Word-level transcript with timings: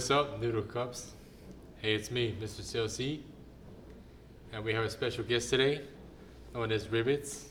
what's 0.00 0.10
up, 0.10 0.40
Noodle 0.40 0.62
Cups? 0.62 1.12
Hey, 1.82 1.94
it's 1.94 2.10
me, 2.10 2.34
Mr. 2.40 2.62
CLC. 2.62 3.20
And 4.50 4.64
we 4.64 4.72
have 4.72 4.82
a 4.82 4.88
special 4.88 5.22
guest 5.24 5.50
today, 5.50 5.82
known 6.54 6.72
as 6.72 6.86
Ribbits. 6.86 7.48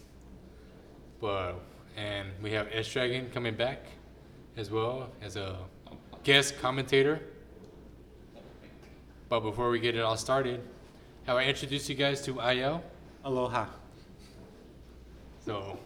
But, 1.22 1.60
and 1.96 2.30
we 2.42 2.52
have 2.54 2.68
S 2.72 2.92
Dragon 2.92 3.30
coming 3.32 3.54
back 3.54 3.86
as 4.58 4.72
well 4.72 5.12
as 5.22 5.36
a 5.36 5.58
guest 6.24 6.60
commentator. 6.60 7.22
But 9.30 9.42
before 9.42 9.70
we 9.70 9.80
get 9.80 9.96
it 9.96 10.02
all 10.02 10.18
started, 10.18 10.60
have 11.28 11.38
I 11.38 11.44
introduced 11.44 11.88
you 11.88 11.94
guys 11.94 12.20
to 12.24 12.40
IL? 12.40 12.84
Aloha. 13.26 13.68
So, 15.46 15.78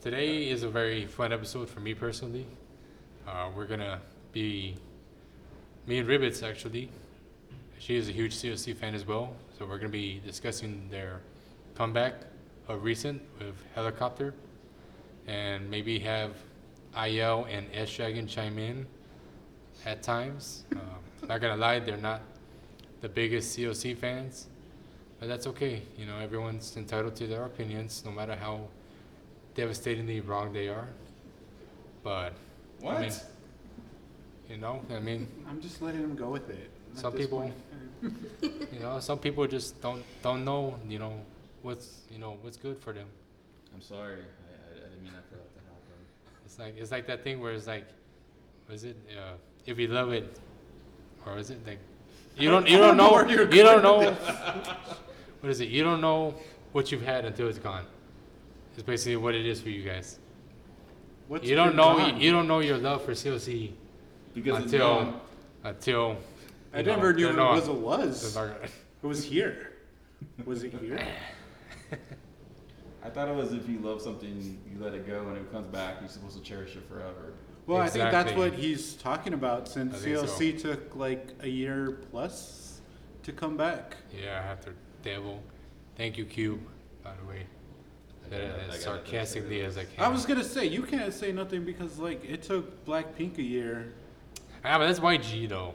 today 0.00 0.50
is 0.50 0.62
a 0.62 0.68
very 0.68 1.06
fun 1.06 1.32
episode 1.32 1.68
for 1.68 1.80
me 1.80 1.94
personally. 1.94 2.46
Uh, 3.26 3.50
we're 3.56 3.66
gonna 3.66 4.00
be 4.30 4.76
me 5.90 5.98
and 5.98 6.08
Ribbits 6.08 6.48
actually. 6.48 6.88
She 7.80 7.96
is 7.96 8.08
a 8.08 8.12
huge 8.12 8.32
CLC 8.36 8.76
fan 8.76 8.94
as 8.94 9.04
well, 9.04 9.34
so 9.58 9.66
we're 9.66 9.78
gonna 9.78 9.88
be 9.88 10.20
discussing 10.24 10.88
their 10.88 11.20
comeback 11.74 12.14
of 12.68 12.84
recent 12.84 13.20
with 13.40 13.56
Helicopter, 13.74 14.32
and 15.26 15.68
maybe 15.68 15.98
have 15.98 16.36
IL 16.94 17.44
and 17.50 17.66
S 17.74 17.92
Dragon 17.92 18.28
chime 18.28 18.56
in 18.56 18.86
at 19.84 20.00
times. 20.00 20.62
Um, 20.76 21.28
not 21.28 21.40
gonna 21.40 21.56
lie, 21.56 21.80
they're 21.80 21.96
not 21.96 22.22
the 23.00 23.08
biggest 23.08 23.58
CLC 23.58 23.96
fans, 23.96 24.46
but 25.18 25.26
that's 25.26 25.48
okay. 25.48 25.82
You 25.98 26.06
know, 26.06 26.18
everyone's 26.18 26.76
entitled 26.76 27.16
to 27.16 27.26
their 27.26 27.46
opinions, 27.46 28.04
no 28.04 28.12
matter 28.12 28.36
how 28.36 28.68
devastatingly 29.56 30.20
wrong 30.20 30.52
they 30.52 30.68
are. 30.68 30.88
But 32.04 32.34
What? 32.80 32.98
I 32.98 33.00
mean, 33.00 33.12
you 34.50 34.56
know, 34.56 34.82
I 34.90 34.98
mean, 34.98 35.28
I'm 35.48 35.60
just 35.60 35.80
letting 35.80 36.00
him 36.00 36.16
go 36.16 36.28
with 36.28 36.50
it. 36.50 36.70
at 36.92 36.98
Some 36.98 37.12
this 37.12 37.22
people- 37.22 37.40
point. 37.40 37.54
you 38.72 38.80
know, 38.80 38.98
some 38.98 39.18
people 39.18 39.46
just 39.46 39.80
don't 39.82 40.02
don't 40.22 40.42
know, 40.44 40.74
you 40.88 40.98
know, 40.98 41.12
what's 41.62 42.00
you 42.10 42.18
know 42.18 42.38
what's 42.42 42.56
good 42.56 42.78
for 42.78 42.92
them. 42.92 43.06
I'm 43.74 43.80
sorry. 43.82 44.14
I, 44.16 44.18
I, 44.18 44.76
I 44.76 44.88
didn't 44.88 45.02
mean 45.04 45.12
that 45.12 45.24
for 45.28 45.36
that 45.36 45.52
to 45.54 45.60
happen. 45.68 45.98
It's 46.46 46.58
like 46.58 46.74
it's 46.78 46.90
like 46.90 47.06
that 47.06 47.22
thing 47.22 47.40
where 47.40 47.52
it's 47.52 47.66
like, 47.66 47.84
was 48.70 48.84
it 48.84 48.96
uh, 49.16 49.34
if 49.66 49.78
you 49.78 49.88
love 49.88 50.12
it, 50.12 50.38
or 51.26 51.36
is 51.38 51.50
it 51.50 51.64
like 51.66 51.78
you 52.38 52.48
don't 52.50 52.66
you 52.66 52.78
don't 52.84 52.96
know 52.96 53.20
you 53.28 53.62
don't 53.62 53.82
know 53.82 54.12
what 55.40 55.50
is 55.50 55.60
it 55.60 55.68
you 55.68 55.84
don't 55.84 56.00
know 56.00 56.34
what 56.72 56.90
you've 56.90 57.02
had 57.04 57.24
until 57.26 57.48
it's 57.48 57.58
gone. 57.58 57.84
It's 58.74 58.82
basically 58.82 59.16
what 59.16 59.34
it 59.34 59.44
is 59.44 59.60
for 59.60 59.68
you 59.68 59.82
guys. 59.82 60.18
What's 61.28 61.46
you 61.46 61.54
don't 61.54 61.68
been 61.68 61.76
know 61.76 61.96
gone? 61.98 62.18
you 62.20 62.32
don't 62.32 62.48
know 62.48 62.60
your 62.60 62.78
love 62.78 63.04
for 63.04 63.12
CLC 63.12 63.72
Because 64.34 64.64
until 64.64 65.20
until. 65.64 66.16
I 66.72 66.78
you 66.78 66.84
know, 66.84 66.94
never 66.96 67.12
knew 67.12 67.24
they're 67.24 67.32
it 67.32 67.36
not- 67.36 67.54
was 67.54 67.68
a 67.68 67.72
was. 67.72 68.36
It 68.36 69.06
was 69.06 69.24
here. 69.24 69.72
Was 70.44 70.62
it 70.62 70.72
here? 70.74 71.00
I 73.02 73.08
thought 73.08 73.28
it 73.28 73.34
was 73.34 73.52
if 73.52 73.68
you 73.68 73.78
love 73.78 74.00
something, 74.02 74.58
you 74.70 74.82
let 74.82 74.94
it 74.94 75.06
go, 75.06 75.26
and 75.28 75.36
it 75.36 75.50
comes 75.50 75.66
back, 75.68 75.96
you're 76.00 76.08
supposed 76.08 76.36
to 76.36 76.42
cherish 76.42 76.76
it 76.76 76.86
forever. 76.88 77.32
Well, 77.66 77.80
I 77.80 77.88
think 77.88 78.10
that's 78.10 78.32
what 78.34 78.52
he's 78.52 78.94
talking 78.94 79.32
about 79.32 79.68
since 79.68 79.94
I 79.94 79.98
think 79.98 80.16
so. 80.18 80.24
CLC 80.26 80.60
took 80.60 80.94
like 80.96 81.28
a 81.40 81.48
year 81.48 81.98
plus 82.10 82.80
to 83.22 83.32
come 83.32 83.56
back. 83.56 83.96
Yeah, 84.16 84.44
after 84.50 84.74
Devil. 85.02 85.42
Thank 85.96 86.18
you, 86.18 86.24
Cube, 86.24 86.60
by 87.02 87.12
the 87.22 87.28
way. 87.28 87.46
I 88.26 88.28
Said 88.28 88.30
got 88.30 88.40
it 88.40 88.48
nothing- 88.48 88.70
I 88.70 88.74
as 88.74 88.84
got 88.84 88.90
nothing 88.92 89.04
to 89.04 89.10
say 89.10 89.10
sarcastically 89.10 89.60
as 89.62 89.78
I 89.78 89.84
can. 89.84 90.04
I 90.04 90.08
was 90.08 90.26
gonna 90.26 90.44
say 90.44 90.66
you 90.66 90.82
can't 90.82 91.12
say 91.14 91.32
nothing 91.32 91.64
because 91.64 91.98
like 91.98 92.24
it 92.24 92.42
took 92.42 92.84
Blackpink 92.86 93.38
a 93.38 93.42
year. 93.42 93.92
Ah, 94.64 94.78
but 94.78 94.86
that's 94.86 95.00
YG 95.00 95.48
though. 95.48 95.74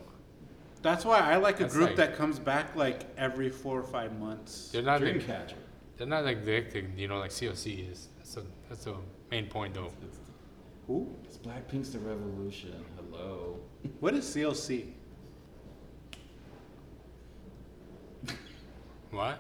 That's 0.82 1.04
why 1.04 1.20
I 1.20 1.38
like 1.38 1.60
a 1.60 1.64
That's 1.64 1.74
group 1.74 1.88
like- 1.90 1.96
that 1.98 2.16
comes 2.16 2.38
back 2.40 2.76
like 2.76 3.02
every 3.18 3.50
four 3.50 3.80
or 3.80 3.84
five 3.84 4.18
months. 4.20 4.70
They're 4.72 4.82
not 4.84 5.02
like, 5.02 5.16
Dreamcatcher. 5.16 5.54
they're 5.98 6.06
not 6.08 6.24
like 6.26 6.38
addicted, 6.38 6.92
you 6.98 7.08
know, 7.08 7.18
like 7.18 7.32
CLC 7.32 7.90
is. 7.92 8.10
That's 8.18 8.38
a 8.38 8.44
that's 8.70 8.86
a 8.88 8.96
main 9.32 9.48
point 9.48 9.74
though. 9.74 9.92
It's, 10.04 10.20
Who? 10.88 11.10
it's 11.24 11.38
Blackpink's 11.38 11.90
The 11.90 12.00
Revolution. 12.00 12.86
Hello. 12.98 13.60
What 14.00 14.14
is 14.14 14.26
CLC? 14.26 14.92
What? 19.12 19.40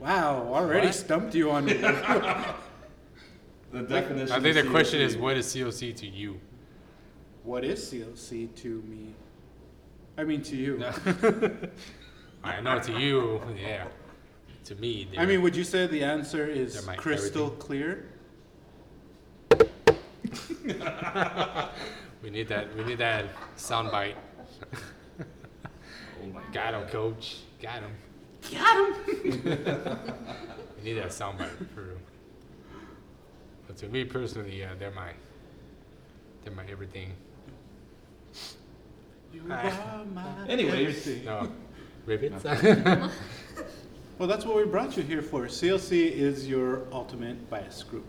Wow, 0.00 0.48
already 0.52 0.86
What? 0.86 0.94
stumped 0.94 1.34
you 1.34 1.50
on. 1.50 1.66
The 3.72 3.82
definition. 3.82 4.30
I 4.30 4.38
think 4.38 4.56
of 4.56 4.64
the 4.66 4.70
question 4.70 5.00
is, 5.00 5.16
what 5.16 5.36
is 5.36 5.46
CLC 5.46 5.96
to 5.96 6.06
you? 6.06 6.38
What 7.44 7.64
is 7.64 7.80
CLC 7.80 8.54
to 8.56 8.82
me? 8.88 9.14
I 10.16 10.24
mean 10.24 10.42
to 10.42 10.56
you. 10.56 10.84
I 12.44 12.60
know 12.60 12.80
to 12.80 12.92
you, 12.92 13.40
yeah. 13.56 13.84
To 14.64 14.74
me, 14.76 15.08
I 15.18 15.26
mean, 15.26 15.42
would 15.42 15.54
you 15.54 15.64
say 15.64 15.86
the 15.86 16.02
answer 16.02 16.46
is 16.46 16.74
They're 16.74 16.82
my 16.84 16.96
crystal 16.96 17.50
clear? 17.50 18.06
we 22.22 22.30
need 22.30 22.48
that. 22.48 22.74
We 22.74 22.84
need 22.84 22.98
that 22.98 23.26
soundbite. 23.58 24.14
Oh 25.20 26.26
my 26.32 26.40
Got 26.52 26.74
him, 26.74 26.88
coach. 26.88 27.40
Got 27.60 27.82
him. 27.82 27.92
Got 28.50 28.96
him. 29.06 29.98
We 30.78 30.90
need 30.90 30.98
that 30.98 31.12
soundbite 31.12 31.48
for 31.74 31.80
real. 31.80 31.98
But 33.66 33.78
to 33.78 33.88
me 33.88 34.04
personally, 34.04 34.60
yeah, 34.60 34.74
they're 34.78 34.90
my, 34.90 35.12
they're 36.42 36.52
my 36.52 36.66
everything. 36.66 37.12
You 39.32 39.42
are 39.50 40.04
my 40.14 40.24
Anyways. 40.48 40.88
everything. 41.06 41.24
No, 41.24 41.50
ribbons. 42.06 42.44
Well, 44.16 44.28
that's 44.28 44.44
what 44.44 44.54
we 44.56 44.64
brought 44.64 44.96
you 44.96 45.02
here 45.02 45.22
for. 45.22 45.46
CLC 45.46 46.08
is 46.12 46.46
your 46.48 46.82
ultimate 46.92 47.50
bias 47.50 47.82
group. 47.82 48.04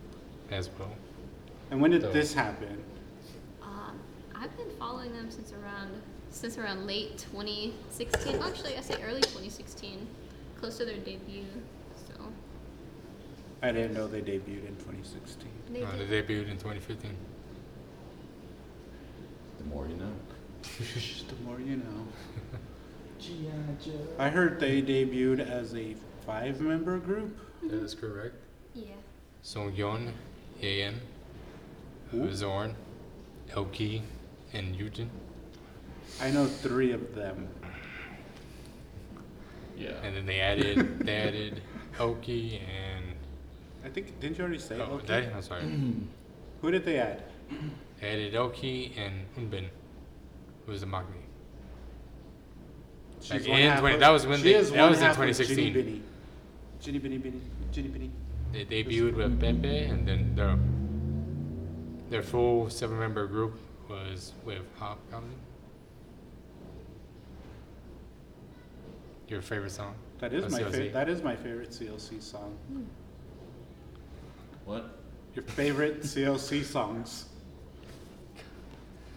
as 0.51 0.69
well. 0.77 0.91
And 1.71 1.81
when 1.81 1.89
did 1.89 2.03
So- 2.03 2.11
this 2.11 2.31
happen? 2.31 2.77
Um, 3.63 3.99
I've 4.35 4.55
been 4.55 4.69
following 4.77 5.11
them 5.13 5.31
since 5.31 5.51
around 5.51 5.89
since 6.29 6.57
around 6.59 6.85
late 6.85 7.17
2016. 7.31 8.39
Actually, 8.43 8.77
I 8.77 8.81
say 8.81 9.01
early 9.03 9.21
2016, 9.21 10.05
close 10.59 10.77
to 10.77 10.85
their 10.85 10.97
debut. 10.97 11.45
So 12.07 12.13
I 13.63 13.71
didn't 13.71 13.93
know 13.95 14.05
they 14.05 14.21
debuted 14.21 14.67
in 14.67 14.75
2016. 14.75 15.47
they 15.71 15.79
did. 15.79 16.09
they 16.09 16.21
debuted 16.21 16.49
in 16.51 16.57
2015. 16.57 17.15
The 19.65 19.75
more 19.75 19.87
you 19.87 19.95
know. 19.95 20.11
The 21.27 21.35
more 21.43 21.59
you 21.59 21.77
know. 21.77 22.07
G.I. 23.19 23.83
Joe. 23.83 24.07
I 24.19 24.29
heard 24.29 24.59
they 24.59 24.81
debuted 24.81 25.39
as 25.39 25.73
a 25.75 25.95
five-member 26.25 26.99
group. 26.99 27.37
That 27.63 27.81
is 27.81 27.93
correct. 27.95 28.35
Yeah. 28.73 28.93
Seungyeon, 29.43 30.11
Yeon, 30.61 30.95
Who? 32.11 32.33
Sorn, 32.33 32.75
Elkie, 33.51 34.01
and 34.53 34.75
Yujin. 34.75 35.07
I 36.21 36.31
know 36.31 36.45
three 36.45 36.91
of 36.91 37.15
them. 37.15 37.47
Yeah. 39.77 39.91
And 40.03 40.15
then 40.15 40.25
they 40.25 40.39
added, 40.39 40.99
they 40.99 41.15
added 41.15 41.61
Elkie 41.97 42.59
and 42.61 43.05
I 43.85 43.89
think 43.89 44.19
didn't 44.19 44.37
you 44.37 44.43
already 44.43 44.59
say? 44.59 44.79
oh, 44.79 44.95
Oki? 44.95 45.07
did 45.07 45.31
I'm 45.31 45.41
sorry. 45.41 45.63
Who 46.61 46.71
did 46.71 46.85
they 46.85 46.97
add? 46.97 47.23
They 48.05 48.11
added 48.11 48.33
Elkie 48.35 48.91
and 48.99 49.25
Eunbin, 49.35 49.65
who 50.65 50.71
was 50.71 50.81
the 50.81 50.87
maknae. 50.87 51.05
She's 53.19 53.31
Like 53.31 53.47
one 53.47 53.59
in 53.61 53.69
half 53.71 53.79
20 53.79 53.93
of- 53.95 53.99
that 54.01 54.09
was 54.09 54.27
when 54.27 54.37
she 54.37 54.43
they- 54.43 54.53
is 54.53 54.69
that 54.71 54.79
one 54.79 54.89
was 54.91 54.99
in 54.99 55.05
half 55.05 55.13
of 55.13 55.17
2016. 55.17 55.57
Ginny 55.57 55.71
Binny. 55.83 56.01
Ginny 56.79 56.99
Binny 56.99 57.17
Binny. 57.17 57.41
Ginny 57.71 57.87
Binny. 57.87 58.11
They 58.53 58.63
debuted 58.65 59.15
with 59.15 59.39
Pepe, 59.39 59.77
and 59.85 60.07
then 60.07 60.35
their 60.35 60.59
their 62.11 62.21
full 62.21 62.69
seven-member 62.69 63.25
group 63.25 63.57
was 63.89 64.33
with 64.45 64.61
Hobgoblin. 64.77 65.31
Your 69.27 69.41
favorite 69.41 69.71
song? 69.71 69.95
That 70.19 70.31
is 70.31 70.45
of 70.45 70.51
my 70.51 70.59
CLC? 70.59 70.71
favorite. 70.71 70.93
That 70.93 71.09
is 71.09 71.23
my 71.23 71.35
favorite 71.35 71.71
CLC 71.71 72.21
song. 72.21 72.55
What? 74.65 74.99
Your 75.33 75.43
favorite 75.43 76.01
CLC 76.03 76.63
songs? 76.63 77.25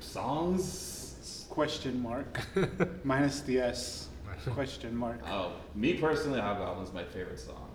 Songs? 0.08 1.46
Question 1.50 2.02
mark. 2.02 2.40
Minus 3.04 3.40
the 3.42 3.60
S. 3.60 4.08
Question 4.50 4.96
mark. 4.96 5.20
Oh, 5.26 5.52
me 5.74 5.94
personally, 5.94 6.40
Hobgoblin's 6.40 6.92
my 6.94 7.04
favorite 7.04 7.38
song. 7.38 7.68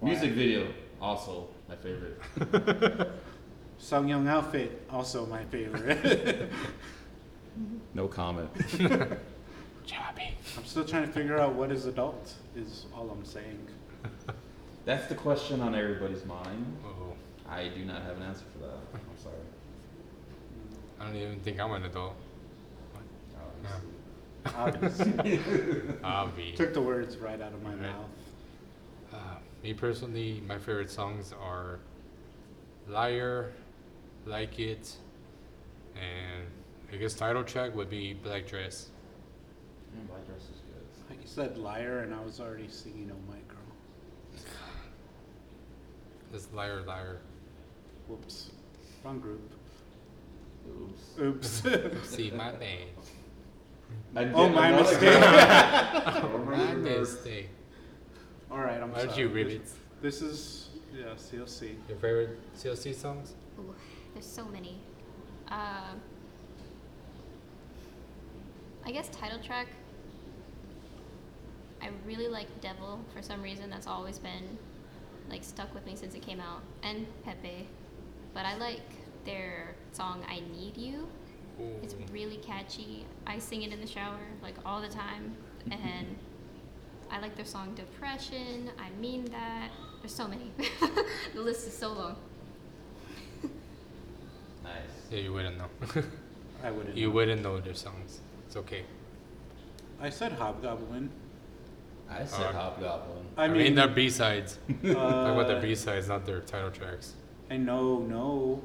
Why? 0.00 0.10
Music 0.10 0.32
video, 0.32 0.66
also 1.00 1.48
my 1.68 1.76
favorite. 1.76 2.20
Seungyeon 3.80 4.26
Outfit, 4.28 4.82
also 4.90 5.26
my 5.26 5.44
favorite. 5.44 6.50
No 7.94 8.08
comment. 8.08 8.52
Jobby. 8.52 10.32
I'm 10.56 10.64
still 10.64 10.84
trying 10.84 11.06
to 11.06 11.12
figure 11.12 11.38
out 11.38 11.54
what 11.54 11.70
is 11.70 11.86
adult, 11.86 12.34
is 12.56 12.86
all 12.92 13.08
I'm 13.10 13.24
saying. 13.24 13.68
That's 14.84 15.06
the 15.06 15.14
question 15.14 15.60
on 15.60 15.76
everybody's 15.76 16.24
mind. 16.24 16.76
Oh, 16.84 17.12
I 17.48 17.68
do 17.68 17.84
not 17.84 18.02
have 18.02 18.16
an 18.16 18.24
answer 18.24 18.42
for 18.52 18.66
that. 18.66 18.78
I'm 18.92 19.16
sorry. 19.22 19.36
I 21.04 21.08
don't 21.08 21.16
even 21.16 21.40
think 21.40 21.60
I'm 21.60 21.72
an 21.72 21.84
adult. 21.84 22.14
What? 22.92 24.54
Obviously. 24.56 25.38
Avi. 26.02 26.52
Took 26.56 26.72
the 26.72 26.80
words 26.80 27.16
right 27.18 27.40
out 27.40 27.52
of 27.52 27.62
my 27.62 27.70
Right. 27.70 27.80
mouth. 27.82 28.08
Uh, 29.12 29.16
me 29.62 29.74
personally, 29.74 30.42
my 30.46 30.58
favorite 30.58 30.90
songs 30.90 31.32
are 31.32 31.78
Liar, 32.88 33.52
Like 34.26 34.58
It, 34.58 34.96
and 35.94 36.46
I 36.92 36.96
guess 36.96 37.14
title 37.14 37.44
track 37.44 37.74
would 37.74 37.90
be 37.90 38.14
Black 38.14 38.46
Dress. 38.46 38.88
Mm, 39.96 40.08
Black 40.08 40.26
dress 40.26 40.42
is 40.42 40.60
good. 41.08 41.16
You 41.20 41.26
said 41.26 41.58
liar, 41.58 42.00
and 42.00 42.14
I 42.14 42.20
was 42.22 42.40
already 42.40 42.68
singing 42.68 43.10
"Oh 43.12 43.30
My 43.30 43.38
Girl." 43.48 44.42
This 46.32 46.48
Liar, 46.52 46.82
Liar. 46.82 47.20
Whoops, 48.08 48.50
wrong 49.04 49.20
group. 49.20 49.52
Oops. 50.68 51.18
Oops. 51.20 52.08
See, 52.08 52.30
my 52.30 52.52
bad. 52.52 52.88
I 54.16 54.24
Oh, 54.32 54.48
my 54.48 54.68
another 54.68 54.82
mistake. 54.82 55.00
girl. 56.22 56.44
My 56.46 56.74
mistake. 56.74 57.48
All 58.50 58.58
right, 58.58 58.80
I'm 58.80 58.92
Why 58.92 58.98
don't 59.00 59.10
sorry. 59.10 59.22
you, 59.22 59.28
This- 59.28 59.52
Ribbits? 59.54 59.70
This 60.02 60.22
is 60.22 60.68
yeah, 60.96 61.06
CLC. 61.16 61.74
Your 61.88 61.98
favorite 61.98 62.38
CLC 62.56 62.94
songs? 62.94 63.34
Ooh, 63.58 63.74
there's 64.12 64.26
so 64.26 64.44
many. 64.44 64.78
Uh, 65.48 65.94
I 68.86 68.90
guess 68.92 69.08
title 69.08 69.38
track. 69.40 69.66
I 71.82 71.88
really 72.06 72.28
like 72.28 72.48
Devil 72.60 73.00
for 73.14 73.22
some 73.22 73.42
reason. 73.42 73.70
That's 73.70 73.86
always 73.86 74.18
been 74.18 74.58
like 75.30 75.42
stuck 75.42 75.72
with 75.74 75.86
me 75.86 75.96
since 75.96 76.14
it 76.14 76.22
came 76.22 76.40
out, 76.40 76.60
and 76.82 77.06
Pepe. 77.24 77.66
But 78.34 78.44
I 78.46 78.56
like 78.56 78.82
their 79.24 79.74
song 79.94 80.24
"I 80.28 80.40
Need 80.56 80.76
You." 80.76 81.08
It's 81.82 81.94
really 82.12 82.38
catchy. 82.38 83.06
I 83.26 83.38
sing 83.38 83.62
it 83.62 83.72
in 83.72 83.80
the 83.80 83.86
shower 83.86 84.18
like 84.42 84.54
all 84.66 84.80
the 84.80 84.88
time, 84.88 85.36
and 85.70 86.16
I 87.10 87.20
like 87.20 87.36
their 87.36 87.44
song 87.44 87.74
"Depression." 87.74 88.70
I 88.78 88.90
mean 89.00 89.24
that. 89.26 89.70
There's 90.00 90.14
so 90.14 90.26
many. 90.28 90.50
the 91.34 91.40
list 91.40 91.66
is 91.66 91.76
so 91.76 91.92
long. 91.92 92.16
Nice. 94.62 94.72
Yeah, 95.10 95.18
you 95.20 95.32
wouldn't 95.32 95.58
know. 95.58 95.68
I 96.62 96.70
wouldn't. 96.70 96.96
you 96.96 97.08
know. 97.08 97.14
wouldn't 97.14 97.42
know 97.42 97.60
their 97.60 97.74
songs. 97.74 98.20
It's 98.46 98.56
okay. 98.56 98.84
I 100.00 100.10
said 100.10 100.32
Hobgoblin. 100.32 101.10
I 102.10 102.24
said 102.24 102.40
Uh, 102.46 102.52
Hobgoblin. 102.52 103.24
I 103.36 103.44
I 103.44 103.48
mean, 103.48 103.58
mean, 103.62 103.74
they're 103.76 103.88
B 103.88 104.10
sides. 104.10 104.58
uh, 104.68 104.92
Talk 104.92 105.32
about 105.32 105.48
their 105.48 105.60
B 105.62 105.74
sides, 105.74 106.08
not 106.08 106.26
their 106.26 106.40
title 106.40 106.70
tracks. 106.70 107.14
I 107.50 107.56
know, 107.56 107.98
no, 108.00 108.62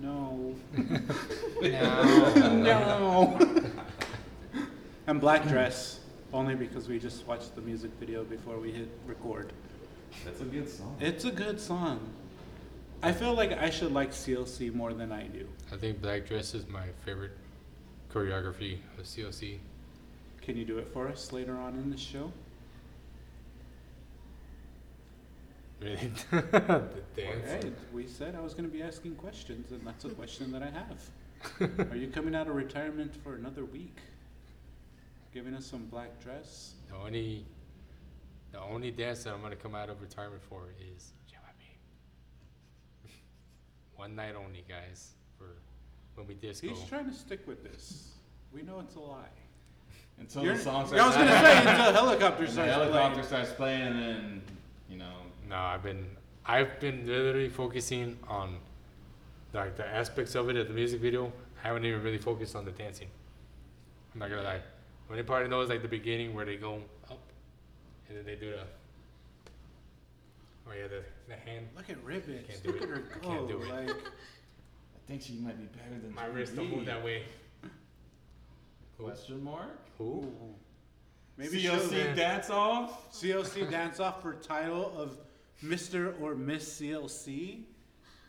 no, 0.00 0.54
No. 1.62 2.52
no. 2.62 3.38
and 5.06 5.20
Black 5.20 5.46
Dress, 5.48 6.00
only 6.32 6.54
because 6.54 6.88
we 6.88 6.98
just 6.98 7.26
watched 7.26 7.54
the 7.54 7.60
music 7.62 7.90
video 7.98 8.24
before 8.24 8.58
we 8.58 8.70
hit 8.72 8.88
record. 9.06 9.52
That's 10.24 10.40
a 10.40 10.44
good 10.44 10.68
song. 10.68 10.96
It's 11.00 11.24
a 11.24 11.30
good 11.30 11.60
song. 11.60 12.00
I 13.02 13.12
feel 13.12 13.34
like 13.34 13.52
I 13.52 13.70
should 13.70 13.92
like 13.92 14.10
CLC 14.10 14.74
more 14.74 14.92
than 14.92 15.12
I 15.12 15.24
do. 15.28 15.46
I 15.72 15.76
think 15.76 16.00
Black 16.02 16.26
Dress 16.26 16.54
is 16.54 16.66
my 16.68 16.86
favorite 17.04 17.32
choreography 18.12 18.78
of 18.98 19.04
CLC. 19.04 19.58
Can 20.42 20.56
you 20.56 20.64
do 20.64 20.78
it 20.78 20.88
for 20.92 21.08
us 21.08 21.32
later 21.32 21.56
on 21.56 21.74
in 21.74 21.90
the 21.90 21.96
show? 21.96 22.32
Really, 25.80 25.96
the 26.30 26.90
dance. 27.16 27.46
Hey, 27.64 27.70
we 27.92 28.06
said 28.06 28.34
I 28.36 28.40
was 28.40 28.52
going 28.52 28.68
to 28.68 28.74
be 28.74 28.82
asking 28.82 29.14
questions, 29.14 29.70
and 29.70 29.86
that's 29.86 30.04
a 30.04 30.08
question 30.20 30.50
that 30.52 30.62
I 30.62 30.70
have. 30.70 31.90
Are 31.92 31.96
you 31.96 32.08
coming 32.08 32.34
out 32.34 32.48
of 32.48 32.54
retirement 32.56 33.14
for 33.22 33.36
another 33.36 33.64
week? 33.64 33.96
Giving 35.32 35.54
us 35.54 35.66
some 35.66 35.84
black 35.86 36.20
dress? 36.20 36.72
The 36.90 36.96
only, 36.96 37.44
the 38.50 38.60
only 38.60 38.90
dance 38.90 39.22
that 39.24 39.32
I'm 39.34 39.40
gonna 39.42 39.54
come 39.54 39.74
out 39.76 39.88
of 39.88 40.00
retirement 40.00 40.42
for 40.42 40.62
is 40.96 41.12
Jamabi. 41.30 41.76
One 43.94 44.16
night 44.16 44.34
only, 44.34 44.64
guys, 44.68 45.10
for 45.36 45.46
when 46.16 46.26
we 46.26 46.34
disco. 46.34 46.68
He's 46.68 46.82
trying 46.88 47.06
to 47.08 47.14
stick 47.14 47.46
with 47.46 47.62
this. 47.62 48.14
We 48.52 48.62
know 48.62 48.80
it's 48.80 48.96
a 48.96 49.00
lie. 49.00 49.26
Until 50.18 50.42
You're- 50.42 50.56
the 50.56 50.62
song 50.64 50.86
starts. 50.88 51.02
I 51.02 51.06
was 51.06 51.14
going 51.16 51.28
to 51.28 51.38
say 51.38 51.58
until 51.58 51.92
helicopter 51.92 52.44
And 52.46 52.56
the 52.56 52.64
helicopter 52.64 53.12
playing. 53.14 53.26
starts 53.28 53.52
playing, 53.52 53.82
and 53.92 54.42
you 54.90 54.96
know. 54.96 55.12
No, 55.48 55.56
I've 55.56 55.82
been, 55.82 56.06
I've 56.44 56.78
been 56.80 57.06
literally 57.06 57.48
focusing 57.48 58.18
on, 58.28 58.58
like 59.54 59.76
the 59.76 59.86
aspects 59.86 60.34
of 60.34 60.50
it 60.50 60.56
at 60.56 60.68
the 60.68 60.74
music 60.74 61.00
video. 61.00 61.32
I 61.62 61.68
haven't 61.68 61.84
even 61.86 62.02
really 62.02 62.18
focused 62.18 62.54
on 62.54 62.64
the 62.64 62.70
dancing. 62.70 63.08
I'm 64.12 64.20
not 64.20 64.30
gonna 64.30 64.42
lie. 64.42 64.60
When 65.06 65.24
party 65.24 65.48
knows 65.48 65.70
like 65.70 65.82
the 65.82 65.88
beginning 65.88 66.34
where 66.34 66.44
they 66.44 66.56
go 66.56 66.82
up, 67.10 67.18
and 68.08 68.18
then 68.18 68.24
they 68.26 68.34
do 68.36 68.50
the. 68.50 68.62
Oh 70.68 70.72
yeah, 70.78 70.86
the 70.86 71.02
the 71.28 71.36
hand. 71.36 71.66
Look 71.74 71.88
at 71.88 72.02
Ribbit. 72.04 72.46
Can't 72.46 72.62
do 72.62 72.72
Look 72.72 72.82
it. 72.82 72.82
at 72.82 72.88
her 72.90 73.04
I 73.14 73.18
go. 73.24 73.28
can't 73.30 73.48
do 73.48 73.62
it. 73.62 73.68
Like, 73.68 73.90
I 73.90 75.00
think 75.06 75.22
she 75.22 75.34
might 75.34 75.58
be 75.58 75.64
better 75.64 75.98
than 76.00 76.14
My 76.14 76.26
wrist 76.26 76.54
don't 76.54 76.70
move 76.70 76.84
that 76.84 77.02
way. 77.02 77.22
Question 78.98 79.42
mark? 79.42 79.78
Who? 79.96 80.04
ooh. 80.04 80.54
Maybe 81.38 81.60
she'll 81.60 81.76
CLC 81.76 82.16
dance 82.16 82.50
off? 82.50 83.12
CLC 83.12 83.70
dance 83.70 84.00
off 84.00 84.20
for 84.20 84.34
title 84.34 84.92
of 84.98 85.16
Mr. 85.64 86.20
or 86.20 86.34
Miss 86.34 86.80
CLC. 86.80 87.64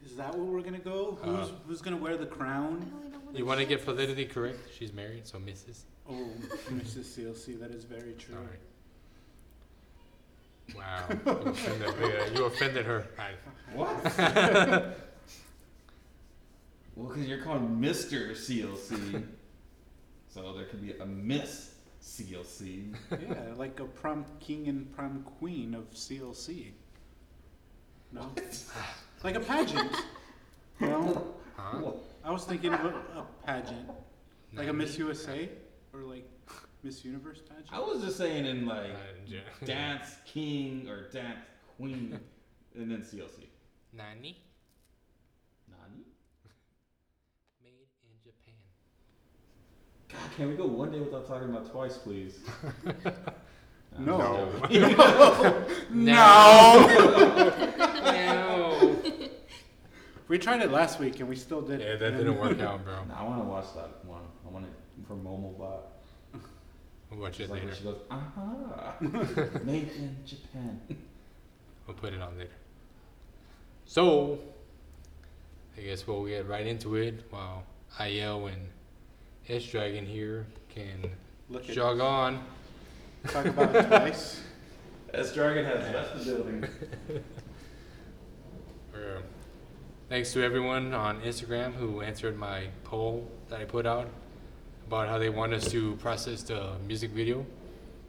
Is 0.06 0.16
that 0.16 0.34
what 0.36 0.48
we're 0.48 0.62
gonna 0.62 0.80
go? 0.80 1.18
Who's 1.22 1.50
Uh, 1.50 1.52
who's 1.68 1.82
gonna 1.82 1.98
wear 1.98 2.18
the 2.18 2.26
crown? 2.26 2.80
don't 2.80 2.94
really 3.00 3.12
know 3.12 3.20
what 3.20 3.38
You 3.38 3.46
want 3.46 3.60
to 3.60 3.66
get 3.66 3.84
politically 3.86 4.26
correct? 4.26 4.60
She's 4.78 4.94
married, 4.94 5.28
so 5.28 5.38
Mrs. 5.40 5.84
Oh, 6.10 6.28
Mrs. 6.72 7.06
CLC. 7.06 7.60
That 7.60 7.72
is 7.72 7.84
very 7.84 8.14
true. 8.14 8.36
All 8.36 8.44
right. 8.44 8.60
Wow. 10.76 11.06
You 11.10 11.50
offended, 11.52 11.94
yeah, 12.00 12.26
you 12.36 12.46
offended 12.46 12.86
her. 12.86 13.08
I, 13.18 13.32
What? 13.74 14.04
well, 16.96 17.08
because 17.08 17.28
you're 17.28 17.42
calling 17.42 17.68
Mr. 17.80 18.32
CLC. 18.32 19.24
so 20.30 20.54
there 20.54 20.66
could 20.66 20.82
be 20.82 20.94
a 20.94 21.06
Miss 21.06 21.74
CLC. 22.02 22.96
Yeah, 23.12 23.54
like 23.58 23.80
a 23.80 23.86
prom 23.86 24.26
king 24.40 24.68
and 24.68 24.92
prom 24.96 25.24
queen 25.40 25.74
of 25.74 25.90
CLC. 25.92 26.72
No, 28.12 28.32
like 29.24 29.36
a 29.36 29.40
pageant. 29.40 29.92
No, 30.80 31.34
huh? 31.56 31.92
I 32.24 32.32
was 32.32 32.44
thinking 32.46 32.74
of 32.74 32.84
a, 32.86 32.88
a 32.90 33.26
pageant, 33.46 33.90
like 34.54 34.68
a 34.68 34.74
Miss 34.74 34.98
USA 34.98 35.50
or 35.94 36.02
like 36.02 36.28
Miss 36.84 37.06
Universe 37.06 37.42
pageant. 37.48 37.68
I 37.72 37.80
was 37.80 38.02
just 38.04 38.18
saying 38.18 38.46
in 38.46 38.66
like 38.66 38.92
Uh, 38.92 39.36
dance 39.66 40.16
king 40.26 40.88
or 40.90 41.10
dance 41.10 41.40
queen, 41.78 42.20
and 42.76 42.92
then 42.92 43.02
CLC. 43.02 43.46
Nani? 43.94 44.38
Nani? 45.70 46.04
Made 47.62 47.90
in 48.04 48.18
Japan. 48.24 48.56
God, 50.08 50.36
can 50.36 50.48
we 50.50 50.56
go 50.56 50.66
one 50.66 50.92
day 50.92 51.00
without 51.00 51.28
talking 51.28 51.50
about 51.50 51.70
twice, 51.72 51.98
please? 51.98 52.40
No. 54.00 54.50
No. 55.92 56.88
no. 57.92 59.02
We 60.28 60.38
tried 60.38 60.62
it 60.62 60.72
last 60.72 61.00
week 61.00 61.20
and 61.20 61.28
we 61.28 61.36
still 61.36 61.62
did 61.62 61.80
Yeah, 61.80 61.88
it. 61.88 62.00
that 62.00 62.12
didn't 62.18 62.38
work 62.40 62.60
out, 62.60 62.84
bro. 62.86 63.04
No, 63.06 63.14
I 63.16 63.24
want 63.24 63.42
to 63.42 63.46
watch 63.48 63.66
that 63.76 64.06
one. 64.06 64.22
I 64.48 64.52
want 64.52 64.66
it 64.66 64.72
from 65.08 65.24
Momo 65.24 65.58
Bot. 65.58 65.86
We'll 67.10 67.20
watch 67.22 67.40
It's 67.40 67.50
it 67.50 67.52
like 67.52 67.64
later. 67.64 67.68
when 67.68 67.76
she 67.78 67.84
goes, 67.84 67.98
aha, 68.12 68.96
made 69.64 69.90
in 69.98 70.16
Japan. 70.28 70.80
We'll 71.88 71.98
put 71.98 72.14
it 72.14 72.22
on 72.22 72.38
later. 72.38 72.52
So, 73.86 74.38
I 75.76 75.82
guess 75.82 76.06
we'll 76.06 76.26
get 76.28 76.48
right 76.48 76.68
into 76.68 76.96
it 76.96 77.26
while 77.32 77.64
IL 78.00 78.46
and 78.48 78.62
S 79.50 79.64
Dragon 79.64 80.06
here 80.06 80.46
can 80.74 81.10
Look 81.50 81.68
at 81.68 81.74
jog 81.76 82.00
on. 82.00 82.44
Talk 83.28 83.46
about 83.46 83.76
it 83.76 83.88
twice. 83.88 84.42
S 85.14 85.34
Dragon 85.34 85.66
has 85.66 85.94
left 85.94 86.18
the 86.18 86.26
building. 86.26 86.66
Uh, 88.92 89.22
thanks 90.10 90.34
to 90.34 90.44
everyone 90.44 90.94
on 90.94 91.22
Instagram 91.22 91.74
who 91.74 92.02
answered 92.02 92.38
my 92.38 92.68
poll 92.84 93.26
that 93.48 93.62
I 93.62 93.66
put 93.66 93.86
out 93.86 94.10
about 94.88 95.08
how 95.08 95.18
they 95.18 95.30
want 95.30 95.54
us 95.54 95.72
to 95.72 95.96
process 95.98 96.42
the 96.44 96.72
music 96.86 97.12
video. 97.12 97.46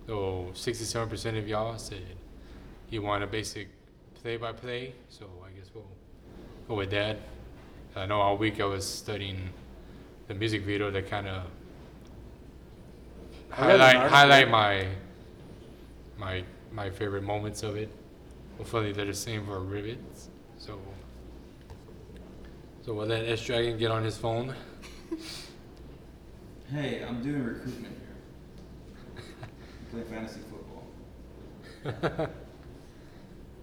So 0.06 0.48
67% 0.52 1.38
of 1.38 1.46
y'all 1.46 1.78
said 1.78 2.16
you 2.88 3.02
want 3.02 3.22
a 3.22 3.26
basic 3.26 3.68
play 4.14 4.36
by 4.36 4.52
play. 4.52 4.94
So 5.10 5.26
I 5.46 5.50
guess 5.56 5.70
we'll 5.72 5.84
go 6.66 6.74
with 6.74 6.90
that. 6.90 7.18
I 7.94 8.06
know 8.06 8.20
all 8.20 8.36
week 8.36 8.60
I 8.60 8.64
was 8.64 8.88
studying 8.88 9.50
the 10.26 10.34
music 10.34 10.62
video 10.62 10.90
that 10.90 11.08
kind 11.08 11.28
of 11.28 11.42
I 11.42 11.44
read 11.44 11.44
an 11.44 11.59
highlight 13.50 13.96
highlight 14.10 14.50
my 14.50 14.86
my 16.18 16.44
my 16.72 16.90
favorite 16.90 17.22
moments 17.22 17.62
of 17.62 17.76
it. 17.76 17.90
Hopefully 18.58 18.92
they're 18.92 19.06
the 19.06 19.14
same 19.14 19.46
for 19.46 19.60
Ribbits. 19.60 20.28
So 20.58 20.78
so 22.82 22.94
we'll 22.94 23.06
let 23.06 23.26
S 23.28 23.44
Dragon 23.44 23.78
get 23.78 23.90
on 23.90 24.04
his 24.04 24.16
phone. 24.16 24.54
Hey, 26.72 27.02
I'm 27.02 27.20
doing 27.20 27.42
recruitment 27.44 27.98
here. 27.98 29.24
Play 29.90 30.02
fantasy 30.02 30.38
football. 30.48 30.84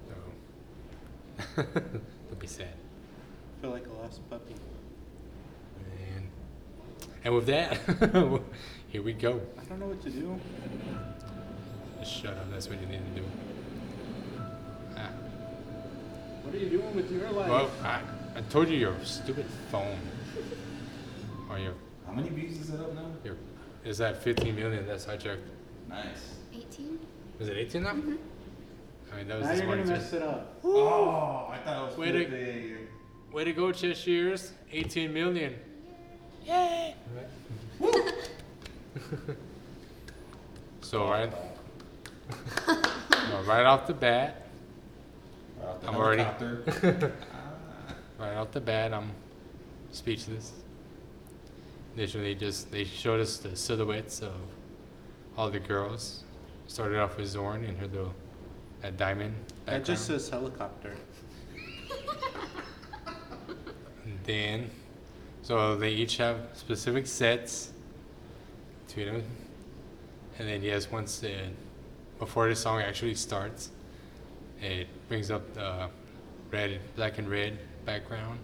no. 0.09 0.25
Don't 1.55 2.39
be 2.39 2.47
sad. 2.47 2.67
I 2.67 3.61
feel 3.61 3.69
like 3.69 3.87
a 3.87 3.93
lost 4.03 4.29
puppy. 4.29 4.55
And, 6.17 6.27
and 7.23 7.33
with 7.33 7.45
that, 7.45 7.79
here 8.89 9.01
we 9.03 9.13
go. 9.13 9.41
I 9.59 9.63
don't 9.65 9.79
know 9.79 9.87
what 9.87 10.01
to 10.03 10.09
do. 10.09 10.39
Just 11.99 12.13
shut 12.21 12.33
up. 12.33 12.49
That's 12.51 12.69
what 12.69 12.79
you 12.79 12.87
need 12.87 13.01
to 13.15 13.21
do. 13.21 13.25
Ah. 14.95 15.09
What 16.43 16.55
are 16.55 16.57
you 16.57 16.69
doing 16.69 16.95
with 16.95 17.11
your 17.11 17.29
life? 17.31 17.49
Well, 17.49 17.69
I, 17.83 18.01
I 18.35 18.41
told 18.49 18.69
you 18.69 18.77
your 18.77 18.95
stupid 19.03 19.45
phone. 19.71 19.97
Or 21.49 21.57
your, 21.59 21.73
How 22.05 22.13
many 22.13 22.29
views 22.29 22.59
is 22.59 22.69
it 22.71 22.79
up 22.79 22.93
now? 22.93 23.09
your, 23.23 23.35
is 23.85 23.97
that 23.99 24.21
15 24.21 24.55
million? 24.55 24.85
That's 24.85 25.07
I 25.07 25.17
checked. 25.17 25.41
Nice. 25.89 26.35
18? 26.53 26.99
Is 27.39 27.47
it 27.49 27.57
18 27.57 27.83
now? 27.83 27.91
Mm-hmm. 27.93 28.15
I 29.13 29.15
mean, 29.17 29.27
that 29.29 29.37
was 29.37 29.45
now 29.45 29.51
this 29.51 29.59
you're 29.61 29.69
gonna 29.69 29.85
morning. 29.85 30.01
mess 30.03 30.13
it 30.13 30.21
up. 30.21 30.59
Oh, 30.65 31.47
I 31.49 31.57
thought 31.63 31.83
it 31.83 31.87
was 31.89 31.97
Way 31.97 32.11
to- 32.11 32.19
birthday. 32.23 32.73
Way 33.31 33.43
to 33.43 33.53
go, 33.53 33.71
Cheshire's. 33.71 34.51
18 34.71 35.13
million. 35.13 35.55
Yay! 36.45 36.95
so, 40.81 41.09
right, 41.09 41.31
right 43.45 43.65
off 43.65 43.87
the 43.87 43.93
bat, 43.93 44.47
Right 45.59 45.67
off 45.67 45.81
the 45.81 45.87
I'm 45.87 45.95
already- 45.95 46.23
right 48.19 48.35
off 48.35 48.51
the 48.51 48.61
bat, 48.61 48.93
I'm 48.93 49.11
speechless. 49.91 50.51
Initially, 51.95 52.35
just 52.35 52.71
they 52.71 52.83
showed 52.83 53.19
us 53.19 53.37
the 53.37 53.55
silhouettes 53.55 54.21
of 54.21 54.33
all 55.37 55.49
the 55.49 55.59
girls. 55.59 56.23
Started 56.67 56.99
off 56.99 57.17
with 57.17 57.29
Sorn 57.29 57.63
and 57.63 57.77
her 57.77 57.87
little 57.87 58.13
that 58.81 58.97
diamond. 58.97 59.33
That 59.65 59.83
just 59.85 60.05
says 60.05 60.29
helicopter. 60.29 60.95
Then, 64.23 64.69
so 65.41 65.77
they 65.77 65.91
each 65.91 66.17
have 66.17 66.49
specific 66.53 67.07
sets 67.07 67.71
to 68.97 69.05
them. 69.05 69.23
And 70.39 70.47
then, 70.47 70.61
yes, 70.61 70.91
once 70.91 71.19
the, 71.19 71.33
before 72.19 72.49
the 72.49 72.55
song 72.55 72.81
actually 72.81 73.15
starts, 73.15 73.71
it 74.61 74.87
brings 75.07 75.31
up 75.31 75.53
the 75.53 75.89
red, 76.51 76.79
black 76.95 77.17
and 77.17 77.29
red 77.29 77.57
background 77.85 78.39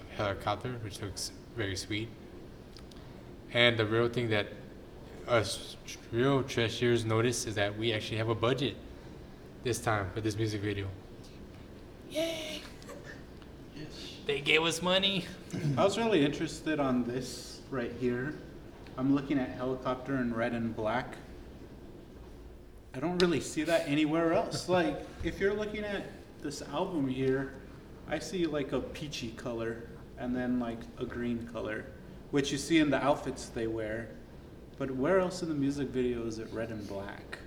of 0.00 0.16
helicopter, 0.16 0.74
which 0.82 1.00
looks 1.00 1.32
very 1.56 1.76
sweet. 1.76 2.08
And 3.52 3.78
the 3.78 3.86
real 3.86 4.08
thing 4.08 4.28
that 4.30 4.48
us 5.26 5.76
tr- 5.86 5.98
real 6.12 6.42
treasures 6.42 7.04
notice 7.04 7.46
is 7.46 7.54
that 7.54 7.76
we 7.76 7.92
actually 7.92 8.18
have 8.18 8.28
a 8.28 8.34
budget 8.34 8.76
this 9.64 9.78
time 9.80 10.10
for 10.14 10.20
this 10.20 10.36
music 10.36 10.60
video. 10.60 10.86
Yay! 12.10 12.62
They 14.26 14.40
gave 14.40 14.62
us 14.62 14.82
money. 14.82 15.24
I 15.76 15.84
was 15.84 15.98
really 15.98 16.24
interested 16.24 16.80
on 16.80 17.04
this 17.04 17.60
right 17.70 17.92
here. 18.00 18.34
I'm 18.98 19.14
looking 19.14 19.38
at 19.38 19.50
helicopter 19.50 20.16
in 20.16 20.34
red 20.34 20.52
and 20.52 20.74
black. 20.74 21.16
I 22.94 22.98
don't 22.98 23.20
really 23.20 23.40
see 23.40 23.62
that 23.64 23.86
anywhere 23.86 24.32
else. 24.32 24.68
Like, 24.76 25.06
if 25.22 25.38
you're 25.38 25.52
looking 25.52 25.84
at 25.84 26.06
this 26.42 26.62
album 26.62 27.06
here, 27.06 27.52
I 28.08 28.18
see 28.18 28.46
like 28.46 28.72
a 28.72 28.80
peachy 28.80 29.32
color 29.32 29.88
and 30.18 30.34
then 30.34 30.58
like 30.58 30.78
a 30.98 31.04
green 31.04 31.46
color, 31.52 31.84
which 32.30 32.50
you 32.52 32.58
see 32.58 32.78
in 32.78 32.88
the 32.88 33.02
outfits 33.04 33.48
they 33.48 33.66
wear. 33.66 34.08
But 34.78 34.90
where 34.90 35.20
else 35.20 35.42
in 35.42 35.48
the 35.48 35.54
music 35.54 35.88
video 35.88 36.26
is 36.26 36.38
it 36.38 36.48
red 36.52 36.70
and 36.70 36.86
black? 36.88 37.38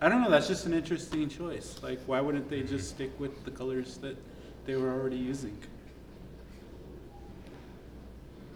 I 0.00 0.08
don't 0.08 0.22
know, 0.22 0.30
that's 0.30 0.48
just 0.48 0.66
an 0.66 0.74
interesting 0.74 1.28
choice. 1.28 1.80
Like, 1.82 2.00
why 2.06 2.20
wouldn't 2.20 2.48
they 2.48 2.62
just 2.62 2.90
stick 2.90 3.10
with 3.18 3.44
the 3.44 3.50
colors 3.50 3.98
that 3.98 4.16
they 4.66 4.76
were 4.76 4.90
already 4.90 5.16
using? 5.16 5.56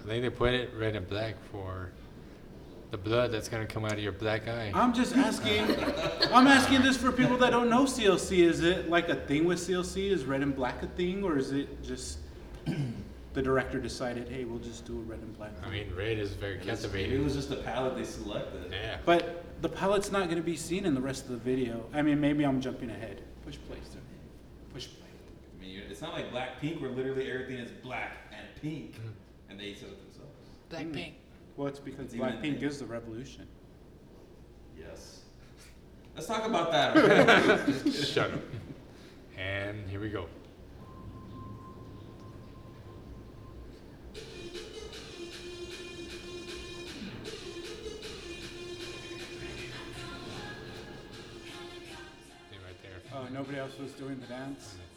I 0.05 0.07
think 0.09 0.23
they 0.23 0.31
put 0.31 0.55
it 0.55 0.71
red 0.77 0.97
and 0.97 1.07
black 1.09 1.35
for 1.53 1.91
the 2.91 2.97
blood 2.97 3.31
that's 3.33 3.49
gonna 3.49 3.67
come 3.67 3.85
out 3.85 3.93
of 3.93 3.99
your 3.99 4.13
black 4.13 4.49
eye. 4.49 4.73
I'm 4.75 4.95
just 4.95 5.15
asking. 5.17 5.65
I'm 6.33 6.47
asking 6.47 6.83
this 6.83 6.97
for 6.97 7.13
people 7.13 7.37
that 7.39 7.51
don't 7.51 7.69
know 7.69 7.85
CLC. 7.85 8.39
Is 8.39 8.63
it 8.63 8.89
like 8.89 9.09
a 9.11 9.15
thing 9.17 9.45
with 9.45 9.59
CLC? 9.59 10.11
Is 10.11 10.25
red 10.25 10.41
and 10.43 10.55
black 10.57 10.83
a 10.83 10.87
thing, 10.87 11.23
or 11.23 11.37
is 11.37 11.53
it 11.53 11.83
just 11.83 12.19
the 13.35 13.43
director 13.43 13.79
decided, 13.79 14.29
hey, 14.29 14.45
we'll 14.45 14.59
just 14.59 14.87
do 14.87 14.95
a 14.99 15.03
red 15.03 15.19
and 15.21 15.37
black? 15.37 15.51
I 15.65 15.69
mean, 15.71 15.93
red 15.95 16.19
is 16.19 16.33
very 16.33 16.55
It 16.55 16.63
captivating. 16.65 17.23
was 17.23 17.35
just 17.35 17.51
the 17.51 17.57
palette 17.57 17.95
they 17.97 18.05
selected. 18.05 18.73
Yeah. 18.73 18.97
But 19.05 19.45
the 19.61 19.69
palette's 19.69 20.11
not 20.11 20.25
going 20.25 20.39
to 20.39 20.43
be 20.43 20.57
seen 20.57 20.87
in 20.87 20.95
the 20.95 21.01
rest 21.01 21.25
of 21.25 21.31
the 21.33 21.37
video. 21.37 21.85
I 21.93 22.01
mean, 22.01 22.21
maybe 22.21 22.45
I'm 22.45 22.61
jumping 22.61 22.89
ahead. 22.91 23.21
Push 23.45 23.59
play, 23.69 23.77
sir. 23.93 23.99
Push 24.73 24.87
play. 24.87 25.07
I 25.59 25.63
mean, 25.63 25.83
it's 25.91 26.01
not 26.01 26.15
like 26.15 26.31
black 26.31 26.59
pink 26.61 26.81
where 26.81 26.91
literally 26.91 27.31
everything 27.31 27.57
is 27.59 27.71
black 27.83 28.17
and 28.33 28.47
pink, 28.63 28.93
Mm-hmm. 28.95 29.09
And 29.59 29.67
they 29.67 29.75
said 29.75 29.89
it 29.89 30.01
themselves. 30.03 30.37
Blackpink. 30.71 31.13
Hmm. 31.13 31.17
Well, 31.57 31.69
it's 31.69 31.81
because 31.81 32.07
It's 32.07 32.15
even- 32.15 32.29
Blackpink 32.29 32.63
is 32.63 32.79
the 32.79 32.87
revolution. 32.87 33.47
Yes. 34.79 35.23
Let's 36.15 36.27
talk 36.29 36.47
about 36.47 36.71
that. 36.73 36.97
Okay? 36.97 37.91
Shut 38.05 38.33
up. 38.33 38.41
And 39.37 39.89
here 39.89 40.01
we 40.01 40.09
go. 40.11 40.27
See 52.51 52.57
right 52.65 52.83
there. 52.83 53.01
Oh, 53.15 53.27
nobody 53.33 53.59
else 53.59 53.79
was 53.79 53.93
doing 53.93 54.19
the 54.21 54.27
dance. 54.27 54.75
Mm-hmm. 54.75 54.88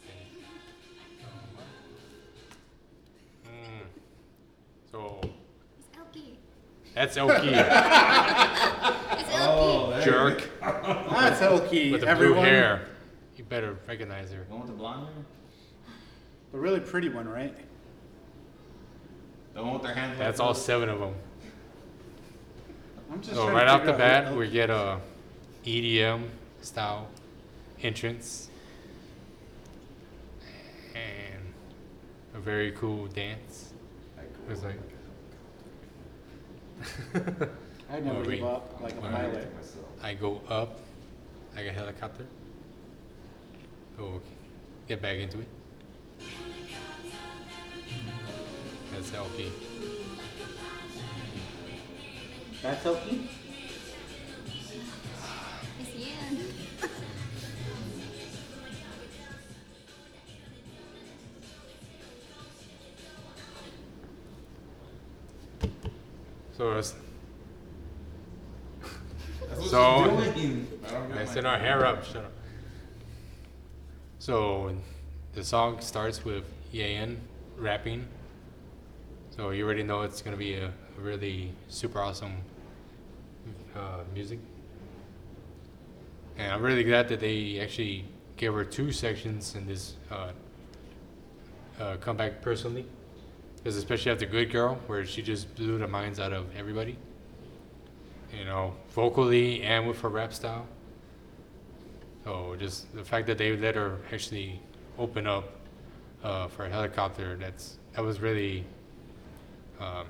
So 4.92 5.20
It's 5.78 5.88
Elkie. 5.96 6.36
that's 6.94 7.16
Elkie, 7.16 7.48
It's 7.52 9.28
Elkie. 9.30 9.48
oh, 9.48 9.90
there 9.90 10.02
jerk 10.04 10.50
That's 10.60 11.40
Elkie. 11.40 11.92
with 11.92 12.02
the 12.02 12.08
Everyone. 12.08 12.34
blue 12.40 12.44
hair. 12.44 12.86
You 13.36 13.44
better 13.44 13.76
recognize 13.88 14.30
her. 14.32 14.44
The 14.44 14.50
one 14.52 14.60
with 14.60 14.70
the 14.70 14.76
blonde 14.76 15.06
hair? 15.06 15.24
The 16.52 16.58
really 16.58 16.80
pretty 16.80 17.08
one, 17.08 17.26
right? 17.28 17.56
The 19.54 19.62
one 19.62 19.72
with 19.74 19.82
their 19.82 19.94
hands. 19.94 20.18
That's 20.18 20.38
all 20.40 20.52
this? 20.52 20.64
seven 20.64 20.88
of 20.90 21.00
them. 21.00 21.14
I'm 23.10 23.20
just 23.22 23.34
So 23.34 23.44
trying 23.44 23.54
right 23.56 23.64
to 23.64 23.70
off 23.70 23.80
figure 23.80 23.96
the 23.96 24.04
out 24.04 24.24
bat, 24.24 24.26
who 24.32 24.38
we 24.38 24.48
Elkie- 24.48 24.52
get 24.52 24.70
a 24.70 25.00
EDM 25.64 26.28
style 26.60 27.08
entrance 27.82 28.48
and 30.94 31.42
a 32.34 32.38
very 32.38 32.72
cool 32.72 33.06
dance. 33.08 33.71
It's 34.52 34.62
like 34.62 34.78
I 37.90 38.00
never 38.00 38.20
Oh, 38.20 38.24
give 38.24 38.44
up 38.44 38.80
like 38.82 38.92
a 38.92 39.00
pilot. 39.00 39.54
Myself. 39.54 39.86
I 40.02 40.12
go 40.14 40.40
up 40.48 40.78
like 41.56 41.66
a 41.66 41.72
helicopter. 41.72 42.26
So 43.96 44.20
get 44.88 45.00
back 45.00 45.16
into 45.16 45.40
it. 45.40 45.48
That's 48.92 49.14
LP. 49.14 49.50
That's 52.62 52.84
Elkie? 52.84 53.26
So 66.62 66.78
it's 66.78 66.94
That's 69.48 69.60
what 69.60 69.68
So- 69.68 70.22
she's 70.22 70.42
doing. 70.42 70.68
I 70.86 70.90
don't 70.92 71.08
get 71.08 71.16
messing 71.16 71.44
our 71.44 71.58
hair 71.58 71.84
up. 71.84 72.04
Shut 72.04 72.24
up. 72.24 72.32
So 74.20 74.76
the 75.32 75.42
song 75.42 75.80
starts 75.80 76.24
with 76.24 76.44
Yeeun 76.72 77.16
rapping. 77.58 78.06
So 79.30 79.50
you 79.50 79.64
already 79.64 79.82
know 79.82 80.02
it's 80.02 80.22
gonna 80.22 80.36
be 80.36 80.54
a, 80.54 80.66
a 80.68 81.00
really 81.00 81.50
super 81.66 82.00
awesome 82.00 82.36
uh, 83.74 84.04
music. 84.14 84.38
And 86.38 86.52
I'm 86.52 86.62
really 86.62 86.84
glad 86.84 87.08
that 87.08 87.18
they 87.18 87.58
actually 87.58 88.04
gave 88.36 88.54
her 88.54 88.64
two 88.64 88.92
sections 88.92 89.56
in 89.56 89.66
this 89.66 89.96
uh, 90.12 90.30
uh, 91.80 91.96
comeback 91.96 92.40
personally. 92.40 92.86
Because 93.62 93.76
especially 93.76 94.10
after 94.10 94.26
Good 94.26 94.50
Girl, 94.50 94.78
where 94.88 95.06
she 95.06 95.22
just 95.22 95.54
blew 95.54 95.78
the 95.78 95.86
minds 95.86 96.18
out 96.18 96.32
of 96.32 96.46
everybody. 96.56 96.96
You 98.36 98.44
know, 98.44 98.74
vocally 98.90 99.62
and 99.62 99.86
with 99.86 100.00
her 100.00 100.08
rap 100.08 100.32
style. 100.32 100.66
So 102.24 102.56
just 102.58 102.92
the 102.94 103.04
fact 103.04 103.26
that 103.28 103.38
they 103.38 103.56
let 103.56 103.76
her 103.76 103.98
actually 104.12 104.60
open 104.98 105.26
up 105.26 105.52
uh, 106.24 106.48
for 106.48 106.64
a 106.64 106.70
helicopter, 106.70 107.36
that's 107.36 107.78
that 107.92 108.02
was 108.02 108.20
really 108.20 108.64
um, 109.78 110.06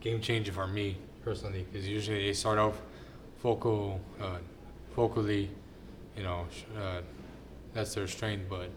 game 0.00 0.20
changer 0.20 0.52
for 0.52 0.66
me 0.66 0.96
personally. 1.24 1.66
Because 1.70 1.86
usually 1.86 2.26
they 2.26 2.32
start 2.32 2.58
off 2.58 2.80
vocal, 3.42 4.00
uh, 4.20 4.38
vocally, 4.94 5.50
you 6.16 6.22
know, 6.22 6.46
uh, 6.78 7.00
that's 7.74 7.94
their 7.94 8.06
strength. 8.06 8.44
But 8.48 8.70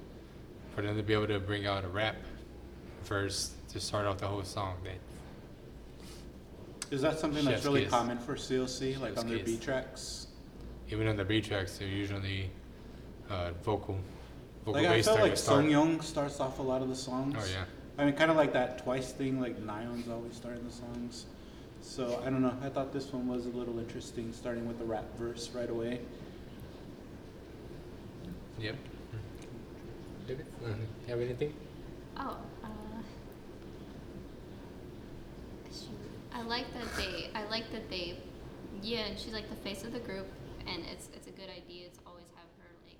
for 0.75 0.81
them 0.81 0.97
to 0.97 1.03
be 1.03 1.13
able 1.13 1.27
to 1.27 1.39
bring 1.39 1.65
out 1.65 1.85
a 1.85 1.87
rap 1.87 2.15
verse 3.03 3.53
to 3.69 3.79
start 3.79 4.05
off 4.05 4.17
the 4.17 4.27
whole 4.27 4.43
song, 4.43 4.75
they 4.83 4.95
Is 6.95 7.01
that 7.01 7.19
something 7.19 7.43
that's 7.45 7.57
Chef's 7.57 7.65
really 7.65 7.81
kiss. 7.81 7.91
common 7.91 8.17
for 8.17 8.35
CLC, 8.35 8.99
like 8.99 9.11
Chef's 9.11 9.21
on 9.21 9.29
their 9.29 9.39
kiss. 9.39 9.51
B 9.51 9.57
tracks? 9.57 10.27
even 10.91 11.07
on 11.07 11.15
the 11.15 11.23
B 11.25 11.39
tracks, 11.41 11.77
they're 11.77 11.87
usually 11.87 12.49
uh, 13.29 13.51
vocal, 13.63 13.97
vocal 14.65 14.81
Like 14.81 14.87
I 14.87 14.95
bass 14.95 15.05
felt 15.05 15.15
start 15.17 15.29
like 15.29 15.35
to 15.35 15.41
start. 15.41 15.57
Sung 15.59 15.69
Young 15.69 16.01
starts 16.01 16.39
off 16.39 16.59
a 16.59 16.63
lot 16.63 16.81
of 16.81 16.89
the 16.89 16.95
songs. 16.95 17.35
Oh 17.37 17.45
yeah. 17.51 17.65
I 17.97 18.05
mean, 18.05 18.15
kind 18.15 18.31
of 18.31 18.37
like 18.37 18.53
that 18.53 18.79
twice 18.79 19.11
thing, 19.11 19.39
like 19.39 19.59
Nayeon's 19.61 20.09
always 20.09 20.33
starting 20.33 20.65
the 20.65 20.73
songs. 20.73 21.25
So 21.81 22.21
I 22.25 22.29
don't 22.29 22.41
know. 22.41 22.55
I 22.63 22.69
thought 22.69 22.91
this 22.91 23.13
one 23.13 23.27
was 23.27 23.45
a 23.45 23.49
little 23.49 23.77
interesting, 23.79 24.33
starting 24.33 24.67
with 24.67 24.79
the 24.79 24.85
rap 24.85 25.05
verse 25.17 25.49
right 25.53 25.69
away. 25.69 25.99
Yep. 28.59 28.75
David, 30.27 30.45
uh, 30.65 30.69
have 31.07 31.21
anything? 31.21 31.53
Oh, 32.17 32.37
I 36.33 36.41
like 36.43 36.65
that 36.73 36.87
they. 36.95 37.29
I 37.35 37.45
like 37.49 37.71
that 37.71 37.89
they. 37.89 38.17
Yeah, 38.81 38.99
and 38.99 39.19
she's 39.19 39.33
like 39.33 39.49
the 39.49 39.55
face 39.57 39.83
of 39.83 39.91
the 39.91 39.99
group, 39.99 40.27
and 40.67 40.83
it's 40.91 41.09
it's 41.13 41.27
a 41.27 41.31
good 41.31 41.49
idea 41.49 41.89
to 41.89 41.99
always 42.05 42.27
have 42.35 42.47
her 42.59 42.69
like 42.87 42.99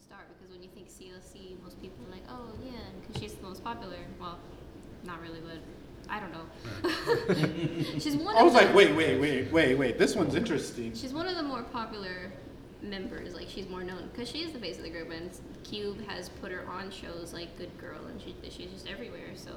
start 0.00 0.22
because 0.28 0.50
when 0.50 0.62
you 0.62 0.68
think 0.74 0.88
CLC, 0.88 1.62
most 1.62 1.80
people 1.80 2.06
are 2.06 2.10
like, 2.10 2.24
oh 2.28 2.52
yeah, 2.64 2.78
because 3.00 3.20
she's 3.20 3.34
the 3.34 3.42
most 3.42 3.62
popular. 3.62 3.98
Well, 4.20 4.38
not 5.04 5.20
really, 5.20 5.40
but 5.40 5.58
I 6.08 6.20
don't 6.20 6.32
know. 6.32 7.98
she's 7.98 8.16
one. 8.16 8.36
I 8.36 8.42
was 8.42 8.54
of 8.54 8.60
the, 8.60 8.66
like, 8.66 8.74
wait, 8.74 8.94
wait, 8.94 9.20
wait, 9.20 9.52
wait, 9.52 9.74
wait. 9.74 9.98
This 9.98 10.14
one's 10.14 10.34
interesting. 10.34 10.94
She's 10.94 11.12
one 11.12 11.26
of 11.26 11.36
the 11.36 11.42
more 11.42 11.62
popular 11.62 12.32
members. 12.84 13.34
Like 13.34 13.48
she's 13.48 13.68
more 13.68 13.82
known 13.82 14.08
because 14.12 14.28
she 14.28 14.42
is 14.42 14.52
the 14.52 14.58
face 14.58 14.78
of 14.78 14.84
the 14.84 14.90
group, 14.90 15.10
and 15.10 15.30
Cube 15.64 16.06
has 16.06 16.28
put 16.28 16.52
her 16.52 16.66
on 16.68 16.90
shows 16.90 17.32
like 17.32 17.56
Good 17.58 17.76
Girl, 17.78 18.06
and 18.06 18.20
she 18.20 18.34
she's 18.50 18.70
just 18.70 18.88
everywhere. 18.88 19.34
So 19.34 19.50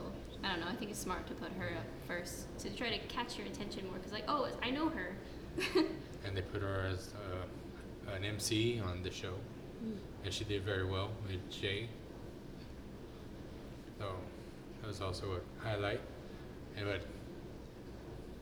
I 0.44 0.50
don't 0.50 0.60
know. 0.60 0.68
I 0.68 0.76
think 0.76 0.92
it's 0.92 1.00
smart 1.00 1.28
to 1.28 1.34
put 1.34 1.52
her 1.54 1.76
up 1.76 1.86
first 2.08 2.46
to 2.60 2.70
try 2.70 2.90
to 2.90 3.00
catch 3.08 3.38
your 3.38 3.48
attention 3.48 3.86
more. 3.86 3.96
Because 3.98 4.12
like, 4.12 4.26
oh, 4.28 4.48
I 4.64 4.72
know 4.72 4.90
her. 4.90 5.16
And 6.26 6.36
they 6.36 6.42
put 6.42 6.62
her 6.62 6.90
as 6.92 7.14
uh, 7.14 8.12
an 8.14 8.26
MC 8.26 8.82
on 8.82 9.02
the 9.02 9.12
show, 9.12 9.34
and 10.26 10.34
she 10.34 10.44
did 10.44 10.64
very 10.64 10.84
well 10.84 11.10
with 11.26 11.50
Jay. 11.50 11.88
So 13.98 14.12
that 14.82 14.88
was 14.88 15.00
also 15.00 15.40
a 15.40 15.64
highlight. 15.64 16.02
And 16.76 16.86
but 16.86 17.02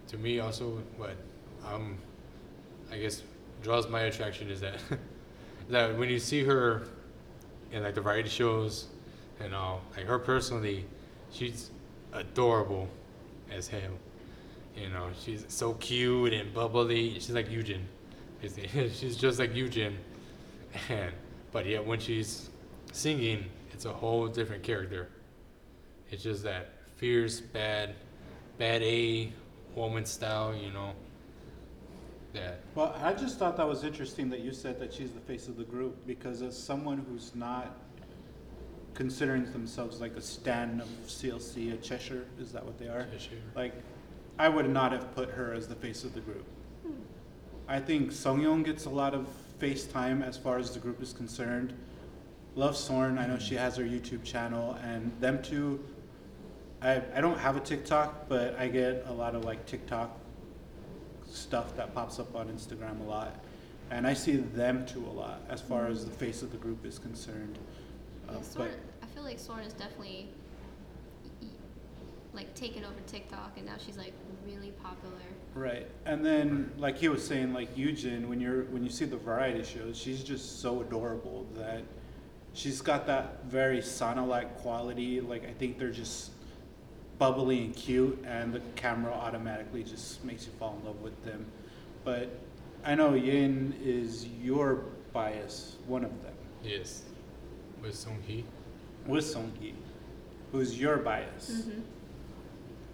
to 0.07 0.17
me, 0.17 0.39
also 0.39 0.81
what 0.97 1.15
um, 1.65 1.97
I 2.91 2.97
guess 2.97 3.21
draws 3.61 3.87
my 3.87 4.01
attraction 4.01 4.49
is 4.49 4.61
that 4.61 4.79
that 5.69 5.97
when 5.97 6.09
you 6.09 6.19
see 6.19 6.43
her 6.43 6.83
in 7.71 7.83
like 7.83 7.95
the 7.95 8.01
variety 8.01 8.29
shows 8.29 8.87
and 9.39 9.53
all, 9.53 9.81
like 9.95 10.05
her 10.05 10.19
personally, 10.19 10.85
she's 11.31 11.71
adorable 12.13 12.87
as 13.51 13.67
hell. 13.67 13.81
You 14.75 14.89
know, 14.89 15.09
she's 15.19 15.45
so 15.47 15.73
cute 15.75 16.33
and 16.33 16.53
bubbly. 16.53 17.13
She's 17.15 17.31
like 17.31 17.49
Yujin. 17.49 17.81
she's 18.41 19.15
just 19.15 19.39
like 19.39 19.53
Yujin. 19.53 19.93
And 20.89 21.11
but 21.51 21.65
yet 21.65 21.85
when 21.85 21.99
she's 21.99 22.49
singing, 22.91 23.45
it's 23.71 23.85
a 23.85 23.93
whole 23.93 24.27
different 24.27 24.63
character. 24.63 25.09
It's 26.11 26.23
just 26.23 26.43
that 26.43 26.71
fierce, 26.97 27.39
bad, 27.39 27.95
bad 28.57 28.81
A 28.83 29.31
woman 29.75 30.05
style. 30.05 30.53
You 30.53 30.71
know. 30.71 30.91
That 32.35 32.59
Well, 32.75 32.95
I 33.01 33.13
just 33.13 33.39
thought 33.39 33.57
that 33.57 33.67
was 33.67 33.83
interesting 33.83 34.29
that 34.29 34.41
you 34.41 34.51
said 34.51 34.79
that 34.79 34.93
she's 34.93 35.11
the 35.11 35.21
face 35.21 35.47
of 35.47 35.57
the 35.57 35.63
group 35.63 36.05
because 36.05 36.41
as 36.41 36.57
someone 36.57 37.05
who's 37.09 37.33
not 37.33 37.77
considering 38.93 39.51
themselves 39.51 40.01
like 40.01 40.15
a 40.15 40.21
stan 40.21 40.81
of 40.81 40.87
CLC, 41.07 41.73
a 41.73 41.77
Cheshire, 41.77 42.25
is 42.39 42.51
that 42.51 42.65
what 42.65 42.77
they 42.77 42.87
are? 42.87 43.07
Cheshire. 43.11 43.35
Like, 43.55 43.73
I 44.37 44.49
would 44.49 44.69
not 44.69 44.91
have 44.91 45.13
put 45.15 45.29
her 45.31 45.53
as 45.53 45.67
the 45.67 45.75
face 45.75 46.03
of 46.03 46.13
the 46.13 46.21
group. 46.21 46.45
Hmm. 46.85 46.93
I 47.67 47.79
think 47.79 48.11
Seungyeon 48.11 48.63
gets 48.63 48.85
a 48.85 48.89
lot 48.89 49.13
of 49.13 49.27
face 49.59 49.85
time 49.85 50.21
as 50.21 50.37
far 50.37 50.57
as 50.57 50.71
the 50.71 50.79
group 50.79 51.01
is 51.01 51.13
concerned. 51.13 51.73
Love 52.55 52.75
Sorn, 52.75 53.17
I 53.17 53.27
know 53.27 53.37
she 53.37 53.55
has 53.55 53.75
her 53.77 53.83
YouTube 53.83 54.23
channel, 54.23 54.77
and 54.83 55.11
them 55.19 55.41
two. 55.41 55.83
I 56.81 57.01
I 57.13 57.21
don't 57.21 57.37
have 57.37 57.57
a 57.57 57.59
TikTok, 57.59 58.29
but 58.29 58.57
I 58.57 58.67
get 58.67 59.05
a 59.07 59.13
lot 59.13 59.35
of 59.35 59.43
like 59.43 59.65
TikTok 59.65 60.17
stuff 61.35 61.75
that 61.77 61.93
pops 61.93 62.19
up 62.19 62.35
on 62.35 62.47
Instagram 62.47 63.01
a 63.01 63.03
lot, 63.03 63.43
and 63.91 64.07
I 64.07 64.13
see 64.13 64.37
them 64.37 64.85
too 64.85 65.05
a 65.05 65.13
lot 65.13 65.41
as 65.49 65.61
far 65.61 65.87
as 65.87 66.05
the 66.05 66.11
face 66.11 66.41
of 66.41 66.51
the 66.51 66.57
group 66.57 66.85
is 66.85 66.99
concerned. 66.99 67.57
Uh, 68.27 68.33
Yeah, 68.33 68.37
but 68.37 68.45
Sorn, 68.45 68.69
I 69.03 69.05
feel 69.07 69.23
like 69.23 69.39
Sorn 69.39 69.59
is 69.61 69.73
definitely 69.73 70.29
like 72.33 72.53
taken 72.53 72.83
over 72.83 72.99
TikTok, 73.07 73.53
and 73.57 73.65
now 73.65 73.75
she's 73.83 73.97
like 73.97 74.13
really 74.45 74.71
popular. 74.83 75.15
Right, 75.53 75.87
and 76.05 76.25
then 76.25 76.71
like 76.77 76.97
he 76.97 77.07
was 77.07 77.25
saying, 77.25 77.53
like 77.53 77.75
Yujin, 77.75 78.27
when 78.27 78.39
you're 78.41 78.63
when 78.65 78.83
you 78.83 78.89
see 78.89 79.05
the 79.05 79.17
variety 79.17 79.63
shows, 79.63 79.97
she's 79.97 80.23
just 80.23 80.61
so 80.61 80.81
adorable 80.81 81.45
that 81.55 81.83
she's 82.53 82.81
got 82.81 83.05
that 83.07 83.45
very 83.45 83.79
sauna-like 83.79 84.57
quality. 84.57 85.21
Like 85.21 85.47
I 85.47 85.53
think 85.53 85.77
they're 85.77 85.91
just 85.91 86.31
bubbly 87.17 87.65
and 87.65 87.75
cute, 87.75 88.23
and 88.27 88.53
the 88.53 88.61
camera 88.75 89.11
automatically 89.13 89.83
just 89.83 90.23
makes 90.23 90.45
you 90.45 90.51
fall 90.59 90.77
in 90.79 90.85
love 90.85 91.01
with 91.01 91.23
them. 91.25 91.45
But 92.03 92.29
I 92.83 92.95
know 92.95 93.11
Yeeun 93.11 93.73
is 93.83 94.27
your 94.41 94.83
bias, 95.13 95.77
one 95.87 96.03
of 96.03 96.11
them, 96.23 96.33
yes, 96.63 97.03
with 97.81 97.93
Seunghee. 97.95 98.43
with 99.05 99.23
Seunghee, 99.25 99.73
who's 100.51 100.79
your 100.79 100.97
bias, 100.97 101.49
Mm-hmm. 101.67 101.81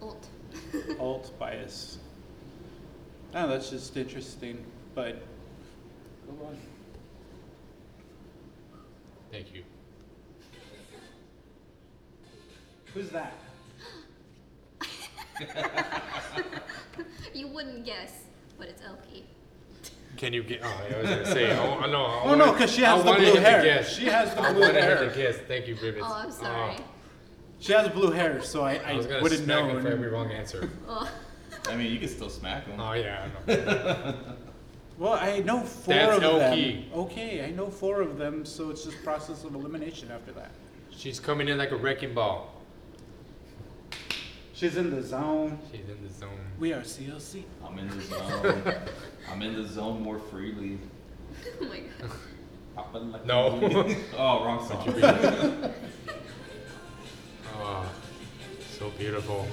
Ult. 0.04 0.28
alt 1.00 1.38
bias. 1.38 1.98
Oh, 3.34 3.48
that's 3.48 3.70
just 3.70 3.96
interesting, 3.96 4.64
but 4.94 5.22
go 6.26 6.46
on. 6.46 6.58
Thank 9.30 9.54
you. 9.54 9.62
Who's 12.92 13.08
that? 13.10 13.32
you 17.34 17.48
wouldn't 17.48 17.84
guess, 17.84 18.24
but 18.58 18.68
it's 18.68 18.82
Elkie. 18.82 19.22
Can 20.16 20.32
you 20.32 20.42
get? 20.42 20.60
Oh, 20.62 20.68
I 20.68 21.00
was 21.00 21.08
gonna 21.08 21.26
say. 21.26 21.50
I, 21.52 21.64
I 21.64 21.86
know. 21.90 22.04
I 22.04 22.22
Oh 22.24 22.34
no, 22.34 22.52
because 22.52 22.72
she 22.72 22.84
I 22.84 22.94
has 22.94 23.02
the 23.02 23.10
wanted 23.10 23.20
blue 23.22 23.30
him 23.30 23.36
to 23.36 23.40
hair. 23.42 23.62
guess. 23.62 23.96
She 23.96 24.04
has 24.06 24.34
the 24.34 24.42
I 24.42 24.52
blue 24.52 24.60
wanted 24.60 24.76
him 24.76 24.82
hair. 24.82 25.08
to 25.08 25.16
guess. 25.16 25.36
Thank 25.48 25.66
you, 25.66 25.76
Ribbits. 25.76 26.00
Oh, 26.02 26.14
I'm 26.14 26.26
oh. 26.26 26.30
sorry. 26.30 26.76
She 27.58 27.72
has 27.72 27.88
blue 27.88 28.10
hair, 28.10 28.42
so 28.42 28.62
I, 28.62 28.74
I 28.84 28.94
was 28.94 29.06
I 29.06 29.10
gonna 29.10 29.22
wouldn't 29.22 29.44
smack 29.44 29.64
know. 29.66 29.76
him 29.76 29.82
for 29.82 29.88
every 29.88 30.08
wrong 30.08 30.30
answer. 30.30 30.68
Oh, 30.88 31.10
I 31.68 31.76
mean, 31.76 31.92
you 31.92 31.98
can 31.98 32.08
still 32.08 32.28
smack 32.28 32.66
them. 32.66 32.78
oh 32.80 32.92
yeah, 32.92 33.28
I 33.46 33.54
know. 33.54 34.14
Well, 34.98 35.14
I 35.14 35.40
know 35.40 35.60
four 35.62 35.94
That's 35.94 36.16
of 36.16 36.20
them. 36.22 36.52
Elkie. 36.52 36.92
Okay, 36.92 37.44
I 37.44 37.50
know 37.50 37.70
four 37.70 38.02
of 38.02 38.18
them, 38.18 38.44
so 38.44 38.70
it's 38.70 38.84
just 38.84 39.02
process 39.02 39.42
of 39.42 39.54
elimination 39.54 40.10
after 40.12 40.32
that. 40.32 40.50
She's 40.90 41.18
coming 41.18 41.48
in 41.48 41.58
like 41.58 41.72
a 41.72 41.76
wrecking 41.76 42.14
ball. 42.14 42.61
She's 44.62 44.76
in 44.76 44.90
the 44.94 45.02
zone. 45.02 45.58
She's 45.72 45.80
in 45.88 46.06
the 46.06 46.12
zone. 46.12 46.38
We 46.60 46.72
are 46.72 46.82
CLC. 46.82 47.42
I'm 47.66 47.80
in 47.80 47.88
the 47.88 48.00
zone. 48.00 48.74
I'm 49.28 49.42
in 49.42 49.60
the 49.60 49.66
zone 49.66 50.00
more 50.00 50.20
freely. 50.20 50.78
oh 51.60 51.64
my 51.64 51.80
god. 52.00 53.10
Like 53.10 53.26
No. 53.26 53.58
oh, 54.16 54.44
wrong 54.44 54.64
song. 54.64 54.86
Oh, 57.58 57.92
so 58.78 58.90
beautiful. 58.90 59.48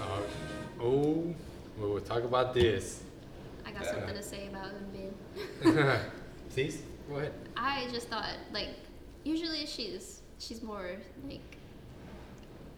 Uh, 0.00 0.82
oh, 0.82 1.34
we 1.78 1.86
will 1.86 2.00
talk 2.00 2.24
about 2.24 2.54
this. 2.54 3.04
I 3.64 3.70
got 3.70 3.86
something 3.86 4.14
to 4.16 4.22
say 4.24 4.48
about 4.48 4.72
Eunbin. 5.62 6.00
Please, 6.50 6.82
go 7.08 7.16
ahead. 7.16 7.32
I 7.56 7.88
just 7.92 8.08
thought 8.08 8.28
like 8.52 8.68
usually 9.24 9.66
she's 9.66 10.22
she's 10.38 10.62
more 10.62 10.92
like 11.28 11.40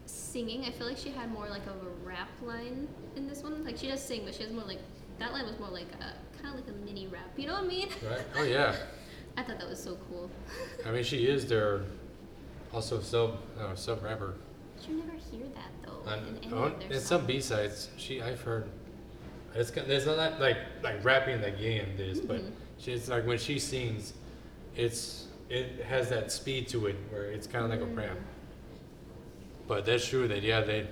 singing. 0.06 0.64
I 0.64 0.70
feel 0.70 0.86
like 0.86 0.96
she 0.98 1.10
had 1.10 1.30
more 1.30 1.48
like 1.48 1.66
of 1.66 1.76
a 1.82 1.90
rap 2.06 2.28
line 2.42 2.88
in 3.16 3.28
this 3.28 3.42
one. 3.42 3.64
Like 3.64 3.76
she 3.76 3.88
does 3.88 4.02
sing, 4.02 4.22
but 4.24 4.34
she 4.34 4.42
has 4.42 4.52
more 4.52 4.64
like 4.64 4.78
that 5.18 5.32
line 5.32 5.44
was 5.46 5.58
more 5.58 5.68
like 5.70 5.88
a 6.00 6.40
kind 6.42 6.54
of 6.58 6.64
like 6.66 6.68
a 6.74 6.84
mini 6.84 7.06
rap. 7.06 7.28
You 7.36 7.46
know 7.48 7.54
what 7.54 7.64
I 7.64 7.66
mean? 7.66 7.88
Right? 8.08 8.20
Oh 8.36 8.42
yeah. 8.44 8.74
I 9.36 9.42
thought 9.42 9.58
that 9.60 9.68
was 9.68 9.82
so 9.82 9.96
cool. 10.08 10.28
I 10.84 10.90
mean, 10.90 11.04
she 11.04 11.26
is 11.26 11.46
their 11.46 11.82
also 12.72 13.00
sub 13.00 13.38
uh, 13.58 13.74
sub 13.74 14.02
rapper. 14.02 14.34
You 14.88 14.96
never 14.96 15.12
hear 15.30 15.46
that 15.54 15.70
though 15.84 16.10
in 16.10 16.36
any 16.42 16.52
on, 16.52 16.72
of 16.72 16.80
their 16.80 16.92
in 16.92 17.00
some 17.00 17.26
B 17.26 17.40
sides, 17.40 17.90
she 17.96 18.20
I've 18.22 18.40
heard. 18.40 18.68
It's 19.54 19.70
there's 19.70 20.06
not 20.06 20.40
like 20.40 20.56
like 20.82 21.04
rapping 21.04 21.42
like 21.42 21.58
Yeeun 21.58 21.96
this, 21.96 22.20
but 22.20 22.40
Mhm. 22.40 22.52
she's 22.78 23.08
like 23.08 23.26
when 23.26 23.38
she 23.38 23.58
sings, 23.58 24.14
it's 24.80 25.26
it 25.50 25.84
has 25.84 26.08
that 26.08 26.32
speed 26.32 26.68
to 26.68 26.86
it 26.86 26.96
where 27.10 27.24
it's 27.24 27.46
kind 27.46 27.64
of 27.64 27.70
like 27.70 27.80
a 27.80 27.92
pram. 27.94 28.16
But 29.68 29.84
that's 29.84 30.06
true 30.06 30.26
that 30.28 30.42
yeah 30.42 30.60
they 30.62 30.86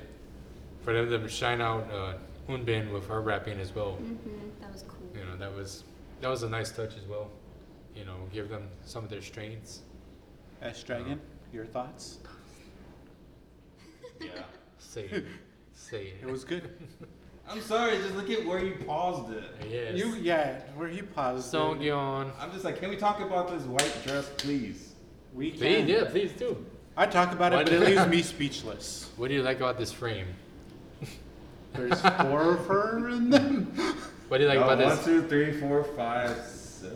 for 0.83 0.93
them 0.93 1.23
to 1.23 1.29
shine 1.29 1.61
out 1.61 1.91
uh, 1.91 2.15
Eunbin 2.49 2.93
with 2.93 3.09
her 3.09 3.21
rapping 3.21 3.59
as 3.59 3.75
well. 3.75 3.93
Mm-hmm. 4.01 4.61
That 4.61 4.73
was 4.73 4.85
cool. 4.87 5.09
You 5.15 5.25
know 5.25 5.37
that 5.39 5.55
was 5.55 5.85
that 6.21 6.29
was 6.29 6.43
a 6.43 6.49
nice 6.49 6.71
touch 6.71 6.97
as 6.97 7.07
well. 7.09 7.31
You 7.95 8.05
know, 8.05 8.17
give 8.33 8.49
them 8.49 8.69
some 8.85 9.05
of 9.05 9.11
their 9.11 9.23
strengths. 9.23 9.81
S 10.61 10.83
Dragon, 10.83 11.21
your 11.53 11.65
thoughts? 11.65 12.19
Yeah. 14.21 14.43
Say 14.79 15.05
it. 15.05 15.25
say 15.75 16.07
it. 16.09 16.17
It 16.23 16.31
was 16.31 16.45
good. 16.45 16.71
I'm 17.51 17.63
sorry, 17.63 17.97
just 17.99 18.15
look 18.15 18.29
at 18.31 18.45
where 18.45 18.63
you 18.63 18.75
paused 18.87 19.33
it. 19.33 19.45
yes. 19.71 19.97
You 19.97 20.15
yeah, 20.17 20.61
where 20.77 20.89
you 20.91 21.03
paused. 21.05 21.53
it. 21.53 21.57
Seungyeon. 21.57 22.31
I'm 22.39 22.53
just 22.53 22.65
like, 22.65 22.79
can 22.79 22.91
we 22.91 22.97
talk 22.97 23.21
about 23.21 23.49
this 23.49 23.63
white 23.63 23.95
dress, 24.07 24.31
please? 24.37 24.93
We 25.35 25.53
Please, 25.53 25.79
can. 25.79 25.89
yeah, 25.89 26.05
please 26.11 26.33
do. 26.33 26.65
I 26.97 27.07
talk 27.07 27.33
about 27.33 27.53
Why 27.53 27.61
it, 27.61 27.65
but 27.65 27.73
it 27.75 27.81
leaves 27.81 28.07
me 28.17 28.23
speechless. 28.23 29.11
What 29.17 29.29
do 29.29 29.35
you 29.35 29.43
like 29.43 29.59
about 29.59 29.79
this 29.79 29.93
frame? 29.93 30.27
There's 31.75 32.01
four 32.01 32.55
of 32.55 32.67
her 32.67 33.09
in 33.11 33.31
them. 33.31 33.67
What 34.29 34.39
do 34.39 34.45
you 34.45 34.49
like 34.49 34.59
Oh, 34.59 34.65
about 34.65 34.79
one, 34.79 34.97
this? 34.97 35.05
two, 35.05 35.23
three, 35.29 35.53
four, 35.61 35.85
five, 35.85 36.37
six. 36.45 36.93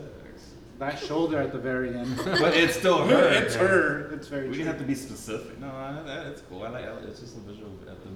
That 0.79 0.99
shoulder 0.99 1.39
at 1.41 1.53
the 1.53 1.59
very 1.59 1.95
end. 1.97 2.17
But 2.25 2.55
it's 2.57 2.75
still 2.75 3.07
her. 3.07 3.29
it's 3.29 3.55
her. 3.55 4.11
It's 4.13 4.27
very 4.29 4.49
We 4.49 4.57
true. 4.57 4.65
didn't 4.65 4.73
have 4.73 4.79
to 4.81 4.87
be 4.87 4.95
specific. 4.97 5.59
No, 5.61 5.69
I, 5.69 6.03
that, 6.05 6.27
it's 6.27 6.41
cool. 6.43 6.65
I 6.65 6.69
like. 6.71 6.85
I, 6.85 6.93
it's 7.07 7.21
just 7.21 7.37
a 7.37 7.41
visual, 7.41 7.71
at 7.89 8.03
the 8.03 8.11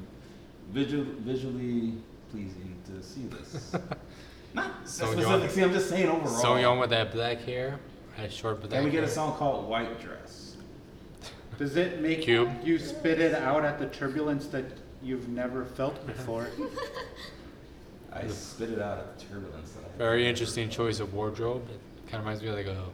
visual, 0.73 1.05
visually 1.21 1.93
pleasing 2.37 2.77
to 2.87 3.03
see 3.03 3.27
this. 3.27 3.75
Not 4.55 4.89
So 4.89 5.07
specific. 5.13 5.29
Young- 5.29 5.49
See, 5.49 5.63
I'm 5.63 5.73
just 5.73 5.89
saying 5.89 6.09
overall. 6.09 6.43
Seungyeon 6.43 6.81
with 6.81 6.91
that 6.91 7.13
black 7.13 7.39
hair, 7.41 7.79
that 8.17 8.33
short 8.33 8.61
black 8.61 8.73
Can 8.73 8.85
we 8.85 8.91
get 8.91 9.05
a 9.05 9.09
song 9.09 9.35
called 9.37 9.69
"White 9.69 10.01
Dress"? 10.01 10.57
Does 11.59 11.77
it 11.77 12.01
make 12.01 12.23
Cube. 12.23 12.51
you 12.65 12.79
spit 12.79 13.21
it 13.21 13.35
out 13.35 13.65
at 13.65 13.79
the 13.79 13.87
turbulence 13.87 14.47
that 14.49 14.65
you've 15.03 15.29
never 15.29 15.65
felt 15.65 15.95
uh-huh. 15.95 16.07
before? 16.07 16.49
I 18.13 18.27
spit 18.29 18.71
it 18.71 18.81
out 18.81 18.99
at 18.99 19.19
the 19.19 19.25
turbulence. 19.27 19.73
That 19.73 19.85
I 19.95 19.99
Very 19.99 20.27
interesting 20.27 20.71
choice 20.71 21.01
of 21.01 21.13
wardrobe. 21.13 21.69
It 21.69 22.11
kind 22.11 22.21
of 22.21 22.21
reminds 22.21 22.43
me 22.43 22.49
of 22.49 22.55
like 22.55 22.67
a, 22.67 22.85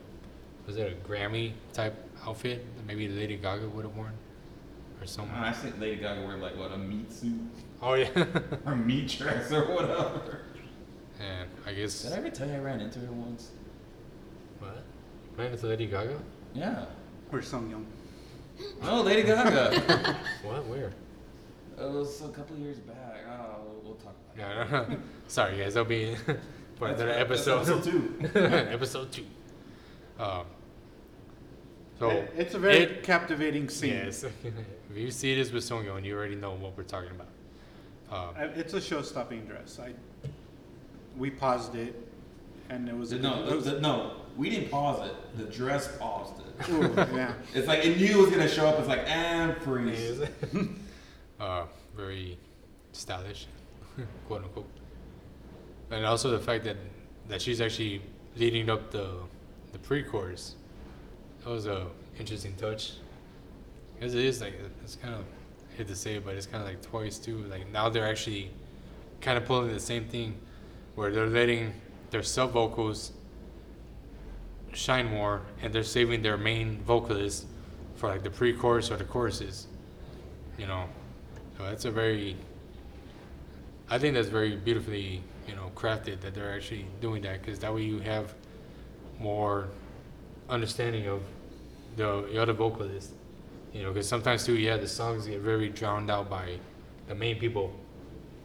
was 0.66 0.76
it 0.76 0.92
a 0.92 1.08
Grammy 1.08 1.52
type 1.72 1.94
outfit 2.26 2.64
that 2.76 2.86
maybe 2.86 3.08
Lady 3.08 3.36
Gaga 3.36 3.68
would 3.68 3.84
have 3.84 3.96
worn, 3.96 4.12
or 5.00 5.06
something. 5.06 5.34
I 5.36 5.52
think 5.52 5.80
Lady 5.80 6.00
Gaga 6.00 6.26
wear 6.26 6.36
like 6.38 6.56
what 6.56 6.72
a 6.72 6.78
meat 6.78 7.12
suit 7.12 7.40
Oh 7.82 7.94
yeah. 7.94 8.08
or 8.66 8.76
meat 8.76 9.08
dress 9.18 9.50
or 9.52 9.64
whatever. 9.74 10.42
and 11.20 11.48
I 11.66 11.72
guess. 11.72 12.02
Did 12.02 12.12
I 12.12 12.16
ever 12.16 12.30
tell 12.30 12.48
you 12.48 12.54
I 12.54 12.58
ran 12.58 12.80
into 12.80 13.00
her 13.00 13.12
once? 13.12 13.50
What? 14.60 14.82
Ran 15.36 15.52
into 15.52 15.66
Lady 15.66 15.86
Gaga? 15.86 16.18
Yeah. 16.54 16.84
Or 17.32 17.40
Seungyeon. 17.40 17.84
No, 18.82 19.02
Lady 19.02 19.22
Gaga. 19.24 20.16
What? 20.44 20.66
Where? 20.66 20.92
it 21.78 21.90
was 21.90 22.20
a 22.22 22.28
couple 22.28 22.56
years 22.58 22.78
back. 22.78 23.24
Oh, 23.28 23.62
we'll, 23.64 23.80
we'll 23.84 23.94
talk 23.94 24.14
about 24.36 24.50
it. 24.66 24.70
No, 24.70 24.78
no, 24.82 24.88
no. 24.94 24.98
Sorry 25.26 25.56
guys, 25.58 25.74
that'll 25.74 25.88
be 25.88 26.14
for 26.76 26.88
That's 26.88 27.00
another 27.00 27.06
right, 27.18 27.28
that's 27.28 27.46
episode. 27.48 27.60
episode 27.62 27.84
two. 27.84 28.30
episode 28.70 29.10
two. 29.12 29.24
Um. 30.20 30.44
So 31.98 32.10
It- 32.10 32.32
it's 32.36 32.54
a 32.54 32.58
very 32.58 32.76
it- 32.78 33.02
captivating 33.02 33.68
scene. 33.68 33.90
Yes. 33.94 34.22
if 34.24 34.34
you 34.96 35.10
see 35.10 35.34
this 35.34 35.50
with 35.50 35.64
Song 35.64 35.84
Seungyeon, 35.84 36.04
you 36.04 36.14
already 36.14 36.34
know 36.36 36.52
what 36.52 36.76
we're 36.76 36.82
talking 36.84 37.10
about. 37.10 37.28
Um, 38.12 38.28
I- 38.36 38.44
It's 38.44 38.74
a 38.74 38.80
show-stopping 38.80 39.46
dress. 39.46 39.78
I 39.80 39.92
we 41.16 41.30
paused 41.30 41.74
it, 41.74 41.94
and 42.70 42.88
it 42.88 42.96
was 42.96 43.12
a 43.12 43.18
No, 43.18 43.42
it 43.42 43.48
the, 43.50 43.56
was- 43.56 43.64
the, 43.66 43.80
no, 43.80 44.12
we 44.36 44.48
didn't 44.50 44.70
pause 44.70 45.06
it. 45.08 45.14
The 45.36 45.44
dress 45.44 45.94
paused 45.98 46.34
it. 46.40 46.68
Ooh, 46.70 46.94
yeah. 47.16 47.34
It's 47.54 47.66
like 47.68 47.84
it 47.84 47.98
knew 47.98 48.18
it 48.18 48.20
was 48.22 48.30
gonna 48.30 48.48
show 48.48 48.66
up. 48.68 48.78
It's 48.78 48.88
like 48.88 49.06
and 49.08 49.56
freeze. 49.62 50.20
uh, 51.40 51.64
very 51.96 52.38
stylish, 52.92 53.46
quote 54.26 54.42
unquote. 54.44 54.66
And 55.90 56.04
also 56.06 56.30
the 56.30 56.38
fact 56.38 56.64
that 56.64 56.76
that 57.28 57.40
she's 57.42 57.60
actually 57.60 58.02
leading 58.36 58.68
up 58.70 58.90
the 58.90 59.06
the 59.72 59.78
pre-chorus. 59.78 60.56
That 61.44 61.50
was 61.50 61.66
a 61.66 61.86
interesting 62.18 62.54
touch. 62.56 62.92
Because 63.94 64.14
it 64.14 64.24
is 64.24 64.40
like 64.40 64.54
it's 64.84 64.96
kind 64.96 65.14
of 65.14 65.20
I 65.20 65.24
hate 65.82 65.88
to 65.88 65.96
say 65.96 66.14
it, 66.14 66.24
but 66.24 66.34
it's 66.36 66.46
kind 66.46 66.62
of 66.62 66.68
like 66.68 66.80
twice 66.82 67.18
too. 67.18 67.38
Like 67.50 67.70
now 67.72 67.88
they're 67.88 68.06
actually 68.06 68.50
kind 69.20 69.36
of 69.36 69.44
pulling 69.44 69.72
the 69.72 69.80
same 69.80 70.04
thing, 70.04 70.34
where 70.94 71.10
they're 71.10 71.26
letting 71.26 71.74
their 72.10 72.22
sub 72.22 72.52
vocals 72.52 73.12
shine 74.72 75.06
more, 75.06 75.42
and 75.60 75.72
they're 75.72 75.82
saving 75.82 76.22
their 76.22 76.36
main 76.36 76.80
vocalist 76.82 77.46
for 77.96 78.08
like 78.08 78.22
the 78.22 78.30
pre-chorus 78.30 78.90
or 78.90 78.96
the 78.96 79.04
choruses. 79.04 79.66
You 80.56 80.66
know, 80.66 80.84
so 81.58 81.64
that's 81.64 81.84
a 81.84 81.90
very. 81.90 82.36
I 83.90 83.98
think 83.98 84.14
that's 84.14 84.28
very 84.28 84.56
beautifully, 84.56 85.22
you 85.48 85.54
know, 85.54 85.70
crafted 85.74 86.20
that 86.20 86.34
they're 86.34 86.54
actually 86.54 86.86
doing 87.00 87.22
that 87.22 87.42
because 87.42 87.58
that 87.58 87.74
way 87.74 87.82
you 87.82 87.98
have 88.00 88.34
more 89.18 89.68
understanding 90.48 91.08
of 91.08 91.22
the, 91.96 92.26
the 92.32 92.40
other 92.40 92.52
vocalist. 92.52 93.12
You 93.72 93.82
know, 93.82 93.92
because 93.92 94.08
sometimes 94.08 94.44
too, 94.44 94.56
yeah, 94.56 94.76
the 94.76 94.88
songs 94.88 95.26
get 95.26 95.40
very 95.40 95.68
drowned 95.68 96.10
out 96.10 96.28
by 96.28 96.58
the 97.08 97.14
main 97.14 97.38
people. 97.38 97.72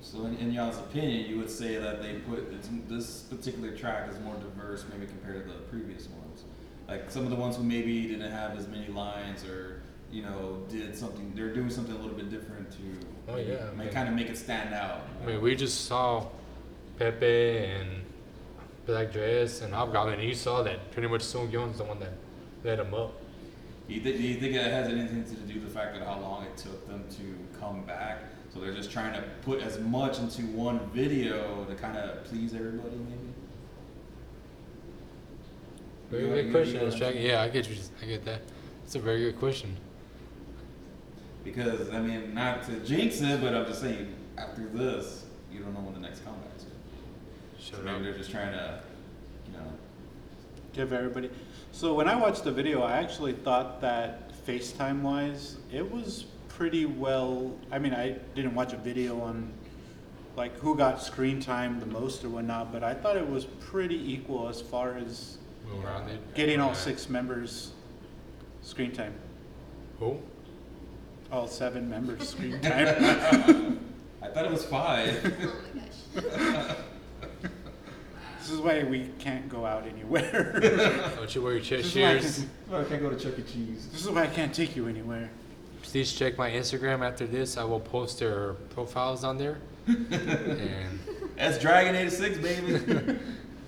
So 0.01 0.25
in, 0.25 0.37
in 0.37 0.53
y'all's 0.53 0.77
opinion, 0.77 1.29
you 1.29 1.37
would 1.37 1.49
say 1.49 1.77
that 1.77 2.01
they 2.01 2.13
put 2.19 2.47
it's, 2.53 2.69
this 2.87 3.21
particular 3.23 3.75
track 3.75 4.09
is 4.09 4.19
more 4.19 4.35
diverse, 4.35 4.85
maybe 4.91 5.05
compared 5.05 5.47
to 5.47 5.53
the 5.53 5.59
previous 5.59 6.07
ones. 6.07 6.43
Like 6.87 7.11
some 7.11 7.23
of 7.23 7.29
the 7.29 7.35
ones 7.35 7.57
who 7.57 7.63
maybe 7.63 8.03
didn't 8.07 8.31
have 8.31 8.57
as 8.57 8.67
many 8.67 8.87
lines, 8.87 9.43
or 9.43 9.81
you 10.11 10.21
know, 10.21 10.63
did 10.69 10.95
something. 10.95 11.33
They're 11.35 11.53
doing 11.53 11.69
something 11.69 11.93
a 11.93 11.97
little 11.97 12.15
bit 12.15 12.29
different 12.29 12.71
to. 12.71 12.77
Oh, 13.33 13.35
yeah, 13.37 13.65
I 13.69 13.75
mean- 13.75 13.89
kind 13.89 14.07
of 14.07 14.15
make 14.15 14.29
it 14.29 14.37
stand 14.37 14.73
out. 14.73 15.01
I 15.21 15.25
mean, 15.25 15.41
we 15.41 15.55
just 15.55 15.85
saw 15.85 16.27
Pepe 16.97 17.57
and 17.57 17.89
Black 18.85 19.11
Dress 19.11 19.61
and 19.61 19.73
Hobgoblin, 19.73 20.19
and 20.19 20.29
you 20.29 20.35
saw 20.35 20.63
that 20.63 20.91
pretty 20.91 21.09
much 21.09 21.21
Seungyeon's 21.21 21.79
the 21.79 21.83
one 21.83 21.99
that 21.99 22.13
led 22.63 22.79
them 22.79 22.93
up. 22.93 23.13
Do 23.87 23.93
you, 23.93 24.01
think, 24.01 24.17
do 24.17 24.23
you 24.23 24.35
think 24.35 24.53
it 24.53 24.63
has 24.65 24.87
anything 24.89 25.23
to 25.23 25.35
do 25.51 25.59
with 25.61 25.63
the 25.73 25.79
fact 25.79 25.93
that 25.93 26.05
how 26.05 26.19
long 26.19 26.43
it 26.43 26.57
took 26.57 26.85
them 26.87 27.05
to 27.09 27.57
come 27.59 27.83
back? 27.83 28.19
So 28.53 28.59
they're 28.59 28.73
just 28.73 28.91
trying 28.91 29.13
to 29.13 29.23
put 29.43 29.61
as 29.61 29.79
much 29.79 30.19
into 30.19 30.41
one 30.47 30.79
video 30.93 31.63
to 31.65 31.75
kind 31.75 31.97
of 31.97 32.23
please 32.25 32.53
everybody, 32.53 32.97
maybe. 32.97 33.33
Very 36.09 36.23
You- 36.23 36.43
good 36.43 36.51
question, 36.51 36.91
you- 36.91 36.97
Jack. 36.97 37.15
Yeah, 37.17 37.41
I 37.41 37.49
get 37.49 37.69
you. 37.69 37.75
I 38.01 38.05
get 38.05 38.25
that. 38.25 38.41
It's 38.83 38.95
a 38.95 38.99
very 38.99 39.19
good 39.19 39.39
question. 39.39 39.75
Because 41.45 41.89
I 41.91 41.99
mean, 42.01 42.33
not 42.33 42.65
to 42.65 42.79
jinx 42.81 43.21
it, 43.21 43.39
but 43.41 43.53
I'm 43.53 43.65
just 43.65 43.79
saying, 43.79 44.13
after 44.37 44.67
this, 44.67 45.25
you 45.51 45.59
don't 45.59 45.73
know 45.73 45.79
when 45.81 45.93
the 45.93 45.99
next 46.01 46.23
comeback 46.25 46.51
is. 46.57 46.65
So 47.63 47.77
maybe 47.83 47.95
up. 47.97 48.03
they're 48.03 48.17
just 48.17 48.31
trying 48.31 48.51
to, 48.51 48.79
you 49.47 49.53
know. 49.57 49.71
give 50.73 50.91
everybody. 50.91 51.29
So 51.77 51.93
when 51.93 52.07
I 52.07 52.15
watched 52.15 52.43
the 52.43 52.51
video, 52.51 52.81
I 52.81 52.93
actually 52.93 53.33
thought 53.33 53.81
that 53.81 54.31
FaceTime 54.47 55.03
wise, 55.03 55.57
it 55.71 55.91
was 55.91 56.25
pretty 56.49 56.87
well. 56.87 57.55
I 57.71 57.77
mean, 57.77 57.93
I 57.93 58.15
didn't 58.33 58.55
watch 58.55 58.73
a 58.73 58.77
video 58.77 59.21
on 59.21 59.53
like 60.35 60.57
who 60.57 60.75
got 60.75 60.99
screen 61.03 61.39
time 61.39 61.79
the 61.79 61.85
most 61.85 62.23
or 62.25 62.29
whatnot, 62.29 62.71
but 62.73 62.83
I 62.83 62.95
thought 62.95 63.15
it 63.15 63.29
was 63.29 63.45
pretty 63.45 64.11
equal 64.11 64.49
as 64.49 64.59
far 64.59 64.95
as 64.97 65.37
Move 65.67 65.85
around 65.85 66.09
it. 66.09 66.33
getting 66.33 66.59
all 66.59 66.73
six 66.73 67.09
members 67.09 67.73
screen 68.63 68.91
time, 68.91 69.13
Who? 69.99 70.19
all 71.31 71.47
seven 71.47 71.87
members 71.87 72.27
screen 72.27 72.59
time. 72.61 73.79
I 74.23 74.29
thought 74.29 74.45
it 74.45 74.51
was 74.51 74.65
five. 74.65 75.31
Oh 75.43 75.53
my 75.75 76.21
gosh. 76.53 76.75
this 78.47 78.55
is 78.55 78.61
why 78.61 78.81
we 78.83 79.09
can't 79.19 79.49
go 79.49 79.65
out 79.65 79.85
anywhere. 79.85 80.57
Don't 81.17 81.35
you 81.35 81.41
wear 81.41 81.53
your 81.53 81.61
chest 81.61 81.93
this, 81.93 82.37
is 82.39 82.45
why 82.69 82.77
I 82.77 82.83
can, 82.85 82.85
I 82.85 82.89
can't 82.89 83.01
go 83.01 83.09
to 83.09 83.17
Chuck 83.17 83.37
E. 83.37 83.41
Cheese. 83.41 83.89
this 83.91 84.05
is 84.05 84.09
why 84.09 84.23
I 84.23 84.27
can't 84.27 84.53
take 84.53 84.73
you 84.73 84.87
anywhere. 84.87 85.29
Please 85.81 86.13
check 86.13 86.37
my 86.37 86.49
Instagram 86.49 87.05
after 87.05 87.27
this. 87.27 87.57
I 87.57 87.65
will 87.65 87.81
post 87.81 88.19
their 88.19 88.53
profiles 88.69 89.25
on 89.25 89.37
there, 89.37 89.57
and 89.85 90.99
That's 91.35 91.59
Dragon 91.59 91.93
86, 91.93 92.37
baby. 92.37 93.19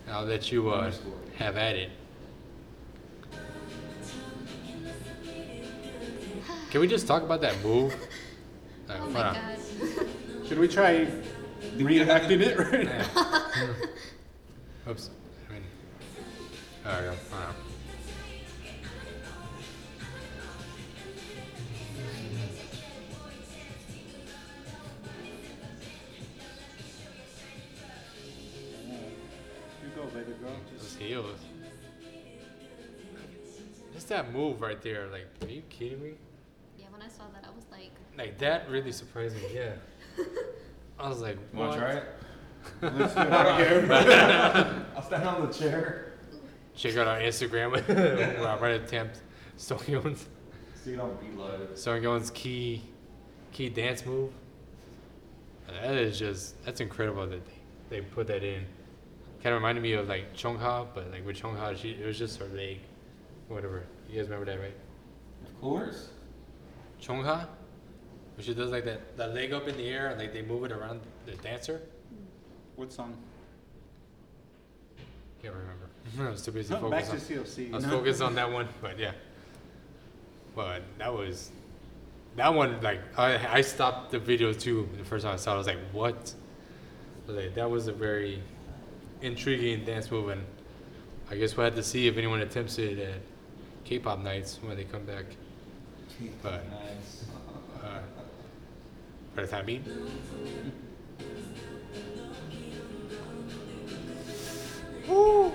I'll 0.10 0.24
let 0.24 0.50
you 0.50 0.70
uh, 0.70 0.94
have 1.38 1.58
at 1.58 1.76
it. 1.76 1.92
Can 6.72 6.80
we 6.80 6.88
just 6.88 7.06
talk 7.06 7.24
about 7.24 7.42
that 7.42 7.62
move? 7.64 7.94
Like, 8.88 8.98
Oh 8.98 9.02
hold 9.02 9.14
my 9.14 9.28
on. 9.28 9.34
god. 9.36 9.58
Should 10.48 10.60
we 10.60 10.70
try 10.70 11.04
Do 11.78 11.86
we 11.86 11.98
have 11.98 12.08
reenacting 12.08 12.42
it 12.42 12.58
right 12.58 12.86
Yeah. 12.86 13.74
Oops. 14.90 15.12
I 15.48 15.54
mean, 15.54 15.64
there 16.84 17.02
we 17.02 17.08
go. 17.10 17.16
Hold 17.32 17.44
on. 17.44 17.56
You 29.84 29.90
go, 29.96 30.06
baby 30.06 30.32
girl. 30.42 30.50
Those 30.72 30.82
Just 30.82 30.98
heels. 30.98 31.38
Just 33.94 34.10
that 34.10 34.34
move 34.34 34.60
right 34.60 34.82
there. 34.82 35.08
Like, 35.12 35.28
are 35.44 35.52
you 35.52 35.62
kidding 35.70 36.02
me? 36.02 36.14
Yeah, 36.80 36.86
when 36.90 37.04
I 37.04 37.10
saw 37.10 37.26
that, 37.36 37.46
I 37.46 37.56
was 37.56 37.66
like, 37.72 37.92
Like 38.18 38.40
that 38.40 38.68
really 38.72 38.92
surprised 38.92 39.36
me. 39.36 39.44
Yeah. 39.54 39.74
I 41.00 41.10
was 41.10 41.22
like, 41.22 41.38
You 41.54 41.60
want 41.60 41.74
to 41.74 41.78
try 41.80 41.92
it? 41.92 42.19
Let's 42.82 43.14
do 43.14 43.22
it 43.22 43.30
right 43.30 43.68
here. 43.68 44.86
I'll 44.96 45.04
stand 45.04 45.28
on 45.28 45.48
the 45.48 45.54
chair. 45.54 46.14
Check 46.76 46.96
out 46.98 47.08
our 47.08 47.20
Instagram. 47.20 48.40
Wow, 48.40 48.58
right 48.60 48.82
attempt. 48.82 49.22
Seungyeon's 49.58 50.28
See 50.84 50.94
it 50.94 51.00
on 51.00 51.18
Be 51.18 51.28
Live. 51.36 52.34
Key 52.34 52.82
key 53.52 53.70
dance 53.70 54.06
move. 54.06 54.32
That 55.68 55.96
is 55.96 56.18
just 56.18 56.64
that's 56.64 56.80
incredible 56.80 57.28
that 57.28 57.42
they, 57.90 57.98
they 57.98 58.02
put 58.02 58.28
that 58.28 58.44
in. 58.44 58.66
Kind 59.44 59.54
of 59.54 59.62
reminded 59.62 59.82
me 59.82 59.94
of 59.94 60.08
like 60.08 60.34
Chungha, 60.34 60.88
but 60.94 61.12
like 61.12 61.26
with 61.26 61.38
Chungha, 61.40 61.78
she 61.78 61.92
it 61.92 62.06
was 62.06 62.18
just 62.18 62.40
her 62.40 62.48
leg, 62.48 62.80
whatever. 63.50 63.84
You 64.10 64.18
guys 64.18 64.30
remember 64.30 64.46
that, 64.52 64.60
right? 64.60 64.76
Of 65.46 65.62
course. 65.62 66.10
Chungha, 67.02 67.48
where 68.36 68.44
she 68.44 68.54
does 68.54 68.72
like 68.72 68.86
that 68.86 69.18
that 69.18 69.34
leg 69.34 69.52
up 69.52 69.68
in 69.68 69.76
the 69.76 69.88
air 69.90 70.08
and 70.08 70.20
like 70.20 70.34
they 70.34 70.42
move 70.42 70.64
it 70.64 70.72
around 70.72 71.02
the 71.26 71.34
dancer. 71.34 71.82
What 72.80 72.94
song? 72.94 73.14
Can't 75.42 75.54
remember. 75.54 75.90
I 76.30 76.32
was 76.32 76.42
too 76.42 76.54
busy 76.54 76.74
Oh, 76.74 76.90
back 76.90 77.04
to 77.08 77.12
on. 77.12 77.18
CLC. 77.18 77.74
I 77.74 77.76
was 77.76 77.84
no? 77.86 77.92
focused 77.92 78.22
on 78.22 78.36
that 78.36 78.50
one, 78.50 78.70
but 78.82 78.98
yeah. 78.98 79.12
But 80.56 80.84
that 80.98 81.14
was 81.14 81.52
that 82.38 82.54
one. 82.54 82.82
Like 82.82 83.02
I, 83.18 83.58
I 83.58 83.62
stopped 83.62 84.12
the 84.12 84.20
video 84.20 84.54
too 84.54 84.88
the 84.98 85.04
first 85.04 85.26
time 85.26 85.34
I 85.34 85.36
saw. 85.36 85.52
it. 85.52 85.56
I 85.56 85.58
was 85.58 85.68
like, 85.68 85.80
what? 85.92 86.34
I 87.26 87.28
was 87.28 87.36
like, 87.36 87.54
that 87.56 87.70
was 87.70 87.88
a 87.88 87.92
very 87.92 88.42
intriguing 89.22 89.84
dance 89.84 90.10
move, 90.10 90.30
and 90.30 90.42
I 91.30 91.36
guess 91.36 91.58
we'll 91.58 91.66
have 91.66 91.76
to 91.76 91.84
see 91.84 92.08
if 92.08 92.16
anyone 92.16 92.40
attempts 92.40 92.78
it 92.78 92.98
at 92.98 93.20
K-pop 93.84 94.20
nights 94.20 94.58
when 94.62 94.78
they 94.78 94.86
come 94.86 95.04
back. 95.04 95.26
But 96.42 96.66
uh, 97.84 98.00
for 99.36 99.42
the 99.42 99.48
time 99.48 99.66
being. 99.66 99.84
Woo! 105.10 105.52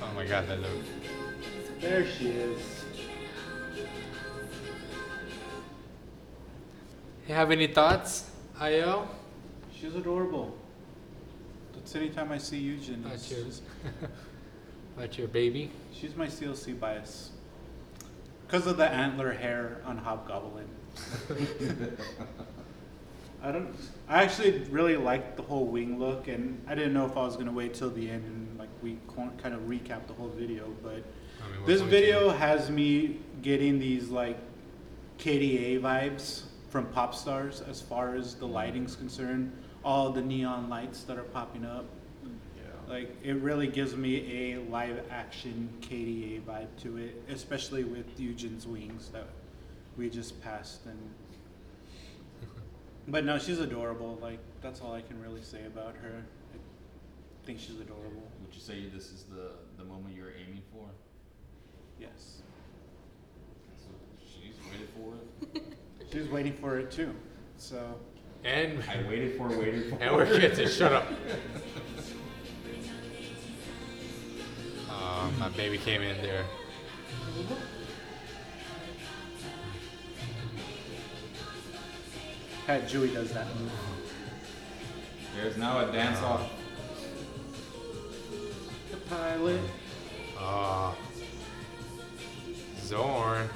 Oh 0.00 0.12
my 0.14 0.24
god, 0.24 0.46
that 0.48 0.60
look. 0.60 0.70
There 1.80 2.06
she 2.06 2.28
is. 2.28 2.60
You 7.26 7.34
have 7.34 7.50
any 7.50 7.66
thoughts, 7.66 8.30
Io? 8.60 9.06
She's 9.78 9.94
adorable. 9.94 10.56
That's 11.74 11.94
anytime 11.94 12.32
I 12.32 12.38
see 12.38 12.58
you, 12.58 12.78
About 13.00 13.14
it's 13.14 13.30
your, 13.30 13.44
just- 13.44 13.62
your 15.18 15.28
baby? 15.28 15.70
She's 15.92 16.16
my 16.16 16.26
CLC 16.26 16.78
bias. 16.78 17.30
Because 18.46 18.66
of 18.66 18.76
the 18.78 18.88
antler 18.88 19.32
hair 19.32 19.82
on 19.84 19.98
Hobgoblin. 19.98 20.68
I 23.42 23.52
don't. 23.52 23.74
I 24.08 24.22
actually 24.22 24.58
really 24.70 24.96
liked 24.96 25.36
the 25.36 25.42
whole 25.42 25.66
wing 25.66 25.98
look, 25.98 26.28
and 26.28 26.60
I 26.66 26.74
didn't 26.74 26.92
know 26.92 27.06
if 27.06 27.16
I 27.16 27.22
was 27.22 27.36
gonna 27.36 27.52
wait 27.52 27.74
till 27.74 27.90
the 27.90 28.10
end 28.10 28.24
and 28.24 28.58
like 28.58 28.68
we 28.82 28.98
kind 29.16 29.54
of 29.54 29.60
recap 29.62 30.06
the 30.06 30.14
whole 30.14 30.28
video. 30.28 30.72
But 30.82 31.04
I 31.44 31.56
mean, 31.56 31.66
this 31.66 31.80
video 31.80 32.30
has 32.30 32.70
me 32.70 33.20
getting 33.42 33.78
these 33.78 34.08
like 34.08 34.38
KDA 35.18 35.80
vibes 35.80 36.42
from 36.68 36.86
pop 36.86 37.14
stars 37.14 37.62
as 37.62 37.80
far 37.80 38.14
as 38.14 38.34
the 38.34 38.46
mm. 38.46 38.52
lighting's 38.52 38.96
concerned. 38.96 39.52
All 39.84 40.10
the 40.10 40.22
neon 40.22 40.68
lights 40.68 41.04
that 41.04 41.16
are 41.16 41.22
popping 41.22 41.64
up. 41.64 41.86
Yeah. 42.24 42.62
Like 42.88 43.16
it 43.22 43.34
really 43.34 43.68
gives 43.68 43.94
me 43.96 44.52
a 44.52 44.60
live 44.68 45.00
action 45.10 45.68
KDA 45.80 46.42
vibe 46.42 46.68
to 46.82 46.96
it, 46.96 47.22
especially 47.30 47.84
with 47.84 48.18
Yujin's 48.18 48.66
wings 48.66 49.10
that 49.10 49.28
we 49.96 50.10
just 50.10 50.40
passed 50.42 50.86
and 50.86 50.98
but 53.08 53.24
no, 53.24 53.38
she's 53.38 53.58
adorable. 53.58 54.18
Like 54.22 54.38
that's 54.62 54.80
all 54.80 54.92
I 54.94 55.00
can 55.02 55.20
really 55.20 55.42
say 55.42 55.64
about 55.66 55.94
her. 56.02 56.22
I 56.54 57.46
think 57.46 57.58
she's 57.58 57.80
adorable. 57.80 58.22
Would 58.44 58.54
you 58.54 58.60
say 58.60 58.86
this 58.94 59.10
is 59.10 59.24
the, 59.24 59.50
the 59.78 59.84
moment 59.84 60.14
you're 60.16 60.32
aiming 60.32 60.62
for? 60.72 60.84
Yes. 62.00 62.42
So 63.76 63.90
she's 64.20 64.54
waited 64.70 64.88
for 64.96 65.14
it. 65.56 65.62
She's 66.12 66.28
waiting 66.28 66.54
for 66.54 66.78
it 66.78 66.90
too. 66.90 67.14
So 67.58 68.00
And 68.42 68.82
I 68.88 69.06
waited 69.06 69.36
for, 69.36 69.48
waited 69.48 69.90
for. 69.90 69.96
and 70.02 70.16
we're 70.16 70.24
good 70.24 70.54
to 70.54 70.66
shut 70.66 70.90
up. 70.92 71.06
Oh, 74.88 75.30
my 75.38 75.50
baby 75.50 75.76
came 75.76 76.00
in 76.00 76.16
there. 76.22 76.44
Pat 82.68 82.86
Chewie 82.86 83.14
does 83.14 83.32
that 83.32 83.46
move. 83.56 83.72
There's 85.34 85.56
now 85.56 85.88
a 85.88 85.90
dance 85.90 86.18
off. 86.18 86.50
The 88.90 88.96
pilot. 89.08 89.60
Oh, 90.38 90.94
Sorn. 92.76 93.48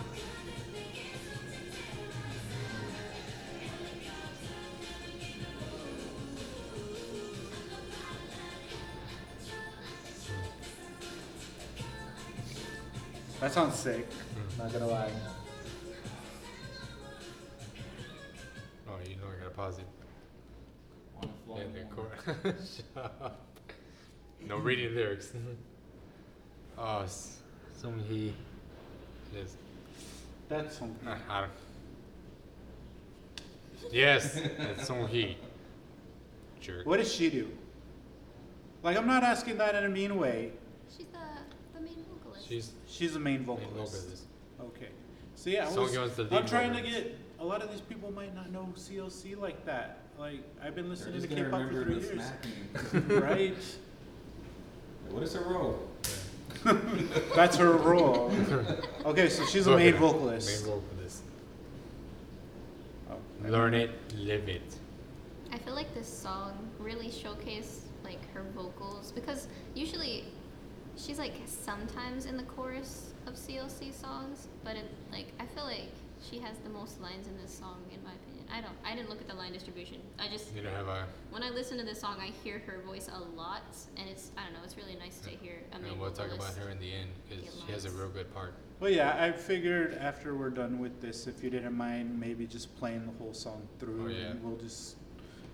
That 13.41 13.53
sounds 13.53 13.75
sick. 13.75 14.09
Not 14.57 14.73
gonna 14.73 14.87
lie. 14.87 15.11
No 24.47 24.57
reading 24.57 24.95
lyrics. 24.95 25.33
oh, 26.79 27.03
S- 27.03 27.39
Sung 27.77 28.01
Hee. 28.09 28.35
Yes. 29.33 29.57
That's 30.49 30.79
something. 30.79 31.09
I, 31.09 31.17
I 31.29 31.41
don't. 31.43 31.51
Yes, 33.93 34.35
that's 34.59 34.89
Seunghee. 34.89 35.37
Jerk. 36.61 36.87
What 36.87 36.99
does 36.99 37.13
she 37.13 37.31
do? 37.31 37.49
Like 38.83 38.97
I'm 38.97 39.07
not 39.07 39.23
asking 39.23 39.59
that 39.59 39.75
in 39.75 39.85
a 39.85 39.89
mean 39.89 40.19
way. 40.19 40.53
she's 40.89 41.07
the, 41.07 41.19
the 41.75 41.81
main 41.81 42.05
vocalist. 42.13 42.49
She's 42.49 42.73
She's 42.87 43.15
the 43.15 43.19
main 43.21 43.39
main 43.39 43.45
vocalist. 43.47 43.95
vocalist. 43.95 44.25
Okay. 44.61 44.89
See, 45.35 45.59
I 45.59 45.69
was. 45.69 45.97
I'm 46.19 46.29
lead 46.31 46.47
trying 46.47 46.75
to 46.75 46.83
get. 46.83 47.17
A 47.41 47.45
lot 47.45 47.63
of 47.63 47.71
these 47.71 47.81
people 47.81 48.13
might 48.13 48.35
not 48.35 48.53
know 48.53 48.69
CLC 48.77 49.39
like 49.39 49.65
that. 49.67 50.02
Like 50.23 50.45
I've 50.65 50.77
been 50.77 50.89
listening 50.89 51.15
just 51.15 51.29
to 51.29 51.35
gonna 51.35 51.47
K-pop 51.47 51.63
for 51.63 51.67
remember 51.67 52.01
three 52.01 52.17
the 52.95 52.95
years, 52.95 53.21
right? 53.25 53.57
What 55.11 55.25
is 55.25 55.35
her 55.35 55.43
role? 55.43 55.89
That's 57.35 57.57
her 57.57 57.73
role. 57.73 58.31
Okay, 59.05 59.29
so 59.29 59.45
she's 59.47 59.67
a 59.67 59.77
main 59.77 59.95
vocalist. 59.95 60.65
Main 60.65 60.75
vocalist. 60.75 61.23
Oh, 63.11 63.17
Learn 63.49 63.75
it, 63.75 63.91
live 64.15 64.49
it. 64.49 64.77
I 65.53 65.59
feel 65.59 65.75
like 65.75 65.93
this 65.93 66.07
song 66.07 66.53
really 66.79 67.09
showcased 67.09 67.81
like 68.05 68.21
her 68.33 68.45
vocals 68.55 69.11
because 69.11 69.49
usually 69.75 70.27
she's 70.97 71.19
like 71.19 71.35
sometimes 71.47 72.27
in 72.27 72.37
the 72.37 72.45
chorus 72.45 73.11
of 73.27 73.35
CLC 73.35 73.93
songs, 73.93 74.47
but 74.63 74.77
it 74.77 74.85
like 75.11 75.33
I 75.41 75.47
feel 75.47 75.65
like 75.65 75.91
she 76.31 76.39
has 76.39 76.59
the 76.59 76.71
most 76.71 77.01
lines 77.01 77.27
in 77.27 77.37
this 77.43 77.53
song 77.53 77.83
in 77.93 78.01
my 78.05 78.13
opinion. 78.13 78.32
I 78.53 78.61
don't 78.61 78.75
I 78.85 78.95
didn't 78.95 79.09
look 79.09 79.21
at 79.21 79.29
the 79.29 79.35
line 79.35 79.53
distribution. 79.53 79.97
I 80.19 80.29
just 80.29 80.55
You 80.55 80.63
don't 80.63 80.75
have 80.75 80.89
a. 80.89 81.07
when 81.31 81.43
I 81.43 81.51
listen 81.51 81.79
to 81.79 81.85
this 81.85 82.01
song 82.01 82.17
I 82.21 82.31
hear 82.45 82.61
her 82.67 82.81
voice 82.87 83.09
a 83.13 83.19
lot 83.37 83.63
and 83.97 84.09
it's 84.09 84.31
I 84.37 84.45
don't 84.45 84.53
know, 84.53 84.61
it's 84.65 84.77
really 84.77 84.97
nice 84.97 85.19
to 85.21 85.31
hear 85.31 85.63
a 85.75 85.79
main 85.79 85.93
And 85.93 86.01
we'll 86.01 86.11
talk 86.11 86.33
about 86.33 86.55
her 86.57 86.69
in 86.69 86.79
the 86.79 86.93
end 86.93 87.09
because 87.29 87.45
she 87.67 87.73
has 87.73 87.85
a 87.87 87.91
real 87.91 88.09
good 88.09 88.33
part. 88.35 88.55
Well, 88.81 88.91
yeah, 88.91 89.17
I 89.23 89.31
figured 89.33 89.97
after 90.01 90.35
we're 90.35 90.51
done 90.51 90.81
with 90.81 91.01
this, 91.01 91.29
if 91.29 91.43
you 91.45 91.51
didn't 91.51 91.77
mind, 91.77 92.19
maybe 92.19 92.47
just 92.47 92.77
playing 92.79 93.07
the 93.07 93.13
whole 93.23 93.33
song 93.33 93.63
through, 93.79 94.07
Oh, 94.07 94.09
yeah. 94.09 94.31
and 94.31 94.43
we'll 94.43 94.57
just 94.59 94.97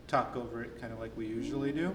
talk 0.07 0.35
over 0.35 0.63
it, 0.63 0.81
kind 0.81 0.95
of 0.95 0.99
like 0.99 1.15
we 1.15 1.27
usually 1.27 1.71
do. 1.71 1.95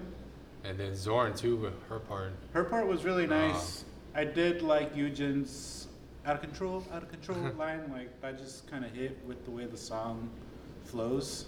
And 0.62 0.78
then 0.78 0.94
Sorn 0.94 1.34
too, 1.34 1.56
with 1.56 1.74
her 1.88 1.98
part. 1.98 2.32
Her 2.52 2.62
part 2.62 2.86
was 2.86 3.04
really 3.04 3.26
nice. 3.26 3.84
I 4.14 4.22
did 4.24 4.62
like 4.62 4.94
Yujin's 4.94 5.88
out 6.24 6.36
of 6.36 6.40
control, 6.40 6.84
out 6.92 7.02
of 7.02 7.10
control 7.10 7.36
line. 7.58 7.90
Like 7.92 8.20
that 8.22 8.38
just 8.38 8.70
kind 8.70 8.84
of 8.84 8.92
hit 8.92 9.18
with 9.26 9.44
the 9.44 9.50
way 9.50 9.66
the 9.66 9.76
song 9.76 10.30
flows. 10.94 11.46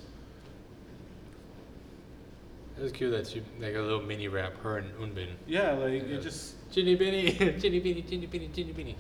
It 2.77 2.83
was 2.83 2.93
cute 2.93 3.13
that 3.13 3.27
she 3.29 3.43
like 3.61 3.75
a 3.75 3.81
little 3.81 4.03
mini 4.03 4.29
rap, 4.29 4.55
her 4.63 4.79
and 4.79 4.93
Eunbin. 4.99 5.29
Yeah, 5.47 5.73
like 5.73 6.03
it 6.03 6.21
just 6.21 6.57
Ginny 6.73 6.95
Binny, 6.97 7.33
Ginny 7.61 7.81
Binny, 7.81 8.03
Ginny 8.03 8.27
Binny, 8.27 8.49
Ginny 8.49 8.73
Binny. 8.73 8.97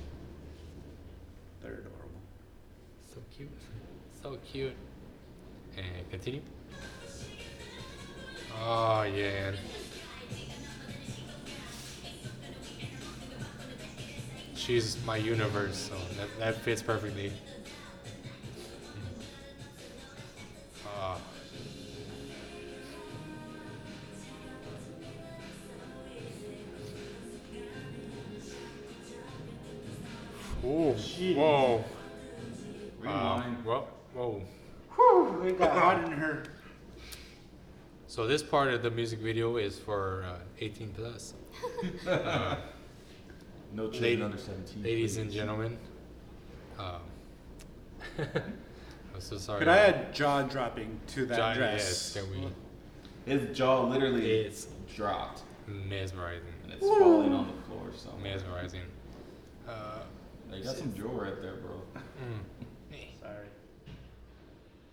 they're 1.60 1.72
adorable. 1.72 2.22
So 3.12 3.20
cute, 3.36 3.50
so 4.22 4.38
cute. 4.50 4.74
And 5.76 6.10
continue. 6.10 6.40
Oh 8.62 9.02
yeah. 9.02 9.52
She's 14.54 14.96
my 15.04 15.16
universe, 15.16 15.76
so 15.90 15.94
that, 16.16 16.28
that 16.38 16.62
fits 16.62 16.82
perfectly. 16.82 17.30
Uh, 21.06 21.18
Ooh, 30.64 30.94
Jeez. 30.94 31.36
whoa. 31.36 31.84
Um, 33.06 33.58
well, 33.64 33.88
whoa. 34.14 34.42
Whew, 34.96 35.42
it 35.46 35.58
got 35.58 35.72
hot 35.78 36.04
in 36.04 36.16
here. 36.16 36.42
So 38.08 38.26
this 38.26 38.42
part 38.42 38.72
of 38.72 38.82
the 38.82 38.90
music 38.90 39.20
video 39.20 39.58
is 39.58 39.78
for 39.78 40.24
uh, 40.26 40.38
18 40.58 40.88
plus. 40.92 41.34
uh, 42.08 42.56
no 43.72 43.90
children 43.90 44.22
under 44.22 44.38
17. 44.38 44.82
Ladies 44.82 45.14
please. 45.14 45.22
and 45.22 45.30
gentlemen. 45.30 45.78
Um, 46.78 47.02
I'm 49.16 49.22
so 49.22 49.38
sorry. 49.38 49.60
Could 49.60 49.68
I 49.68 49.78
add 49.78 50.14
jaw 50.14 50.42
dropping 50.42 51.00
to 51.14 51.24
that 51.24 51.36
John, 51.38 51.56
dress? 51.56 52.12
Yes, 52.14 52.22
can 52.26 52.30
we? 52.30 53.32
His 53.32 53.56
jaw 53.56 53.84
literally 53.84 54.30
It's 54.30 54.66
dropped, 54.94 55.40
mesmerizing. 55.66 56.52
and 56.64 56.72
it's 56.74 56.86
falling 56.86 57.32
on 57.32 57.46
the 57.46 57.62
floor. 57.62 57.88
So 57.96 58.10
Mesmerizing. 58.22 58.82
Uh, 59.66 60.00
you 60.52 60.62
got 60.62 60.76
some 60.76 60.94
jaw 60.94 61.18
right 61.18 61.40
there, 61.40 61.54
bro. 61.54 61.80
mm. 61.96 62.98
Sorry. 63.22 63.46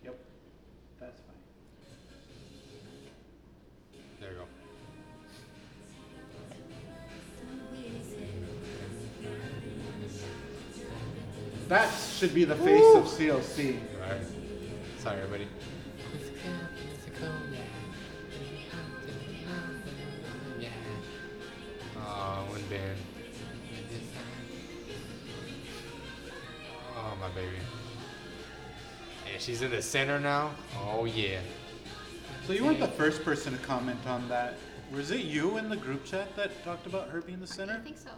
Yep. 0.04 0.18
That's 1.00 1.20
fine. 1.20 1.36
There 4.20 4.30
you 4.32 4.36
go. 4.38 4.44
That 11.68 11.90
should 12.18 12.34
be 12.34 12.44
the 12.44 12.56
face 12.56 12.94
of 12.96 13.04
CLC. 13.04 13.78
All 14.04 14.10
right. 14.10 14.20
Sorry, 14.98 15.16
everybody. 15.22 15.48
Oh, 21.96 22.44
one 22.50 22.62
band. 22.68 22.98
Oh, 26.96 27.16
my 27.18 27.28
baby. 27.30 27.48
Yeah, 29.26 29.38
she's 29.38 29.62
in 29.62 29.70
the 29.70 29.80
center 29.80 30.20
now. 30.20 30.50
Oh, 30.82 31.06
yeah. 31.06 31.38
So 32.46 32.52
you 32.52 32.62
weren't 32.64 32.80
the 32.80 32.88
first 32.88 33.24
person 33.24 33.54
to 33.54 33.58
comment 33.60 34.06
on 34.06 34.28
that. 34.28 34.58
Was 34.92 35.12
it 35.12 35.20
you 35.20 35.56
in 35.56 35.70
the 35.70 35.76
group 35.76 36.04
chat 36.04 36.36
that 36.36 36.62
talked 36.62 36.86
about 36.86 37.08
her 37.08 37.22
being 37.22 37.40
the 37.40 37.46
center? 37.46 37.72
I 37.72 37.78
think 37.78 37.96
so. 37.96 38.10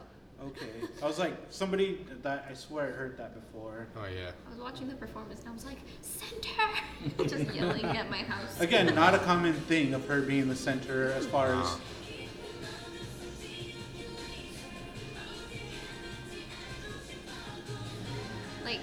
Okay. 0.45 0.67
I 1.03 1.07
was 1.07 1.19
like, 1.19 1.35
somebody 1.51 2.05
that 2.23 2.47
I 2.49 2.55
swear 2.55 2.89
I 2.89 2.91
heard 2.91 3.17
that 3.19 3.35
before. 3.35 3.89
Oh, 3.97 4.05
yeah. 4.07 4.31
I 4.47 4.51
was 4.51 4.61
watching 4.61 4.89
the 4.89 4.95
performance 4.95 5.41
and 5.41 5.51
I 5.51 5.53
was 5.53 5.65
like, 5.65 5.79
center! 6.03 7.29
Just 7.29 7.55
yelling 7.55 7.85
at 7.85 8.11
my 8.11 8.19
house. 8.19 8.61
Again, 8.61 8.95
not 8.95 9.15
a 9.15 9.19
common 9.19 9.55
thing 9.55 9.95
of 9.95 10.07
her 10.09 10.21
being 10.21 10.49
the 10.49 10.57
center 10.57 11.13
as 11.13 11.27
far 11.27 11.49
as. 11.49 11.65
Wow. 11.65 11.81
Like, 18.65 18.81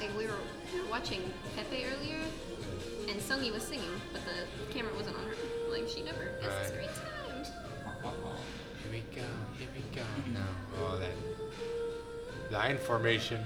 like 0.00 0.16
we 0.18 0.26
were 0.26 0.32
we 0.74 0.80
were 0.80 0.88
watching 0.88 1.20
Pepe 1.54 1.84
earlier, 1.84 2.18
and 3.08 3.20
Seunghee 3.20 3.52
was 3.52 3.62
singing, 3.62 3.90
but 4.12 4.22
the 4.24 4.74
camera 4.74 4.92
wasn't 4.94 5.16
on 5.16 5.24
her. 5.24 5.34
Like 5.70 5.88
she 5.88 6.02
never 6.02 6.32
necessarily 6.42 6.88
timed. 6.88 7.46
Here 8.02 8.02
we 8.02 8.10
go. 8.10 8.22
Here 8.82 8.92
we 8.92 9.16
go. 9.16 9.45
Now, 9.96 10.46
oh, 10.82 10.98
that 10.98 12.52
line 12.52 12.78
formation. 12.78 13.40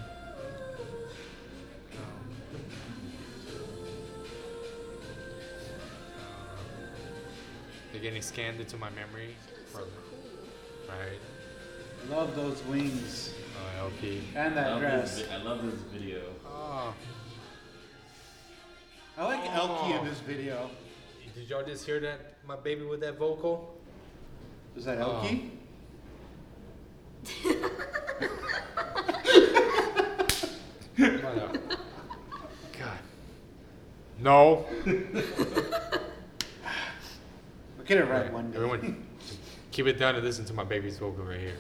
They're 7.93 8.01
getting 8.01 8.23
scanned 8.23 8.61
into 8.61 8.77
my 8.77 8.89
memory. 8.91 9.35
She 9.47 9.73
so 9.73 9.79
From, 9.81 9.89
cool. 10.09 10.97
right. 10.97 11.19
Love 12.09 12.35
those 12.35 12.63
wings 12.65 13.35
Oh, 13.79 13.85
LP. 13.87 14.23
and 14.35 14.57
that 14.57 14.71
love 14.71 14.81
dress. 14.81 15.19
This, 15.19 15.29
I 15.31 15.37
love 15.43 15.65
this 15.65 15.81
video. 15.93 16.21
Oh. 16.47 16.95
I 19.19 19.25
like 19.25 19.41
Elkie 19.45 19.95
Oh. 19.95 19.99
in 19.99 20.05
this 20.07 20.21
video. 20.21 20.71
Did 21.35 21.49
y'all 21.49 21.65
just 21.65 21.85
hear 21.85 22.01
that? 22.01 22.37
My 22.47 22.57
baby 22.57 22.85
with 22.85 23.01
that 23.01 23.19
vocal? 23.19 23.77
Was 24.75 24.85
that 24.87 24.99
God. 32.79 32.99
No. 34.19 34.67
We'll 34.85 34.95
get 37.87 37.99
it 37.99 38.05
right 38.05 38.33
one 38.33 38.51
day. 38.51 38.57
Everyone, 38.57 39.07
keep 39.71 39.87
it 39.87 39.99
down 39.99 40.15
and 40.15 40.25
listen 40.25 40.45
to 40.47 40.55
my 40.55 40.65
baby's 40.65 40.99
vocal 40.99 41.25
right 41.25 41.41
here. 41.41 41.57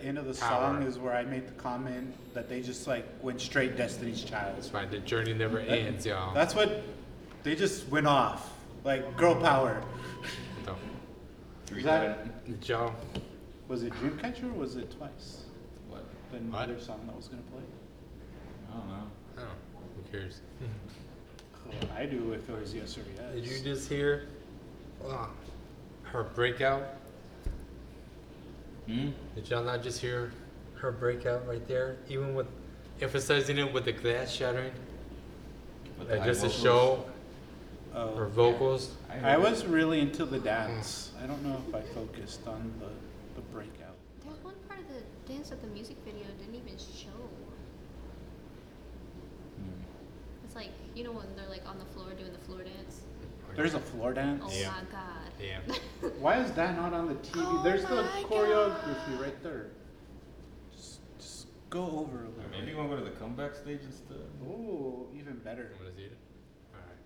The 0.00 0.06
end 0.06 0.18
of 0.18 0.24
the 0.26 0.34
song 0.34 0.82
is 0.82 0.98
where 0.98 1.14
I 1.14 1.24
made 1.24 1.46
the 1.46 1.52
comment 1.52 2.14
that 2.34 2.48
they 2.48 2.60
just 2.62 2.86
like 2.86 3.06
went 3.22 3.40
straight 3.40 3.76
Destiny's 3.76 4.22
Child. 4.22 4.56
That's 4.56 4.72
right. 4.72 4.90
The 4.90 4.98
journey 4.98 5.34
never 5.34 5.58
ends, 5.58 6.06
y'all. 6.06 6.32
That's 6.34 6.54
what 6.54 6.82
they 7.42 7.54
just 7.54 7.88
went 7.88 8.06
off. 8.06 8.50
Like 8.84 9.16
girl 9.16 9.34
power. 9.36 9.82
So, 10.64 10.76
Three 11.66 11.82
that- 11.82 12.24
times. 12.46 12.68
y'all. 12.68 12.94
Was 13.68 13.82
it 13.84 13.92
Dreamcatcher 13.94 14.44
or 14.44 14.54
was 14.54 14.76
it 14.76 14.90
twice? 14.96 15.44
What? 15.88 16.04
The 16.32 16.38
What? 16.38 16.62
other 16.62 16.80
song 16.80 17.00
that 17.06 17.14
was 17.16 17.28
gonna 17.28 17.42
play? 17.42 17.62
I 18.72 18.76
don't 18.76 18.88
know. 18.88 19.06
Oh, 19.38 19.42
who 19.96 20.10
cares? 20.18 20.40
Oh, 20.62 21.86
I 21.96 22.06
do 22.06 22.32
if 22.32 22.48
it 22.48 22.58
was 22.60 22.74
yes 22.74 22.96
or 22.96 23.02
yes. 23.14 23.34
Did 23.34 23.46
you 23.46 23.60
just 23.62 23.88
hear 23.88 24.26
uh, 25.06 25.26
her 26.04 26.24
breakout? 26.24 26.96
Hmm? 28.90 29.10
Did 29.36 29.48
y'all 29.48 29.62
not 29.62 29.82
just 29.84 30.00
hear 30.00 30.32
her 30.76 30.90
breakout 30.90 31.46
right 31.46 31.66
there? 31.68 31.96
Even 32.08 32.34
with 32.34 32.48
emphasizing 33.00 33.58
it 33.58 33.72
with 33.72 33.84
the 33.84 33.92
glass 33.92 34.32
shattering, 34.32 34.72
With 35.98 36.08
the 36.08 36.14
like 36.14 36.22
high 36.22 36.26
just 36.26 36.42
to 36.42 36.48
show 36.48 37.04
Oh. 37.94 38.14
her 38.16 38.26
vocals. 38.26 38.94
heard 39.08 39.24
I 39.24 39.32
it. 39.34 39.40
was 39.40 39.64
really 39.66 40.00
into 40.00 40.24
the 40.24 40.38
dance. 40.38 41.10
I 41.22 41.26
don't 41.26 41.42
know 41.44 41.60
if 41.68 41.74
I 41.74 41.80
focused 41.92 42.46
on 42.46 42.72
the, 42.78 42.86
the 43.34 43.40
breakout. 43.52 43.96
There's 44.24 44.38
one 44.44 44.54
part 44.68 44.80
of 44.80 44.86
the 44.88 45.02
dance 45.32 45.50
that 45.50 45.60
the 45.60 45.66
music 45.68 45.96
video 46.04 46.24
didn't 46.38 46.54
even 46.54 46.78
show. 46.78 47.10
Hmm. 49.56 49.70
It's 50.44 50.54
like 50.54 50.70
you 50.94 51.02
know 51.04 51.12
when 51.12 51.26
they're 51.36 51.48
like 51.48 51.66
on 51.68 51.78
the 51.78 51.84
floor 51.86 52.10
doing 52.18 52.32
the 52.32 52.38
floor 52.46 52.62
dance. 52.62 52.89
There's 53.56 53.74
a 53.74 53.80
floor 53.80 54.12
dance. 54.12 54.42
Oh 54.46 54.52
Yeah. 54.52 54.68
my 54.70 54.82
god. 54.90 55.30
Yeah. 55.40 56.08
Why 56.20 56.40
is 56.40 56.52
that 56.52 56.76
not 56.76 56.92
on 56.92 57.08
the 57.08 57.14
TV? 57.14 57.30
Oh 57.36 57.62
There's 57.62 57.82
the 57.84 57.96
my 58.02 58.22
choreography 58.28 59.20
right 59.20 59.42
there. 59.42 59.66
Just, 60.74 61.00
just 61.18 61.46
go 61.70 61.82
over 61.84 62.24
a 62.24 62.28
little. 62.28 62.50
Maybe 62.50 62.70
you 62.70 62.76
want 62.76 62.90
to 62.90 62.96
go 62.96 63.04
to 63.04 63.10
the 63.10 63.16
comeback 63.16 63.54
stage 63.54 63.80
instead. 63.84 64.18
Oh, 64.46 65.08
even 65.18 65.38
better. 65.38 65.72
I'm 65.78 65.84
gonna 65.84 65.96
see 65.96 66.04
it. 66.04 66.16
All 66.74 66.80
right. 66.80 66.96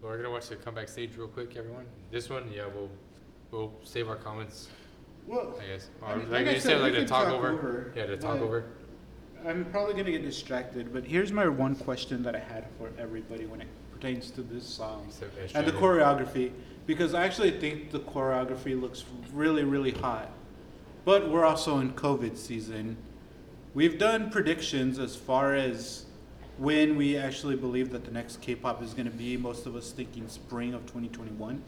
Well, 0.00 0.10
we're 0.12 0.16
gonna 0.18 0.30
watch 0.30 0.48
the 0.48 0.56
comeback 0.56 0.88
stage 0.88 1.16
real 1.16 1.28
quick, 1.28 1.56
everyone. 1.56 1.86
This 2.10 2.28
one, 2.28 2.50
yeah, 2.52 2.66
we'll 2.74 2.90
we'll 3.50 3.72
save 3.84 4.08
our 4.08 4.16
comments, 4.16 4.68
Well, 5.26 5.58
I 5.62 5.66
guess. 5.66 5.90
I 6.04 6.16
mean, 6.16 6.30
like 6.30 6.40
like 6.40 6.46
I 6.48 6.50
you 6.52 6.60
said, 6.60 6.62
said, 6.62 6.76
we 6.78 6.82
like 6.82 6.92
the 6.92 6.98
can 7.00 7.06
talk 7.08 7.24
talk 7.26 7.34
over. 7.34 7.48
over, 7.52 7.92
Yeah, 7.96 8.06
the 8.06 8.16
talk 8.16 8.38
but- 8.38 8.44
over. 8.44 8.64
I'm 9.46 9.64
probably 9.66 9.94
gonna 9.94 10.10
get 10.10 10.22
distracted, 10.24 10.92
but 10.92 11.04
here's 11.04 11.30
my 11.30 11.46
one 11.46 11.76
question 11.76 12.22
that 12.24 12.34
I 12.34 12.40
had 12.40 12.64
for 12.78 12.90
everybody 12.98 13.46
when 13.46 13.60
it 13.60 13.68
pertains 13.96 14.30
to 14.30 14.42
this 14.42 14.66
song 14.66 15.10
and 15.54 15.66
the 15.66 15.72
choreography, 15.72 16.52
because 16.86 17.14
I 17.14 17.24
actually 17.24 17.52
think 17.52 17.90
the 17.90 18.00
choreography 18.00 18.78
looks 18.80 19.04
really, 19.32 19.64
really 19.64 19.92
hot. 19.92 20.30
But 21.04 21.30
we're 21.30 21.44
also 21.44 21.78
in 21.78 21.92
COVID 21.92 22.36
season. 22.36 22.96
We've 23.74 23.98
done 23.98 24.30
predictions 24.30 24.98
as 24.98 25.16
far 25.16 25.54
as 25.54 26.04
when 26.58 26.96
we 26.96 27.16
actually 27.16 27.56
believe 27.56 27.90
that 27.90 28.04
the 28.04 28.10
next 28.10 28.40
K-pop 28.40 28.82
is 28.82 28.92
going 28.92 29.06
to 29.06 29.16
be. 29.16 29.36
Most 29.36 29.66
of 29.66 29.76
us 29.76 29.92
thinking 29.92 30.28
spring 30.28 30.74
of 30.74 30.82
2021. 30.82 31.62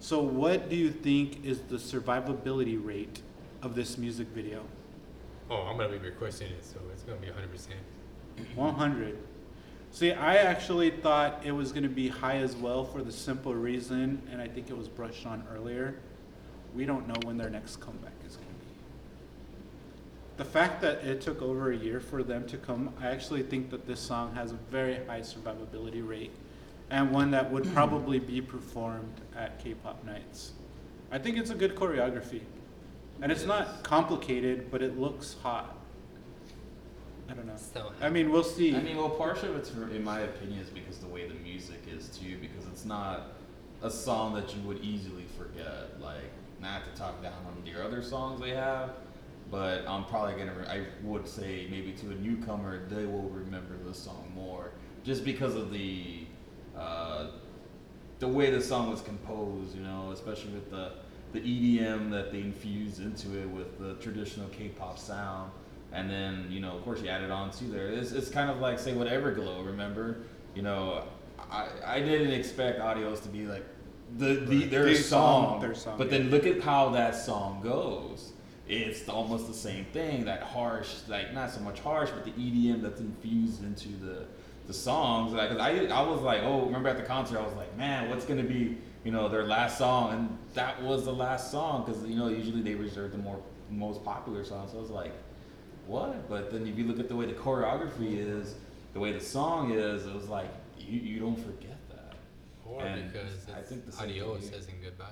So, 0.00 0.20
what 0.20 0.68
do 0.68 0.76
you 0.76 0.90
think 0.90 1.44
is 1.44 1.60
the 1.62 1.76
survivability 1.76 2.78
rate 2.82 3.20
of 3.62 3.74
this 3.74 3.98
music 3.98 4.28
video? 4.28 4.62
Oh, 5.50 5.62
I'm 5.62 5.76
gonna 5.76 5.88
be 5.88 5.98
requesting 5.98 6.48
it, 6.48 6.64
so 6.64 6.78
it's 6.92 7.02
gonna 7.02 7.18
be 7.18 7.28
100. 7.28 7.50
percent 7.50 7.80
100. 8.54 9.18
See, 9.90 10.12
I 10.12 10.36
actually 10.36 10.90
thought 10.90 11.42
it 11.44 11.52
was 11.52 11.72
going 11.72 11.82
to 11.82 11.88
be 11.88 12.08
high 12.08 12.36
as 12.36 12.54
well 12.54 12.84
for 12.84 13.02
the 13.02 13.12
simple 13.12 13.54
reason, 13.54 14.22
and 14.30 14.40
I 14.40 14.46
think 14.46 14.70
it 14.70 14.76
was 14.76 14.88
brushed 14.88 15.26
on 15.26 15.42
earlier, 15.52 15.96
we 16.74 16.84
don't 16.84 17.08
know 17.08 17.16
when 17.24 17.36
their 17.36 17.50
next 17.50 17.76
comeback 17.76 18.12
is 18.26 18.36
going 18.36 18.48
to 18.48 18.54
be. 18.54 18.58
The 20.36 20.44
fact 20.44 20.80
that 20.82 21.04
it 21.04 21.20
took 21.20 21.42
over 21.42 21.72
a 21.72 21.76
year 21.76 22.00
for 22.00 22.22
them 22.22 22.46
to 22.48 22.56
come, 22.56 22.92
I 23.00 23.08
actually 23.08 23.42
think 23.42 23.70
that 23.70 23.86
this 23.86 23.98
song 23.98 24.34
has 24.34 24.52
a 24.52 24.58
very 24.70 25.04
high 25.06 25.20
survivability 25.20 26.06
rate 26.06 26.32
and 26.90 27.10
one 27.10 27.30
that 27.32 27.50
would 27.50 27.64
probably 27.74 28.18
be 28.18 28.40
performed 28.40 29.20
at 29.36 29.62
K-pop 29.62 30.04
nights. 30.04 30.52
I 31.10 31.18
think 31.18 31.38
it's 31.38 31.50
a 31.50 31.54
good 31.54 31.74
choreography. 31.74 32.42
And 33.20 33.32
it's 33.32 33.46
not 33.46 33.82
complicated, 33.82 34.70
but 34.70 34.82
it 34.82 34.98
looks 34.98 35.34
hot. 35.42 35.76
I 37.28 37.34
don't 37.34 37.46
know. 37.46 37.56
So 37.56 37.92
I 38.00 38.08
mean, 38.08 38.30
we'll 38.30 38.42
see. 38.42 38.74
I 38.74 38.80
mean, 38.80 38.96
well, 38.96 39.10
part 39.10 39.42
of 39.42 39.54
it's, 39.56 39.70
in 39.70 40.02
my 40.02 40.20
opinion, 40.20 40.60
is 40.60 40.70
because 40.70 40.98
the 40.98 41.06
way 41.06 41.28
the 41.28 41.34
music 41.34 41.80
is 41.86 42.08
too. 42.08 42.38
Because 42.40 42.66
it's 42.66 42.84
not 42.84 43.32
a 43.82 43.90
song 43.90 44.34
that 44.34 44.54
you 44.54 44.62
would 44.62 44.80
easily 44.80 45.26
forget. 45.36 46.00
Like, 46.00 46.32
not 46.60 46.82
to 46.84 46.98
talk 46.98 47.22
down 47.22 47.34
on 47.46 47.62
the 47.64 47.84
other 47.84 48.02
songs 48.02 48.40
they 48.40 48.50
have, 48.50 48.90
but 49.50 49.86
I'm 49.86 50.04
probably 50.04 50.34
gonna. 50.34 50.58
Re- 50.58 50.66
I 50.66 50.86
would 51.02 51.28
say 51.28 51.66
maybe 51.70 51.92
to 51.92 52.10
a 52.10 52.14
newcomer, 52.14 52.86
they 52.88 53.04
will 53.04 53.28
remember 53.28 53.76
this 53.86 53.98
song 53.98 54.32
more, 54.34 54.70
just 55.04 55.24
because 55.24 55.54
of 55.54 55.70
the 55.70 56.24
uh, 56.76 57.26
the 58.20 58.28
way 58.28 58.50
the 58.50 58.62
song 58.62 58.90
was 58.90 59.02
composed. 59.02 59.76
You 59.76 59.82
know, 59.82 60.12
especially 60.12 60.52
with 60.52 60.70
the 60.70 60.92
the 61.34 61.40
EDM 61.40 62.10
that 62.10 62.32
they 62.32 62.40
infused 62.40 63.00
into 63.00 63.38
it 63.38 63.46
with 63.50 63.78
the 63.78 63.94
traditional 64.02 64.48
K-pop 64.48 64.98
sound 64.98 65.50
and 65.92 66.10
then 66.10 66.46
you 66.50 66.60
know 66.60 66.72
of 66.76 66.84
course 66.84 67.00
you 67.02 67.08
added 67.08 67.30
on 67.30 67.50
to 67.52 67.64
there. 67.64 67.88
It's, 67.88 68.12
it's 68.12 68.28
kind 68.30 68.50
of 68.50 68.60
like 68.60 68.78
say 68.78 68.92
what 68.94 69.08
everglow 69.08 69.64
remember? 69.64 70.18
You 70.54 70.62
know 70.62 71.04
i 71.50 71.68
i 71.86 72.00
didn't 72.00 72.32
expect 72.32 72.80
Adios 72.80 73.20
to 73.20 73.28
be 73.28 73.46
like 73.46 73.64
the, 74.16 74.34
the 74.34 74.64
their 74.64 74.84
The 74.86 74.94
song, 74.96 75.44
song, 75.52 75.60
their 75.60 75.74
song, 75.74 75.98
but 75.98 76.10
yeah. 76.10 76.18
then 76.18 76.30
look 76.30 76.46
at 76.46 76.60
how 76.62 76.88
that 76.90 77.14
song 77.14 77.60
goes. 77.62 78.32
It's 78.66 79.08
almost 79.08 79.46
the 79.48 79.54
same 79.54 79.84
thing 79.86 80.24
that 80.26 80.42
harsh 80.42 80.94
like 81.08 81.32
not 81.32 81.50
so 81.50 81.60
much 81.60 81.80
harsh 81.80 82.10
but 82.10 82.24
the 82.24 82.32
edm 82.32 82.82
that's 82.82 83.00
infused 83.00 83.62
into 83.64 83.88
the 83.88 84.26
the 84.66 84.74
songs. 84.74 85.32
Like 85.32 85.48
'cause 85.50 85.58
i 85.58 85.70
i 85.86 86.02
was 86.02 86.20
like 86.22 86.42
oh 86.42 86.66
remember 86.66 86.88
at 86.90 86.96
the 86.98 87.02
concert 87.02 87.38
i 87.38 87.42
was 87.42 87.54
like 87.54 87.74
man 87.78 88.10
what's 88.10 88.24
gonna 88.26 88.42
be 88.42 88.76
you 89.04 89.12
know 89.12 89.28
their 89.28 89.44
last 89.44 89.78
song? 89.78 90.12
And 90.12 90.38
that 90.54 90.82
was 90.82 91.04
the 91.04 91.12
last 91.14 91.50
song 91.50 91.84
because 91.86 92.04
you 92.04 92.16
know 92.16 92.28
usually 92.28 92.60
they 92.62 92.74
reserve 92.74 93.12
the 93.12 93.18
more 93.18 93.40
most 93.70 94.04
popular 94.04 94.44
songs. 94.44 94.72
So 94.72 94.78
i 94.78 94.80
was 94.80 94.90
like 94.90 95.12
what? 95.88 96.28
But 96.28 96.50
then 96.52 96.66
if 96.66 96.76
you 96.78 96.84
look 96.84 97.00
at 97.00 97.08
the 97.08 97.16
way 97.16 97.26
the 97.26 97.32
choreography 97.32 98.18
is, 98.18 98.54
the 98.94 99.00
way 99.00 99.12
the 99.12 99.20
song 99.20 99.72
is, 99.72 100.06
it 100.06 100.14
was 100.14 100.28
like 100.28 100.50
you, 100.78 101.00
you 101.00 101.18
don't 101.20 101.36
forget 101.36 101.76
that. 101.90 102.14
or 102.64 102.82
And 102.82 103.10
because 103.12 103.46
I 103.56 103.60
think 103.62 103.86
the 103.86 103.92
same 103.92 104.10
adios 104.10 104.40
thing 104.42 104.50
here. 104.50 104.58
isn't 104.60 104.82
goodbye. 104.82 105.06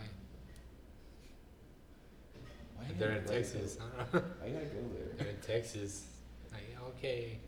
Why 2.76 2.84
they're 2.98 3.12
in 3.12 3.24
Texas. 3.24 3.76
there? 3.76 4.22
Why 4.40 4.48
gotta 4.50 4.64
go 4.66 4.82
there. 4.94 5.16
They're 5.18 5.28
in 5.28 5.40
Texas. 5.40 6.06
Like, 6.52 6.76
okay. 6.90 7.38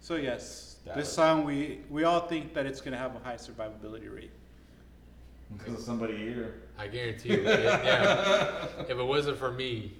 So 0.00 0.16
yes, 0.16 0.76
That 0.84 0.96
this 0.96 1.12
song 1.12 1.44
we 1.44 1.80
we 1.90 2.04
all 2.04 2.20
think 2.28 2.54
that 2.54 2.66
it's 2.66 2.80
gonna 2.80 2.98
have 2.98 3.16
a 3.16 3.18
high 3.20 3.34
survivability 3.36 4.14
rate. 4.14 4.30
Because 5.56 5.74
of 5.74 5.80
somebody 5.80 6.16
here. 6.16 6.54
I 6.78 6.88
guarantee 6.88 7.30
you. 7.30 7.42
yeah. 7.42 8.66
If 8.80 8.90
it 8.90 9.02
wasn't 9.04 9.38
for 9.38 9.50
me, 9.50 9.94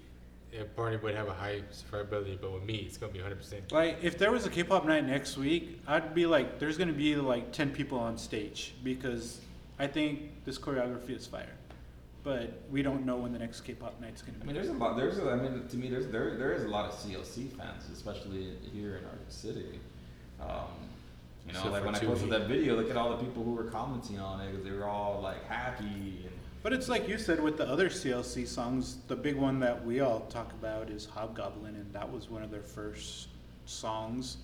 it 0.53 0.75
probably 0.75 0.97
would 0.97 1.15
have 1.15 1.29
a 1.29 1.35
high 1.35 1.63
survivability, 1.73 2.41
but 2.41 2.53
with 2.53 2.65
me, 2.65 2.77
it's 2.87 2.97
gonna 2.97 3.13
be 3.13 3.19
100%. 3.19 3.73
Like 3.73 3.99
if 4.03 4.19
there 4.19 4.33
was 4.33 4.47
a 4.47 4.51
K-pop 4.51 4.85
night 4.87 5.07
next 5.07 5.37
week, 5.37 5.81
I'd 5.87 6.15
be 6.15 6.27
like, 6.27 6.59
there's 6.59 6.79
gonna 6.79 6.93
be 6.93 7.17
like 7.17 7.53
ten 7.53 7.71
people 7.71 7.99
on 7.99 8.17
stage 8.17 8.75
because 8.83 9.41
I 9.79 9.87
think 9.87 10.45
this 10.45 10.59
choreography 10.59 11.17
is 11.17 11.27
fire. 11.27 11.55
But 12.25 12.61
we 12.71 12.83
don't 12.83 13.07
know 13.07 13.17
when 13.17 13.33
the 13.33 13.39
next 13.39 13.61
K-pop 13.63 14.01
night's 14.01 14.23
gonna 14.23 14.39
be. 14.39 14.43
I 14.43 14.47
be. 14.47 14.53
mean, 14.53 14.55
there's 14.55 14.69
a 14.69 14.79
lot. 14.79 14.97
There's, 14.97 15.19
a, 15.19 15.31
I 15.31 15.37
mean, 15.37 15.67
to 15.69 15.77
me, 15.77 15.89
there's 15.89 16.09
there 16.09 16.37
there 16.37 16.53
is 16.53 16.65
a 16.65 16.69
lot 16.69 16.87
of 16.87 16.93
CLC 16.95 17.51
fans, 17.57 17.85
especially 17.93 18.55
here 18.73 18.97
in 18.97 19.05
our 19.05 19.19
city. 19.29 19.79
Um, 20.41 20.49
you 21.47 21.53
know, 21.55 21.61
Except 21.61 21.73
like 21.73 21.85
when 21.85 21.95
I 21.95 22.01
posted 22.01 22.31
that 22.31 22.47
video, 22.47 22.77
look 22.77 22.91
at 22.91 22.97
all 22.97 23.17
the 23.17 23.25
people 23.25 23.43
who 23.43 23.55
were 23.55 23.65
commenting 23.65 24.19
on 24.19 24.41
it 24.41 24.51
because 24.51 24.65
they 24.65 24.73
were 24.73 24.85
all 24.85 25.21
like 25.23 25.47
happy 25.47 26.25
and 26.25 26.38
But 26.69 26.77
it's 26.77 26.91
like 26.91 27.09
you 27.09 27.17
said 27.17 27.41
with 27.41 27.57
the 27.57 27.67
other 27.67 27.89
CLC 27.89 28.47
songs, 28.47 28.99
the 29.09 29.17
big 29.17 29.37
one 29.37 29.59
that 29.61 29.87
we 29.87 30.01
all 30.01 30.21
talk 30.29 30.53
about 30.53 30.91
is 30.91 31.07
Hobgoblin, 31.07 31.75
and 31.77 31.91
that 31.95 32.13
was 32.13 32.29
one 32.29 32.43
of 32.43 32.51
their 32.51 32.61
first 32.61 33.29
songs. 33.65 34.37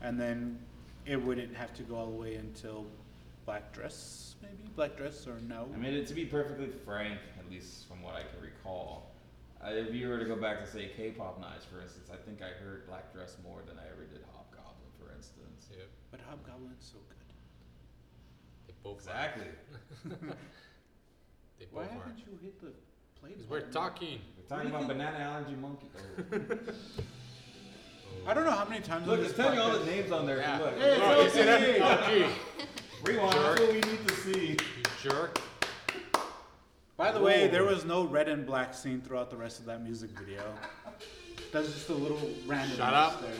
And 0.00 0.16
then 0.20 0.60
it 1.06 1.20
wouldn't 1.20 1.52
have 1.56 1.74
to 1.74 1.82
go 1.82 1.96
all 1.96 2.06
the 2.06 2.12
way 2.12 2.36
until 2.36 2.86
Black 3.46 3.72
Dress, 3.72 4.36
maybe 4.40 4.70
Black 4.76 4.96
Dress 4.96 5.26
or 5.26 5.40
no. 5.48 5.66
I 5.74 5.76
mean, 5.76 6.04
to 6.04 6.14
be 6.14 6.24
perfectly 6.24 6.68
frank, 6.84 7.18
at 7.36 7.50
least 7.50 7.88
from 7.88 8.00
what 8.00 8.14
I 8.14 8.20
can 8.20 8.40
recall, 8.40 9.10
if 9.66 9.92
you 9.92 10.08
were 10.08 10.20
to 10.20 10.24
go 10.24 10.36
back 10.36 10.64
to 10.64 10.70
say 10.70 10.88
K-pop 10.96 11.40
nights, 11.40 11.64
for 11.64 11.80
instance, 11.80 12.10
I 12.12 12.16
think 12.24 12.42
I 12.42 12.62
heard 12.62 12.86
Black 12.86 13.12
Dress 13.12 13.38
more 13.42 13.58
than 13.66 13.76
I 13.80 13.90
ever 13.92 14.04
did 14.04 14.22
Hobgoblin, 14.32 14.92
for 15.00 15.12
instance. 15.16 15.66
Yeah, 15.68 15.82
but 16.12 16.20
Hobgoblin's 16.30 16.92
so 16.92 16.98
good. 17.08 18.68
they 18.68 18.74
both 18.84 18.98
Exactly. 18.98 19.48
are. 21.62 21.66
They 21.70 21.76
Why 21.76 21.82
both 21.84 21.90
are. 21.92 21.94
haven't 22.06 22.18
you 22.18 22.38
hit 22.42 22.60
the 22.60 22.72
play 23.20 23.30
Because 23.30 23.48
we're 23.48 23.58
button? 23.60 23.72
talking. 23.72 24.18
We're 24.38 24.56
talking 24.56 24.70
about 24.70 24.88
banana 24.88 25.18
allergy 25.18 25.54
monkey. 25.56 25.86
Oh. 25.96 26.58
Oh. 28.24 28.30
I 28.30 28.34
don't 28.34 28.44
know 28.44 28.50
how 28.52 28.66
many 28.68 28.82
times. 28.82 29.06
Look, 29.06 29.20
on 29.20 29.24
it's 29.24 29.34
this 29.34 29.42
telling 29.44 29.58
you 29.58 29.64
all 29.64 29.72
the 29.72 29.78
podcast- 29.78 29.86
names 29.86 30.12
on 30.12 30.26
there. 30.26 30.36
Yeah. 30.38 30.58
Look. 30.58 30.78
Hey, 30.78 30.98
Oh, 31.00 31.18
you 31.20 31.24
it's 31.26 31.34
see 31.34 31.42
that? 31.42 31.62
okay. 31.62 31.80
Oh, 31.82 31.94
okay. 32.04 32.28
Rewind. 33.04 33.32
That's 33.32 33.60
what 33.60 33.68
we 33.68 33.74
need 33.80 34.06
to 34.08 34.14
see. 34.16 34.48
You 34.50 34.56
jerk. 35.02 35.40
By 36.98 37.10
the 37.10 37.20
way, 37.20 37.48
there 37.48 37.64
was 37.64 37.84
no 37.86 38.04
red 38.04 38.28
and 38.28 38.44
black 38.46 38.74
scene 38.74 39.00
throughout 39.00 39.30
the 39.30 39.36
rest 39.36 39.60
of 39.60 39.64
that 39.64 39.82
music 39.82 40.10
video. 40.10 40.42
That's 41.52 41.72
just 41.72 41.88
a 41.88 41.94
little 41.94 42.20
random. 42.46 42.76
Shut 42.76 42.92
up. 42.94 43.22
There. 43.22 43.30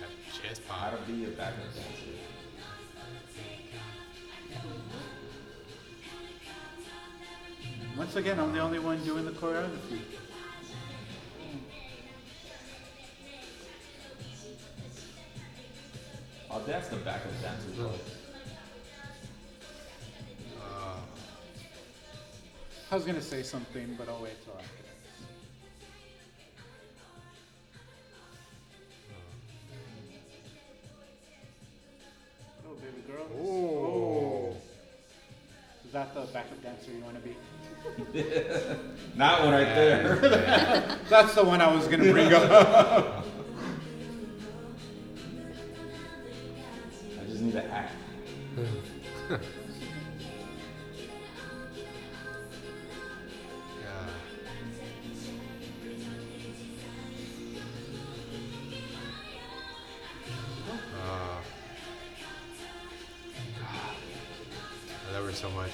That 0.00 0.10
chest 0.42 0.62
How 0.68 0.90
pop. 0.90 1.06
to 1.06 1.12
be 1.12 1.24
a 1.24 1.28
backup 1.28 1.56
dancer. 1.74 1.90
Once 7.96 8.16
again, 8.16 8.40
I'm 8.40 8.52
the 8.52 8.58
only 8.58 8.80
one 8.80 9.02
doing 9.04 9.24
the 9.24 9.30
choreography. 9.30 10.00
Oh, 16.50 16.60
that's 16.66 16.88
the 16.88 16.96
backup 16.96 17.30
dancer 17.40 17.68
voice. 17.70 18.00
Uh, 20.60 20.96
I 22.90 22.94
was 22.96 23.04
gonna 23.04 23.22
say 23.22 23.44
something, 23.44 23.94
but 23.96 24.08
I'll 24.08 24.22
wait 24.22 24.44
till 24.44 24.54
after. 24.54 24.84
Oh, 32.66 32.74
baby 32.74 33.02
girl. 33.06 33.26
Oh. 33.40 34.56
Is 35.84 35.92
that 35.92 36.12
the 36.12 36.22
backup 36.32 36.60
dancer 36.60 36.90
you 36.90 37.00
want 37.04 37.14
to 37.14 37.20
be? 37.20 37.36
That 39.16 39.42
one 39.42 39.52
right 39.52 39.74
there. 39.74 40.16
That's 41.08 41.34
the 41.34 41.44
one 41.44 41.60
I 41.60 41.72
was 41.72 41.86
gonna 41.86 42.10
bring 42.10 42.32
up. 42.32 42.44
I 47.20 47.24
just 47.26 47.40
need 47.40 47.52
to 47.52 47.64
act. 47.64 47.92
yeah. 49.30 49.38
Uh, 61.00 61.40
I 65.08 65.12
love 65.12 65.24
her 65.26 65.32
so 65.32 65.50
much. 65.50 65.70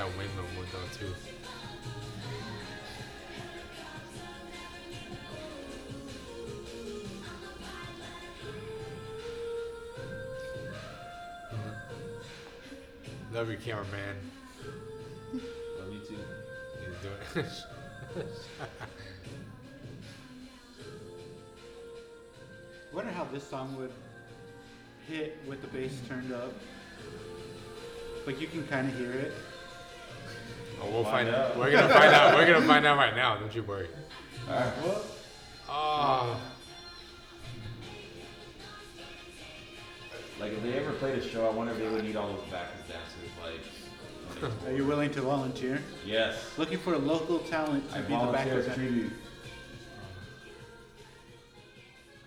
There's 0.00 0.12
that 0.12 0.18
windmill 0.18 0.44
window 0.56 0.78
too. 0.98 1.12
Mm-hmm. 11.52 13.34
Love 13.34 13.48
your 13.48 13.58
cameraman. 13.58 14.16
Love 15.34 15.92
you 15.92 16.00
too. 16.00 16.16
He's 16.78 16.96
doing 17.34 17.46
Wonder 22.94 23.12
how 23.12 23.24
this 23.24 23.44
song 23.46 23.76
would 23.76 23.92
hit 25.06 25.36
with 25.46 25.60
the 25.60 25.68
bass 25.68 26.00
turned 26.08 26.32
up. 26.32 26.54
Like 28.26 28.40
you 28.40 28.46
can 28.46 28.66
kind 28.66 28.88
of 28.88 28.96
hear 28.96 29.12
it. 29.12 29.34
We'll 31.00 31.10
Find 31.10 31.28
find 31.28 31.34
out. 31.34 31.50
out. 31.52 31.56
We're 31.56 31.70
gonna 31.72 31.88
find 31.94 32.14
out. 32.14 32.34
We're 32.34 32.46
gonna 32.46 32.66
find 32.66 32.84
out 32.86 32.96
right 32.98 33.16
now. 33.16 33.36
Don't 33.38 33.54
you 33.54 33.62
worry. 33.62 33.88
Alright. 34.46 34.72
Oh. 35.66 36.38
Like 40.38 40.52
if 40.52 40.62
they 40.62 40.74
ever 40.74 40.92
played 40.92 41.18
a 41.18 41.26
show, 41.26 41.46
I 41.46 41.50
wonder 41.50 41.72
if 41.72 41.78
they 41.78 41.88
would 41.88 42.04
need 42.04 42.16
all 42.16 42.28
those 42.28 42.44
backup 42.50 42.86
dancers. 42.86 43.30
Like, 44.42 44.52
Are 44.66 44.76
you 44.76 44.84
willing 44.84 45.10
to 45.12 45.22
volunteer? 45.22 45.82
yes, 46.04 46.36
Looking 46.58 46.78
for 46.78 46.92
a 46.94 46.98
local 46.98 47.38
talent 47.40 47.88
to 47.92 47.96
I 47.98 48.00
be 48.02 48.04
the 48.04 48.08
volunteer 48.10 48.44
backup 48.44 48.58
as 48.58 48.66
dancer. 48.66 48.80
tribute. 48.82 49.12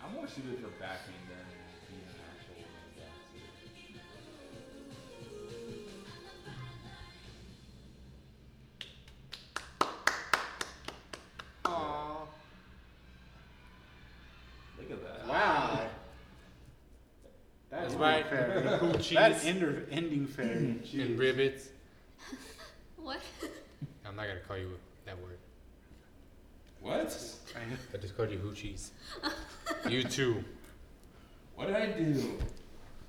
I'm 0.03 0.13
more 0.15 0.27
suited 0.27 0.57
for 0.61 0.69
backing 0.79 1.13
than 1.29 1.45
ending 19.11 19.15
fairy. 19.15 19.33
Coochies. 19.33 19.41
That 19.41 19.45
ender, 19.45 19.85
ending 19.91 20.27
fairy. 20.27 20.49
And 20.57 20.83
Jeez. 20.83 21.17
ribbits. 21.17 21.67
What? 22.97 23.19
I'm 24.05 24.15
not 24.15 24.27
gonna 24.27 24.39
call 24.47 24.57
you 24.57 24.69
that 25.05 25.17
word. 25.21 25.37
What? 26.79 26.97
I 27.93 27.97
just 27.97 28.15
called 28.17 28.31
you 28.31 28.37
hoochies. 28.39 28.91
you 29.89 30.03
too. 30.03 30.43
What 31.55 31.67
did 31.67 31.75
I 31.75 31.87
do? 31.87 32.39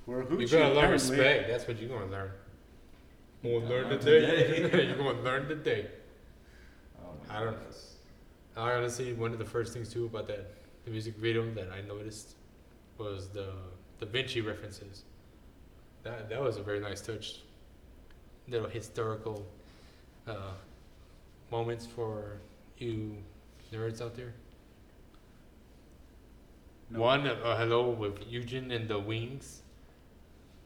We're 0.06 0.22
a 0.22 0.24
You're 0.24 0.38
hoochie, 0.38 0.50
gonna 0.50 0.64
learn 0.74 0.76
apparently. 0.94 1.16
respect. 1.16 1.48
That's 1.48 1.66
what 1.68 1.80
you're 1.80 1.88
gonna 1.88 2.10
learn. 2.10 2.30
You're 3.42 3.60
gonna 3.60 3.66
Gonna 3.68 3.80
learn 3.82 3.90
learn 3.90 3.98
today. 4.00 4.62
today. 4.62 4.86
you're 4.88 4.96
gonna 4.96 5.20
learn 5.22 5.48
today. 5.48 5.86
Oh 7.00 7.10
my 7.28 7.36
I 7.36 7.44
don't- 7.44 7.54
goodness. 7.54 7.90
I 8.56 8.72
honestly, 8.72 9.12
one 9.12 9.32
of 9.32 9.38
the 9.38 9.44
first 9.44 9.72
things 9.72 9.88
too 9.92 10.06
about 10.06 10.26
that 10.28 10.54
the 10.84 10.90
music 10.90 11.16
video 11.16 11.48
that 11.54 11.70
I 11.72 11.80
noticed 11.82 12.34
was 12.98 13.28
the 13.28 13.52
the 14.00 14.06
Vinci 14.06 14.40
references. 14.40 15.04
That 16.04 16.28
that 16.28 16.40
was 16.40 16.56
a 16.58 16.62
very 16.62 16.80
nice 16.80 17.00
touch. 17.00 17.40
Little 18.48 18.68
historical 18.68 19.46
uh, 20.28 20.52
moments 21.50 21.86
for 21.86 22.38
you 22.78 23.16
nerds 23.72 24.00
out 24.02 24.14
there. 24.14 24.34
No. 26.90 27.00
One, 27.00 27.26
uh, 27.26 27.56
hello 27.56 27.90
with 27.90 28.20
Yujin 28.30 28.70
and 28.74 28.86
the 28.88 28.98
wings. 28.98 29.62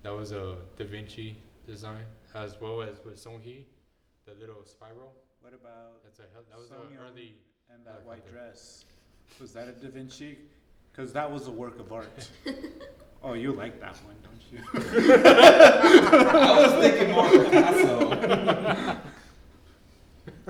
That 0.02 0.10
was 0.14 0.32
a 0.32 0.56
Da 0.76 0.84
Vinci 0.84 1.36
design, 1.66 2.04
as 2.34 2.56
well 2.60 2.82
as 2.82 2.96
with 3.04 3.16
Seunghee, 3.16 3.62
the 4.26 4.34
little 4.40 4.64
spiral. 4.64 5.12
What 5.40 5.54
about 5.54 6.02
That's 6.04 6.18
a 6.18 6.22
that 6.50 6.58
was 6.58 6.68
Song 6.68 6.88
an 6.90 6.98
early. 7.06 7.34
and 7.72 7.84
that 7.86 7.96
Okay. 8.00 8.06
white 8.08 8.30
dress? 8.30 8.84
Was 9.40 9.52
that 9.52 9.68
a 9.68 9.72
Da 9.72 9.88
Vinci? 9.88 10.38
Because 10.90 11.12
that 11.12 11.30
was 11.30 11.46
a 11.46 11.52
work 11.52 11.78
of 11.78 11.92
art. 11.92 12.28
oh, 13.22 13.32
you 13.34 13.52
like 13.52 13.80
that 13.80 13.96
one, 14.04 14.16
don't 14.22 14.42
you? 14.52 14.60
I 16.28 16.66
was 16.66 16.72
thinking 16.84 17.12
more 17.12 17.28
Picasso. 17.30 18.98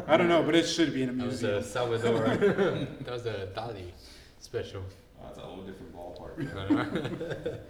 I 0.06 0.16
don't 0.16 0.28
know, 0.28 0.42
but 0.42 0.54
it 0.54 0.64
should 0.66 0.94
be 0.94 1.02
in 1.02 1.08
a 1.10 1.12
That 1.12 1.26
was 1.26 1.42
museum. 1.42 1.60
a 1.60 1.64
Salvador. 1.64 2.18
that 3.00 3.10
was 3.12 3.26
a 3.26 3.48
Dali 3.54 3.90
special. 4.38 4.82
Oh, 5.20 5.24
that's 5.24 5.38
a 5.38 5.40
whole 5.42 5.62
different 5.62 5.94
ballpark. 5.94 7.58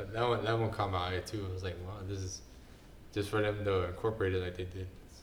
Uh, 0.00 0.06
but 0.06 0.12
that 0.14 0.26
one, 0.26 0.44
that 0.44 0.58
one 0.58 0.70
caught 0.70 0.90
my 0.90 1.16
eye 1.16 1.20
too. 1.20 1.44
I 1.46 1.52
was 1.52 1.62
like, 1.62 1.76
wow, 1.86 1.96
this 2.08 2.20
is 2.20 2.40
just 3.12 3.28
for 3.28 3.42
them 3.42 3.62
to 3.66 3.84
incorporate 3.88 4.32
it 4.34 4.42
like 4.42 4.56
they 4.56 4.64
did. 4.64 4.86
It's, 5.06 5.20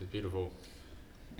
it's 0.00 0.10
beautiful. 0.12 0.52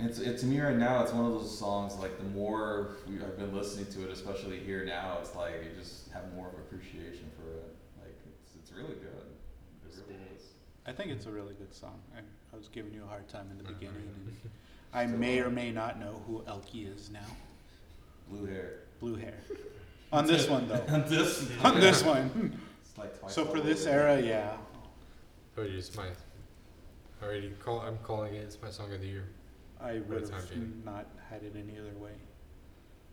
It's 0.00 0.20
it, 0.20 0.38
to 0.38 0.46
me 0.46 0.60
right 0.60 0.76
now. 0.76 1.02
It's 1.02 1.12
one 1.12 1.24
of 1.24 1.32
those 1.32 1.56
songs. 1.56 1.96
Like 1.96 2.16
the 2.18 2.24
more 2.24 2.96
we, 3.08 3.16
I've 3.16 3.36
been 3.36 3.54
listening 3.54 3.86
to 3.86 4.04
it, 4.04 4.12
especially 4.12 4.60
here 4.60 4.84
now, 4.84 5.18
it's 5.20 5.34
like 5.34 5.54
you 5.64 5.70
just 5.78 6.10
have 6.12 6.32
more 6.34 6.46
of 6.48 6.54
appreciation 6.54 7.30
for 7.36 7.50
it. 7.50 7.74
Like 8.00 8.14
it's 8.40 8.54
it's 8.60 8.72
really 8.72 8.94
good. 8.94 9.26
It 9.84 9.94
really 10.06 10.20
is. 10.36 10.44
I 10.86 10.92
think 10.92 11.10
it's 11.10 11.26
a 11.26 11.30
really 11.30 11.54
good 11.54 11.74
song. 11.74 12.00
I, 12.14 12.20
I 12.20 12.56
was 12.56 12.68
giving 12.68 12.94
you 12.94 13.02
a 13.04 13.08
hard 13.08 13.28
time 13.28 13.48
in 13.50 13.58
the 13.58 13.64
uh-huh. 13.64 13.74
beginning, 13.78 14.08
and 14.14 14.50
I 14.94 15.06
may 15.06 15.40
or 15.40 15.50
may 15.50 15.72
not 15.72 15.98
know 15.98 16.22
who 16.26 16.42
Elkie 16.42 16.94
is 16.94 17.10
now. 17.10 17.26
Blue 18.30 18.46
hair. 18.46 18.80
Blue 19.00 19.16
hair. 19.16 19.38
On 20.12 20.26
this 20.26 20.48
one, 20.48 20.68
though. 20.68 20.82
On 20.88 21.08
this. 21.08 21.50
On 21.64 21.80
this 21.80 22.04
one. 22.04 22.56
It's 22.82 22.96
like 22.96 23.18
twice 23.18 23.34
So 23.34 23.44
for 23.44 23.60
this 23.60 23.84
over. 23.86 23.96
era, 23.96 24.20
yeah. 24.20 24.56
Oh, 25.56 25.62
it's 25.62 25.96
my 25.96 26.06
already 27.20 27.50
call. 27.58 27.80
I'm 27.80 27.98
calling 28.04 28.34
it. 28.34 28.44
It's 28.44 28.62
my 28.62 28.70
song 28.70 28.92
of 28.92 29.00
the 29.00 29.08
year. 29.08 29.24
I 29.80 30.00
would 30.08 30.26
the 30.26 30.34
have 30.34 30.50
being. 30.50 30.82
not 30.84 31.06
had 31.30 31.42
it 31.42 31.54
any 31.56 31.78
other 31.78 31.96
way. 31.98 32.12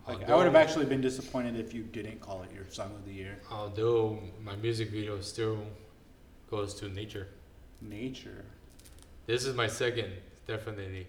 Like, 0.07 0.30
I 0.30 0.36
would 0.36 0.45
have 0.45 0.55
actually 0.55 0.86
been 0.86 1.01
disappointed 1.01 1.59
if 1.59 1.74
you 1.74 1.84
didn't 1.84 2.20
call 2.20 2.43
it 2.43 2.51
your 2.53 2.66
song 2.70 2.91
of 2.95 3.05
the 3.05 3.13
year. 3.13 3.39
Although 3.51 4.20
my 4.43 4.55
music 4.55 4.89
video 4.91 5.20
still 5.22 5.57
goes 6.49 6.76
to 6.76 6.89
nature. 6.89 7.28
Nature. 7.82 8.45
This 9.26 9.45
is 9.45 9.55
my 9.55 9.68
second, 9.68 10.11
definitely. 10.47 11.07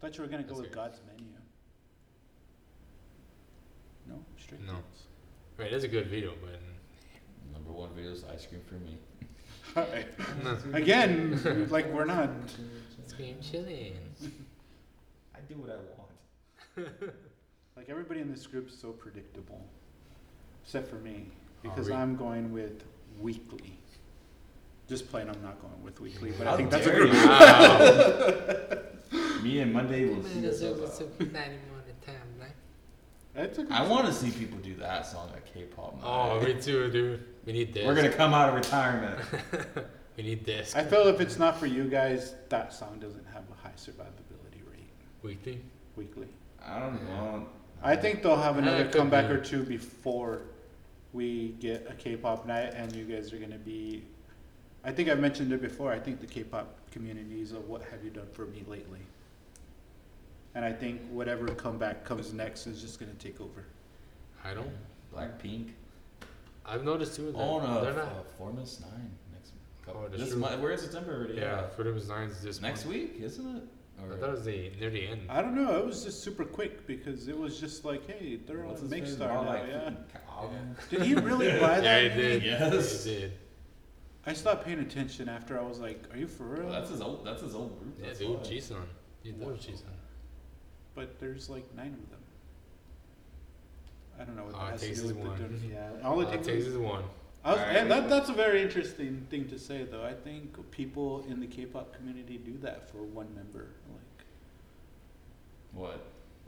Thought 0.00 0.16
you 0.16 0.22
were 0.22 0.28
gonna 0.28 0.42
go 0.44 0.50
That's 0.50 0.60
with 0.60 0.68
good. 0.70 0.76
God's 0.76 0.98
menu. 1.08 1.32
No, 4.08 4.24
straight 4.38 4.64
No. 4.64 4.74
Kids. 4.74 5.02
Right, 5.58 5.72
it's 5.72 5.84
a 5.84 5.88
good 5.88 6.06
video, 6.06 6.32
but 6.40 6.60
Number 7.52 7.72
one 7.72 7.90
video 7.94 8.12
is 8.12 8.24
ice 8.24 8.46
cream 8.46 8.60
for 8.66 8.74
me. 8.74 8.98
Again, 10.72 11.66
like 11.70 11.92
we're 11.92 12.04
not. 12.04 12.30
it's 13.02 13.12
game 13.12 13.38
chilling. 13.40 13.94
I 15.46 15.52
do 15.52 15.60
what 15.60 15.70
I 15.70 15.76
want. 15.96 16.90
Like 17.76 17.90
everybody 17.90 18.20
in 18.20 18.30
this 18.30 18.46
group 18.46 18.70
is 18.70 18.78
so 18.78 18.90
predictable, 18.90 19.62
except 20.64 20.88
for 20.88 20.96
me, 20.96 21.26
because? 21.62 21.90
I'm 21.90 22.16
going 22.16 22.50
with 22.50 22.82
Weeekly. 23.22 23.72
Just 24.88 25.10
plain, 25.10 25.28
I'm 25.28 25.42
not 25.42 25.60
going 25.60 25.84
with 25.84 26.00
Weeekly, 26.00 26.32
but 26.38 26.46
I 26.46 26.56
think 26.56 26.70
that's 26.70 26.86
a 26.86 26.90
dare 26.90 27.00
group. 27.00 27.12
Wow. 27.12 28.78
Me 29.42 29.60
and 29.60 29.74
Monday 29.74 30.06
will 30.06 30.24
see 30.24 30.46
ourselves 30.46 30.80
out. 30.80 30.88
That's 33.34 33.58
a 33.58 33.64
good 33.64 33.70
I 33.70 33.86
want 33.86 34.06
to 34.06 34.12
see 34.14 34.30
people 34.30 34.56
do 34.60 34.74
that 34.76 35.06
song 35.06 35.30
at 35.36 35.44
K-pop. 35.52 36.00
Oh, 36.02 36.40
me 36.40 36.54
too, 36.54 36.90
dude. 36.90 37.24
We 37.44 37.52
need 37.52 37.74
this. 37.74 37.84
We're 37.86 37.94
gonna 37.94 38.08
come 38.08 38.32
out 38.32 38.48
of 38.48 38.54
retirement. 38.54 39.20
we 40.16 40.22
need 40.22 40.46
this. 40.46 40.74
I 40.74 40.82
feel 40.82 41.06
if 41.08 41.20
it's 41.20 41.38
not 41.38 41.60
for 41.60 41.66
you 41.66 41.84
guys, 41.84 42.36
that 42.48 42.72
song 42.72 42.98
doesn't 43.00 43.26
have 43.34 43.44
a 43.52 43.54
high 43.62 43.74
survivability 43.76 43.76
rate 43.76 44.25
Weeekly. 45.26 45.58
Weeekly. 45.98 46.26
I 46.64 46.78
don't 46.78 47.02
know. 47.04 47.46
I 47.82 47.96
think 47.96 48.22
they'll 48.22 48.36
have 48.36 48.56
Uh, 48.56 48.60
another 48.60 48.82
it 48.84 48.92
could 48.92 48.98
comeback 49.00 49.28
be. 49.28 49.34
or 49.34 49.40
two 49.40 49.64
before 49.64 50.42
we 51.12 51.48
get 51.60 51.86
a 51.90 51.94
K-pop 51.94 52.46
night, 52.46 52.72
and 52.74 52.94
you 52.94 53.04
guys 53.04 53.32
are 53.32 53.38
gonna 53.38 53.58
be. 53.58 54.04
I 54.84 54.92
think 54.92 55.08
I've 55.08 55.18
mentioned 55.18 55.52
it 55.52 55.60
before. 55.60 55.90
I 55.92 55.98
think 55.98 56.20
the 56.20 56.26
K-pop 56.26 56.90
community 56.92 57.40
is 57.40 57.52
a 57.52 57.60
"What 57.60 57.82
have 57.90 58.04
you 58.04 58.10
done 58.10 58.28
for 58.32 58.46
me 58.46 58.62
lately?" 58.68 59.00
And 60.54 60.64
I 60.64 60.72
think 60.72 61.02
whatever 61.10 61.46
comeback 61.48 62.04
comes 62.04 62.32
next 62.32 62.66
is 62.66 62.80
just 62.80 63.00
gonna 63.00 63.12
take 63.14 63.40
over. 63.40 63.64
I 64.44 64.54
don't. 64.54 64.70
Blackpink. 65.12 65.70
I've 66.64 66.84
noticed 66.84 67.16
too 67.16 67.32
that 67.32 67.36
Oh 67.38 67.58
no, 67.60 67.82
they're 67.82 67.92
uh, 67.92 68.04
not. 68.06 68.38
fromis_9 68.38 68.80
next. 69.32 69.52
Oh, 69.88 69.92
Oh, 69.94 70.08
that's 70.08 70.22
this 70.22 70.30
true. 70.30 70.38
month. 70.38 70.60
We're 70.60 70.72
in 70.72 70.78
September 70.78 71.14
already. 71.16 71.34
Yeah, 71.34 71.66
Freedom 71.68 71.96
is 71.96 72.08
Nines 72.08 72.40
this 72.42 72.60
Next 72.60 72.84
month. 72.84 72.96
week, 72.96 73.16
isn't 73.20 73.56
it? 73.56 73.62
Or 74.02 74.12
I 74.14 74.16
thought 74.18 74.28
it 74.28 74.32
was 74.32 74.44
the 74.44 74.70
near 74.78 74.90
the 74.90 75.06
end. 75.06 75.22
I 75.28 75.40
don't 75.40 75.54
know, 75.54 75.78
it 75.78 75.86
was 75.86 76.04
just 76.04 76.22
super 76.22 76.44
quick 76.44 76.86
because 76.86 77.28
it 77.28 77.38
was 77.38 77.58
just 77.58 77.84
like, 77.84 78.06
hey, 78.06 78.38
they're 78.46 78.58
what's 78.58 78.82
on 78.82 78.90
his 78.90 79.00
face? 79.10 79.16
Makestar 79.16 79.34
All, 79.34 79.44
now, 79.44 79.50
like, 79.50 79.62
yeah. 79.68 79.90
freaking. 80.38 80.90
Did 80.90 81.02
he 81.02 81.14
really 81.14 81.50
buy 81.58 81.80
that? 81.80 81.84
Yeah, 81.84 82.00
he 82.14 82.20
did. 82.20 82.42
Yes. 82.42 83.04
He 83.04 83.10
did. 83.14 83.32
I 84.26 84.32
stopped 84.32 84.64
paying 84.64 84.80
attention 84.80 85.28
after 85.28 85.58
I 85.58 85.62
was 85.62 85.78
like, 85.78 86.02
are 86.12 86.18
you 86.18 86.26
for 86.26 86.44
real? 86.44 86.64
Well, 86.64 86.72
that's 86.72 86.90
his 86.90 87.00
old. 87.00 87.24
That's 87.24 87.42
his 87.42 87.54
old 87.54 87.78
group. 87.80 87.96
Yeah, 88.00 88.06
that's 88.08 88.18
dude, 88.18 88.36
why. 88.36 88.42
Jason. 88.42 88.76
He 89.22 89.32
loves 89.32 89.64
Jason. 89.64 89.86
But 90.94 91.18
there's 91.20 91.48
like 91.48 91.64
nine 91.76 91.94
of 91.94 92.10
them. 92.10 92.20
I 94.20 94.24
don't 94.24 94.36
know 94.36 94.44
what 94.44 94.54
All 94.54 94.60
that 94.60 94.66
it 94.68 94.70
has 94.72 94.80
to 94.80 94.86
takes 94.88 95.00
do 95.00 95.06
is 95.08 95.12
with 95.12 95.22
the 95.22 95.28
one. 95.30 95.38
diff- 95.38 95.62
Yeah, 95.72 95.88
all 96.08 96.20
it 96.20 96.26
All 96.26 96.32
takes, 96.32 96.46
takes 96.46 96.62
is, 96.64 96.68
is 96.72 96.78
one. 96.78 97.04
I 97.44 97.50
was, 97.52 97.60
Alright. 97.60 97.76
and 97.76 97.90
that, 97.90 98.08
that's 98.08 98.28
a 98.28 98.32
very 98.32 98.60
interesting 98.62 99.24
thing 99.30 99.46
to 99.48 99.58
say 99.58 99.84
though. 99.84 100.02
I 100.04 100.14
think 100.14 100.58
people 100.72 101.24
in 101.28 101.38
the 101.38 101.46
K-pop 101.46 101.94
community 101.94 102.38
do 102.38 102.56
that 102.62 102.90
for 102.90 102.98
one 103.04 103.28
member. 103.36 103.68
Like, 105.76 105.82
What? 105.90 106.00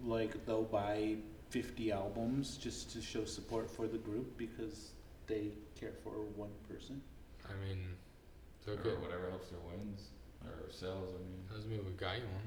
like 0.04 0.46
they'll 0.46 0.62
buy 0.64 1.16
50 1.50 1.92
albums 1.92 2.56
just 2.56 2.92
to 2.92 3.00
show 3.02 3.24
support 3.24 3.70
for 3.70 3.86
the 3.86 3.98
group 3.98 4.36
because 4.36 4.92
they 5.26 5.52
care 5.78 5.92
for 6.02 6.10
one 6.36 6.50
person. 6.68 7.00
I 7.48 7.52
mean, 7.66 7.84
Or 8.66 8.74
look 8.74 8.86
at 8.86 9.00
whatever 9.00 9.30
helps 9.30 9.48
their 9.48 9.60
wins 9.60 10.08
or 10.44 10.70
sells. 10.70 11.10
I 11.14 11.18
mean. 11.18 11.44
that's 11.50 11.64
me 11.66 11.78
with 11.78 11.98
Gahyeon 11.98 12.44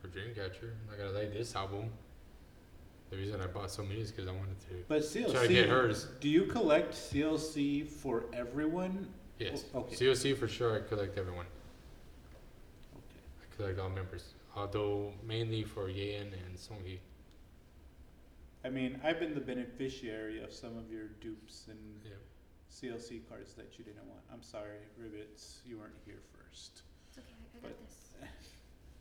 for 0.00 0.08
Dreamcatcher. 0.08 0.70
I 0.92 0.96
gotta 0.96 1.10
like 1.10 1.32
this 1.32 1.54
album. 1.54 1.90
The 3.10 3.18
reason 3.18 3.40
I 3.42 3.46
bought 3.46 3.70
so 3.70 3.82
many 3.82 4.00
is 4.00 4.10
because 4.10 4.26
I 4.26 4.32
wanted 4.32 4.58
to 4.70 4.84
But 4.88 5.02
try 5.32 5.46
to 5.46 5.52
get 5.52 5.68
hers. 5.68 6.06
do 6.20 6.30
you 6.30 6.44
collect 6.46 6.94
CLC 6.94 7.86
for 7.86 8.24
everyone? 8.32 9.06
Yes. 9.38 9.64
O- 9.74 9.80
okay. 9.80 9.94
CLC 9.96 10.34
for 10.34 10.48
sure. 10.48 10.74
I 10.76 10.80
collect 10.88 11.18
everyone. 11.18 11.44
Okay. 12.94 13.20
I 13.42 13.56
collect 13.56 13.78
all 13.78 13.90
members. 13.90 14.32
Although 14.54 15.12
mainly 15.26 15.64
for 15.64 15.88
Yeon 15.88 16.32
and 16.46 16.56
Seunghee. 16.56 16.98
I 18.64 18.68
mean, 18.68 19.00
I've 19.02 19.18
been 19.18 19.34
the 19.34 19.40
beneficiary 19.40 20.42
of 20.42 20.52
some 20.52 20.76
of 20.76 20.90
your 20.90 21.08
dupes 21.20 21.66
and 21.68 21.78
Yeah. 22.04 22.10
CLC 22.70 23.20
cards 23.28 23.54
that 23.54 23.78
you 23.78 23.84
didn't 23.84 24.06
want. 24.06 24.20
I'm 24.32 24.42
sorry, 24.42 24.78
Ribbits, 25.00 25.56
you 25.66 25.78
weren't 25.78 25.94
here 26.04 26.20
first. 26.32 26.82
It's 27.08 27.18
okay, 27.18 27.28
I, 27.54 27.58
I 27.58 27.60
But- 27.60 27.70
got 27.70 27.88
this. 27.88 27.98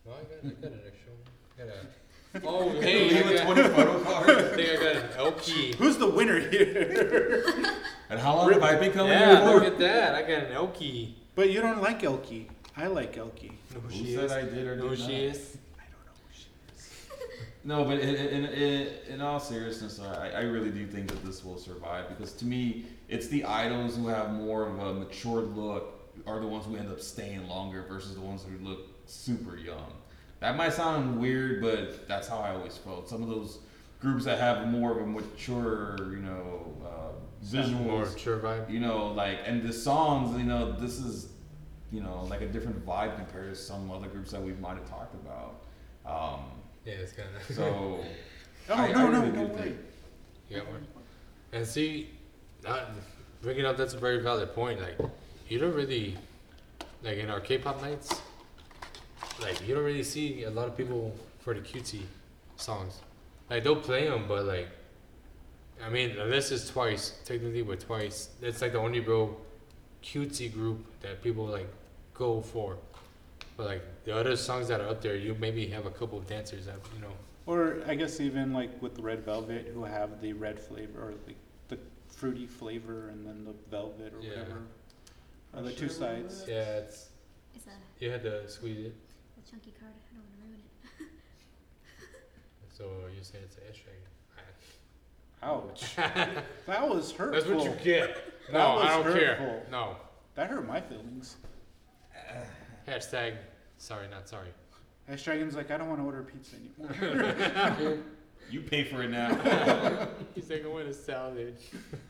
Well, 0.04 0.16
I 0.18 0.24
got, 0.24 0.44
I 0.44 0.62
got 0.62 0.72
an 0.72 0.82
extra 0.88 1.12
one. 1.12 1.28
I 1.60 1.64
got 1.68 1.76
a. 1.76 1.88
Oh, 2.48 2.70
hey, 2.82 3.10
Leave 3.10 3.26
I 3.26 3.30
with 3.30 3.38
got, 3.38 3.46
20 3.56 3.62
photo 3.76 4.04
cards. 4.12 4.30
I 4.32 4.56
think 4.56 4.70
I 4.70 4.76
got 4.84 4.96
an 4.96 5.10
Elkie. 5.10 5.76
Who's 5.76 5.98
the 5.98 6.10
winner 6.10 6.40
here? 6.40 7.44
And 8.10 8.20
how 8.20 8.36
long 8.38 8.52
have 8.54 8.64
I 8.64 8.78
been 8.80 8.94
coming 8.94 9.12
Yeah, 9.12 9.44
here 9.46 9.54
look 9.54 9.64
at 9.66 9.78
that. 9.80 10.16
I 10.16 10.22
got 10.22 10.44
an 10.46 10.54
Elkie. 10.54 11.14
but 11.36 11.52
you 11.52 11.60
don't 11.62 11.82
like 11.82 12.02
Elkie. 12.02 12.48
I 12.82 12.88
like 12.88 13.16
Elkie. 13.16 13.52
Know 13.74 13.80
who 13.82 13.88
Who 13.90 14.06
she 14.06 14.16
said 14.16 14.26
is? 14.26 14.32
I 14.32 14.42
did 14.42 14.68
or 14.68 14.76
Know 14.76 14.88
who 14.90 14.96
she 14.96 15.02
not? 15.04 15.12
is? 15.12 15.58
I 15.78 15.84
don't 15.84 16.06
know 16.06 16.12
who 16.28 16.34
she 16.34 16.48
is. 16.76 17.08
No, 17.64 17.84
but 17.86 18.00
in, 18.00 18.16
in, 18.16 18.46
in, 18.46 18.88
in 19.08 19.22
all 19.22 19.40
seriousness, 19.40 20.00
I, 20.00 20.30
I 20.32 20.42
really 20.42 20.72
do 20.72 20.88
think 20.88 21.10
that 21.10 21.24
this 21.24 21.46
will 21.46 21.58
survive 21.60 22.10
because 22.10 22.34
to 22.34 22.46
me, 22.46 22.86
it's 23.08 23.28
the 23.28 23.44
idols 23.46 23.96
who 23.98 24.08
have 24.08 24.32
more 24.32 24.68
of 24.68 24.80
a 24.80 24.94
matured 24.96 25.56
look 25.56 26.00
are 26.26 26.40
the 26.40 26.48
ones 26.48 26.66
who 26.66 26.76
end 26.76 26.90
up 26.90 27.00
staying 27.00 27.48
longer 27.48 27.84
versus 27.88 28.16
the 28.16 28.22
ones 28.22 28.44
who 28.44 28.68
look 28.68 28.80
super 29.06 29.58
young. 29.58 29.94
That 30.40 30.58
might 30.58 30.74
sound 30.74 31.20
weird, 31.22 31.62
but 31.62 32.08
that's 32.08 32.28
how 32.28 32.40
I 32.40 32.56
always 32.56 32.76
felt. 32.78 33.08
Some 33.08 33.22
of 33.22 33.30
those 33.30 33.60
groups 34.00 34.26
that 34.26 34.40
have 34.40 34.68
more 34.68 34.92
of 34.92 34.98
a 34.98 35.06
mature, 35.06 35.98
you 36.12 36.18
know, 36.18 36.74
uh, 36.84 37.62
More 37.76 38.06
mature 38.06 38.40
vibe. 38.40 38.72
you 38.72 38.80
know, 38.80 39.08
like, 39.14 39.38
and 39.46 39.62
the 39.62 39.72
songs, 39.72 40.36
you 40.36 40.46
know, 40.46 40.72
this 40.72 40.98
is, 41.00 41.31
you 41.92 42.02
know, 42.02 42.24
like 42.30 42.42
a 42.42 42.48
different 42.48 42.86
vibe 42.86 43.16
compared 43.18 43.54
to 43.54 43.56
some 43.60 43.92
other 43.92 44.08
groups 44.08 44.32
that 44.32 44.42
we 44.42 44.54
might 44.54 44.76
have 44.78 44.90
talked 44.90 45.14
about. 45.16 45.56
Um, 46.06 46.46
Yeah, 46.86 46.94
it's 46.94 47.12
kind 47.14 47.30
of. 47.36 47.56
so. 47.56 48.00
Oh, 48.70 48.74
I- 48.74 48.92
no, 48.92 48.98
I 48.98 49.04
no, 49.12 49.20
really 49.20 49.32
no 49.32 49.48
do 49.48 49.54
way. 49.54 49.62
think- 49.62 49.78
You 50.50 50.58
got 50.58 50.68
one. 50.68 50.88
And 51.54 51.66
see, 51.68 52.10
that, 52.62 52.90
bringing 53.42 53.66
up 53.66 53.76
that's 53.78 53.94
a 53.94 54.00
very 54.00 54.20
valid 54.22 54.54
point. 54.54 54.80
Like, 54.82 54.98
you 55.50 55.60
don't 55.60 55.74
really, 55.74 56.18
like 57.04 57.18
in 57.18 57.30
our 57.30 57.40
K-pop 57.42 57.82
nights, 57.82 58.22
like 59.42 59.68
you 59.68 59.76
don't 59.76 59.84
really 59.84 60.04
see 60.04 60.44
a 60.44 60.50
lot 60.50 60.68
of 60.68 60.78
people 60.78 61.14
for 61.40 61.54
the 61.54 61.60
cutesy 61.62 62.02
songs. 62.56 63.02
Like 63.50 63.64
they'll 63.64 63.76
play 63.82 64.08
them, 64.08 64.26
but 64.28 64.46
like, 64.46 64.70
I 65.84 65.90
mean, 65.90 66.12
unless 66.18 66.52
it's 66.52 66.70
twice, 66.70 67.16
technically 67.26 67.64
but 67.64 67.80
twice, 67.82 68.30
it's 68.42 68.62
like 68.62 68.72
the 68.74 68.80
only 68.80 69.00
real 69.02 69.36
cutesy 70.04 70.52
group 70.54 70.86
that 71.02 71.22
people 71.24 71.46
like 71.46 71.68
go 72.14 72.42
for. 72.42 72.78
But 73.58 73.66
like 73.68 73.84
the 74.06 74.16
other 74.16 74.36
songs 74.36 74.68
that 74.70 74.82
are 74.82 74.88
up 74.88 75.02
there, 75.02 75.16
you 75.16 75.36
maybe 75.40 75.68
have 75.68 75.86
a 75.86 75.92
couple 75.92 76.18
of 76.18 76.28
dancers 76.28 76.66
that 76.66 76.76
you 76.96 77.02
know. 77.02 77.12
Or 77.46 77.82
I 77.88 77.96
guess 77.96 78.20
even 78.20 78.54
like 78.54 78.82
with 78.82 78.98
Red 79.00 79.26
Velvet, 79.26 79.72
who 79.74 79.84
have 79.84 80.22
the 80.22 80.34
red 80.34 80.60
flavor 80.60 81.00
or 81.10 81.14
the, 81.28 81.34
the 81.76 81.82
fruity 82.08 82.46
flavor 82.48 83.10
and 83.10 83.26
then 83.26 83.44
the 83.46 83.54
velvet 83.70 84.14
or 84.14 84.22
Yeah. 84.24 84.40
whatever. 84.40 84.62
Or 85.54 85.62
the 85.64 85.72
two 85.74 85.90
sides. 85.90 86.46
Yeah, 86.48 86.62
it's 86.78 87.10
It's 87.56 87.68
a, 87.68 87.72
you 88.04 88.10
had 88.12 88.24
to 88.24 88.48
squeeze 88.50 88.86
it. 88.88 88.96
a 89.46 89.50
chunky 89.52 89.74
card. 89.80 89.92
I 89.92 90.16
don't 90.16 90.24
want 90.24 90.36
to 90.38 90.48
ruin 90.48 90.62
it. 91.00 91.08
So 92.78 92.86
you 93.16 93.24
say 93.24 93.40
it's 93.44 93.58
an 93.58 93.64
extra. 93.68 93.92
Ouch. 95.44 95.96
that 96.68 96.88
was 96.90 97.12
hurtful. 97.12 97.40
That's 97.40 97.48
what 97.48 97.64
you 97.64 97.84
get. 97.84 98.16
That 98.52 98.54
No, 98.54 98.76
was 98.76 98.86
I 98.86 99.04
don't 99.04 99.14
care. 99.14 99.64
No. 99.72 99.96
That 100.36 100.50
hurt 100.50 100.68
my 100.68 100.80
feelings. 100.82 101.36
Hashtag 102.88 103.36
sorry, 103.78 104.08
not 104.10 104.28
sorry. 104.28 104.50
Ash 105.10 105.24
Dragon's 105.24 105.56
like, 105.56 105.72
I 105.72 105.78
don't 105.78 105.88
want 105.90 106.00
to 106.00 106.06
order 106.06 106.24
pizza 106.24 106.56
anymore. 106.56 107.98
You 108.50 108.62
pay 108.62 108.84
for 108.84 109.02
it 109.04 109.10
now. 109.10 109.30
He's 110.36 110.50
like, 110.50 110.66
I 110.66 110.68
want 110.68 110.88
a 110.88 110.94
salad. 110.94 111.58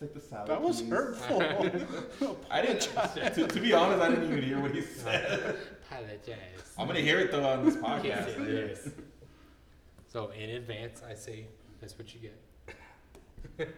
Take 0.00 0.12
the 0.12 0.20
salad. 0.20 0.48
that 0.48 0.60
was 0.60 0.82
please. 0.82 0.90
hurtful. 0.90 1.42
I 2.50 2.62
didn't. 2.62 2.80
To, 3.34 3.46
to 3.46 3.60
be 3.60 3.72
honest, 3.72 4.02
I 4.02 4.08
didn't 4.10 4.30
even 4.32 4.42
hear 4.42 4.60
what 4.60 4.72
he 4.72 4.80
said. 4.82 5.56
Apologize. 5.90 6.36
I'm 6.76 6.86
gonna 6.88 7.00
hear 7.00 7.20
it 7.20 7.30
though 7.30 7.48
on 7.48 7.64
this 7.64 7.76
Yes, 7.76 8.30
podcast. 8.30 8.40
it 8.40 8.48
is. 8.48 8.90
So 10.12 10.30
in 10.30 10.50
advance, 10.50 11.02
I 11.08 11.14
say 11.14 11.46
that's 11.80 11.96
what 11.96 12.12
you 12.14 12.20
get. 12.20 13.76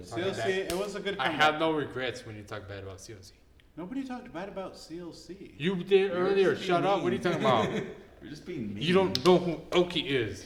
CLC, 0.00 0.46
it 0.48 0.76
was 0.76 0.96
a 0.96 1.00
good 1.00 1.16
I 1.18 1.28
have 1.30 1.60
no 1.60 1.72
regrets 1.72 2.26
when 2.26 2.36
you 2.36 2.42
talk 2.42 2.68
bad 2.68 2.82
about 2.82 2.98
CLC. 2.98 3.32
Nobody 3.76 4.04
talked 4.04 4.32
bad 4.32 4.48
about 4.48 4.74
CLC. 4.74 5.52
You 5.58 5.76
did 5.76 6.12
You're 6.12 6.18
earlier. 6.20 6.54
just 6.54 6.66
Shut 6.66 6.82
being 6.82 6.92
up. 6.92 7.02
What 7.02 7.12
are 7.12 7.16
you 7.16 7.22
mean. 7.22 7.40
talking 7.40 7.40
about? 7.40 7.70
You're 8.22 8.30
just 8.30 8.44
being 8.46 8.74
mean. 8.74 8.82
you 8.82 8.94
don't 8.94 9.24
know 9.24 9.38
who 9.38 9.54
Elkie 9.70 10.06
is. 10.06 10.44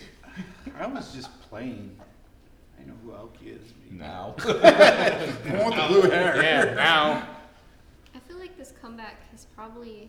I 0.78 0.86
was 0.86 1.12
just 1.14 1.28
playing. 1.42 1.96
I 2.80 2.84
know 2.86 2.94
who 3.04 3.10
Elkie 3.12 3.56
is. 3.60 3.72
now. 3.90 4.34
The 4.38 4.52
one 5.58 5.66
with 5.66 5.76
the 5.76 5.86
blue 5.88 6.02
hair. 6.10 6.40
Yeah, 6.42 6.74
now. 6.74 7.28
I 8.14 8.18
feel 8.28 8.38
like 8.38 8.56
this 8.56 8.72
comeback 8.80 9.16
has 9.32 9.46
probably, 9.56 10.08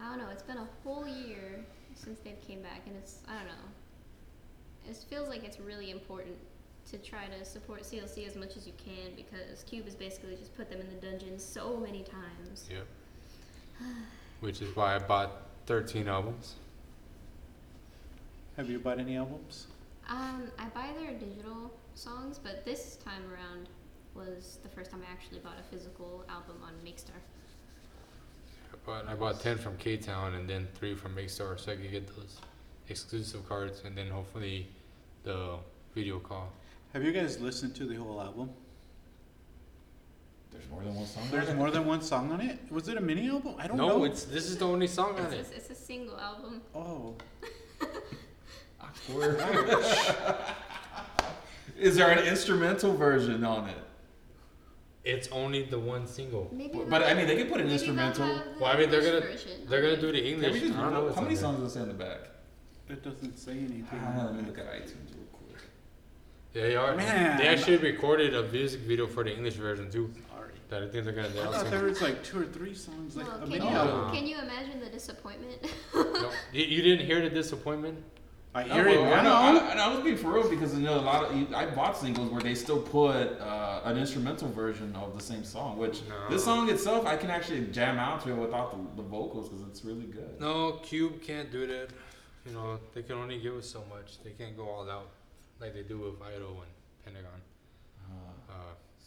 I 0.00 0.08
don't 0.10 0.18
know, 0.18 0.30
it's 0.30 0.42
been 0.42 0.56
a 0.58 0.68
whole 0.84 1.06
year 1.06 1.64
since 1.94 2.20
they've 2.20 2.40
came 2.46 2.62
back, 2.62 2.82
and 2.86 2.94
it's, 2.96 3.18
I 3.28 3.34
don't 3.34 3.48
know, 3.48 4.88
it 4.88 4.96
feels 5.10 5.28
like 5.28 5.44
it's 5.44 5.58
really 5.60 5.90
important 5.90 6.36
to 6.90 6.98
try 6.98 7.26
to 7.26 7.44
support 7.44 7.82
CLC 7.82 8.26
as 8.26 8.36
much 8.36 8.56
as 8.56 8.66
you 8.66 8.72
can 8.82 9.12
because 9.16 9.62
Cube 9.64 9.84
has 9.84 9.94
basically 9.94 10.36
just 10.36 10.56
put 10.56 10.70
them 10.70 10.80
in 10.80 10.88
the 10.88 11.06
dungeon 11.06 11.38
so 11.38 11.76
many 11.76 12.02
times. 12.02 12.68
Yep. 12.70 12.86
Which 14.40 14.62
is 14.62 14.74
why 14.74 14.94
I 14.94 14.98
bought 14.98 15.32
13 15.66 16.08
albums. 16.08 16.54
Have 18.56 18.70
you 18.70 18.78
bought 18.78 18.98
any 18.98 19.16
albums? 19.16 19.66
Um, 20.08 20.50
I 20.58 20.64
buy 20.74 20.88
their 20.98 21.12
digital 21.12 21.70
songs, 21.94 22.38
but 22.42 22.64
this 22.64 22.96
time 22.96 23.22
around 23.32 23.68
was 24.14 24.58
the 24.62 24.68
first 24.68 24.90
time 24.90 25.02
I 25.08 25.12
actually 25.12 25.40
bought 25.40 25.58
a 25.60 25.62
physical 25.62 26.24
album 26.28 26.56
on 26.64 26.72
Makestar. 26.84 27.20
I 28.72 28.76
bought, 28.86 29.08
I 29.08 29.14
bought 29.14 29.40
10 29.40 29.58
from 29.58 29.76
K 29.76 29.96
Town 29.96 30.34
and 30.34 30.48
then 30.48 30.66
3 30.74 30.94
from 30.94 31.14
Makestar 31.14 31.58
so 31.60 31.72
I 31.72 31.76
could 31.76 31.90
get 31.90 32.06
those 32.16 32.38
exclusive 32.88 33.46
cards 33.48 33.82
and 33.84 33.96
then 33.96 34.08
hopefully 34.08 34.68
the 35.24 35.56
video 35.94 36.18
call. 36.18 36.50
Have 36.92 37.04
you 37.04 37.12
guys 37.12 37.40
listened 37.40 37.74
to 37.76 37.84
the 37.84 37.96
whole 37.96 38.20
album? 38.20 38.50
There's 40.50 40.68
more 40.70 40.82
than 40.82 40.94
one 40.94 41.06
song. 41.06 41.24
There's 41.30 41.54
more 41.54 41.70
than 41.70 41.86
one 41.86 42.00
song 42.02 42.32
on 42.32 42.40
it. 42.40 42.58
Was 42.70 42.88
it 42.88 42.96
a 42.96 43.00
mini 43.00 43.28
album? 43.28 43.54
I 43.58 43.66
don't 43.66 43.76
No, 43.76 43.88
know. 43.88 43.98
No, 43.98 44.04
it's 44.04 44.24
this 44.24 44.46
is 44.46 44.56
the 44.56 44.66
only 44.66 44.86
song 44.86 45.18
on 45.18 45.32
it. 45.32 45.46
It's 45.54 45.70
a, 45.70 45.74
single 45.74 46.18
album. 46.18 46.62
Oh, 46.74 47.14
Awkward. 48.80 49.38
Is 51.78 51.94
there 51.96 52.10
an 52.10 52.26
instrumental 52.26 52.94
version 52.96 53.44
on 53.44 53.68
it? 53.68 53.76
It's 55.04 55.28
only 55.28 55.62
the 55.64 55.78
one 55.78 56.06
single. 56.06 56.50
Maybe 56.52 56.80
But, 56.88 57.02
I 57.04 57.14
mean, 57.14 57.26
they 57.26 57.36
could 57.36 57.48
put 57.50 57.60
an 57.60 57.70
instrumental. 57.70 58.26
Well, 58.60 58.70
I 58.72 58.76
mean, 58.78 58.90
they're 58.90 59.00
gonna- 59.02 59.20
version 59.20 59.66
They're 59.68 59.80
gonna 59.82 60.00
do 60.00 60.10
the 60.12 60.22
English. 60.32 60.60
just, 60.60 60.74
I 60.74 60.82
don't 60.82 60.92
know 60.92 61.12
how 61.12 61.20
many 61.20 61.36
songs 61.36 61.60
does 61.60 61.70
it 61.70 61.74
say 61.74 61.82
in 61.82 61.88
the 61.88 61.94
back? 61.94 62.18
It 62.88 63.02
doesn't 63.04 63.38
say 63.38 63.52
anything. 63.52 63.86
Ah, 64.02 64.24
let 64.26 64.34
me 64.34 64.42
look 64.42 64.58
at 64.58 64.66
iTunes 64.66 65.10
real 65.14 65.14
quick. 65.14 65.16
Yeah, 65.16 65.17
they 66.52 66.76
are. 66.76 66.96
Man. 66.96 67.38
They 67.38 67.48
actually 67.48 67.76
recorded 67.78 68.34
a 68.34 68.42
music 68.50 68.80
video 68.80 69.06
for 69.06 69.24
the 69.24 69.34
English 69.34 69.54
version 69.54 69.90
too. 69.90 70.10
Sorry. 70.34 70.52
That 70.70 70.82
I 70.82 70.88
think 70.88 71.04
they're 71.04 71.12
gonna. 71.14 71.28
I 71.28 71.30
They're 71.32 71.44
thought 71.44 71.54
also, 71.54 71.70
there 71.70 71.84
was 71.84 72.00
like 72.02 72.22
two 72.22 72.40
or 72.42 72.44
three 72.46 72.74
songs, 72.74 73.16
like 73.16 73.26
Well, 73.26 73.36
a 73.36 73.40
can 73.40 73.48
mini 73.50 73.64
you 73.64 73.70
album. 73.70 74.14
can 74.14 74.26
you 74.26 74.38
imagine 74.38 74.80
the 74.80 74.90
disappointment? 74.90 75.66
no, 75.94 76.30
you, 76.52 76.64
you 76.64 76.82
didn't 76.82 77.06
hear 77.06 77.20
the 77.22 77.30
disappointment. 77.30 77.98
I 78.54 78.64
No, 78.64 78.74
hear 78.74 78.88
it 78.88 79.00
well, 79.00 79.12
I, 79.12 79.16
know, 79.22 79.22
now. 79.58 79.66
I, 79.68 79.70
and 79.72 79.80
I 79.80 79.94
was 79.94 80.02
being 80.02 80.16
for 80.16 80.32
real 80.32 80.48
because 80.48 80.74
you 80.74 80.84
know 80.84 80.98
a 80.98 81.00
lot 81.00 81.24
of 81.30 81.54
I 81.54 81.66
bought 81.66 81.96
singles 81.98 82.30
where 82.30 82.40
they 82.40 82.54
still 82.54 82.80
put 82.80 83.38
uh, 83.40 83.82
an 83.84 83.98
instrumental 83.98 84.48
version 84.48 84.94
of 84.96 85.14
the 85.16 85.22
same 85.22 85.44
song, 85.44 85.76
which 85.78 86.00
No. 86.08 86.28
this 86.30 86.44
song 86.44 86.68
itself 86.70 87.06
I 87.06 87.16
can 87.16 87.30
actually 87.30 87.66
jam 87.66 87.98
out 87.98 88.22
to 88.24 88.30
it 88.32 88.36
without 88.36 88.72
the, 88.72 89.02
the 89.02 89.08
vocals 89.08 89.48
because 89.50 89.64
it's 89.68 89.84
really 89.84 90.06
good. 90.06 90.40
No, 90.40 90.72
Cube 90.82 91.22
can't 91.22 91.50
do 91.52 91.66
that. 91.66 91.88
You 92.46 92.52
know, 92.54 92.78
they 92.94 93.02
can 93.02 93.16
only 93.16 93.38
give 93.38 93.54
us 93.54 93.66
so 93.68 93.84
much. 93.90 94.22
They 94.24 94.30
can't 94.30 94.56
go 94.56 94.66
all 94.68 94.90
out 94.90 95.08
like 95.60 95.74
they 95.74 95.82
do 95.82 95.98
with 95.98 96.14
Idol 96.22 96.62
and 96.62 96.70
Pentagon. 97.04 97.40
Uh, 98.04 98.52
Uh, 98.52 98.54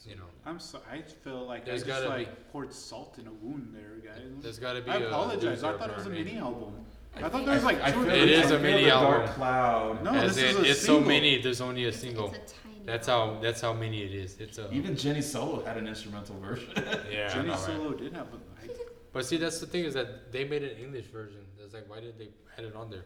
you 0.06 0.16
know, 0.16 0.24
I'm 0.46 0.58
so. 0.58 0.80
I 0.90 1.00
feel 1.02 1.46
like 1.46 1.64
There's 1.64 1.82
I 1.82 1.86
just 1.86 2.00
gotta 2.00 2.10
be- 2.18 2.24
like 2.24 2.50
poured 2.52 2.72
salt 2.72 3.18
in 3.18 3.26
a 3.28 3.32
wound 3.32 3.72
there, 3.74 3.98
guys. 4.04 4.20
there's 4.40 4.58
got 4.58 4.72
to 4.74 4.82
be. 4.82 4.90
I 4.90 4.96
a 4.96 5.06
apologize. 5.08 5.62
I 5.62 5.70
loser 5.70 5.78
thought 5.78 5.90
it 5.90 5.96
was 5.96 6.06
a 6.06 6.08
apparently. 6.10 6.24
mini 6.34 6.38
album. 6.38 6.74
I 7.14 7.28
thought 7.28 7.44
there 7.44 7.54
was 7.54 7.64
like 7.64 7.80
I 7.82 7.90
two 7.92 8.00
or 8.00 8.04
feel 8.06 8.14
It 8.14 8.20
three 8.22 8.32
is 8.34 8.44
a 8.46 8.48
feel 8.48 8.60
mini 8.60 8.84
the 8.84 8.90
dark 8.90 9.26
cloud. 9.34 10.02
No, 10.02 10.10
As 10.12 10.34
this 10.34 10.44
in, 10.44 10.50
is 10.50 10.56
a 10.56 10.70
it's 10.70 10.80
so 10.80 10.86
single. 10.94 11.08
many. 11.08 11.42
There's 11.42 11.60
only 11.60 11.84
a 11.84 11.92
single. 11.92 12.32
It's 12.32 12.52
a 12.52 12.56
tiny. 12.56 12.80
That's 12.86 13.06
how. 13.06 13.38
That's 13.40 13.60
how 13.60 13.72
many 13.74 14.02
it 14.02 14.12
is. 14.14 14.38
It's 14.40 14.58
a. 14.58 14.72
Even 14.72 14.96
Jennie 14.96 15.22
Solo 15.22 15.64
had 15.64 15.76
an 15.76 15.86
instrumental 15.86 16.36
version. 16.40 16.72
yeah, 16.76 17.28
I 17.30 17.34
Jennie 17.34 17.46
know, 17.48 17.52
right? 17.54 17.60
Solo 17.60 17.92
did 17.92 18.12
have 18.14 18.26
a. 18.32 18.36
I, 18.64 18.74
But 19.12 19.24
see, 19.26 19.36
that's 19.36 19.60
the 19.60 19.66
thing 19.66 19.84
is 19.84 19.94
that 19.94 20.32
they 20.32 20.44
made 20.44 20.64
an 20.64 20.76
English 20.78 21.06
version. 21.06 21.42
It's 21.62 21.74
like, 21.74 21.88
why 21.88 22.00
did 22.00 22.18
they 22.18 22.28
add 22.58 22.64
it 22.64 22.74
on 22.74 22.90
there? 22.90 23.04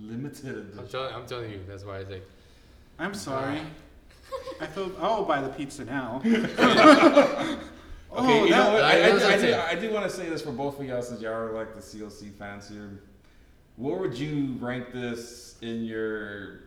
Limited 0.00 0.46
I'm 0.46 0.56
edition. 0.80 0.88
telling, 0.88 1.14
I'm 1.14 1.26
telling 1.26 1.50
you, 1.50 1.60
that's 1.68 1.84
why 1.84 1.98
I 1.98 2.02
like. 2.02 2.26
I'm 2.98 3.14
sorry. 3.14 3.60
I 4.60 4.66
feel. 4.66 4.92
I'll 5.00 5.24
buy 5.24 5.40
the 5.40 5.48
pizza 5.50 5.84
now. 5.84 6.20
Oh, 8.16 8.22
okay, 8.22 8.40
oh, 8.40 8.44
you 8.44 8.50
know 8.50 8.56
that, 8.56 8.72
what? 8.74 8.84
I- 8.84 9.00
I, 9.00 9.06
I, 9.06 9.18
do- 9.18 9.24
I, 9.26 9.38
do. 9.38 9.54
I 9.54 9.74
do 9.88 9.92
want 9.92 10.08
to 10.08 10.16
say 10.16 10.28
this 10.28 10.40
for 10.40 10.52
both 10.52 10.78
of 10.78 10.86
y'all 10.86 11.02
since 11.02 11.20
y'all 11.20 11.32
are 11.32 11.50
like 11.52 11.74
the 11.74 11.80
CLC 11.80 12.32
fans 12.32 12.68
here. 12.68 13.00
Where 13.74 13.98
would 13.98 14.14
you 14.16 14.56
rank 14.60 14.92
this 14.92 15.56
in 15.62 15.84
your, 15.84 16.60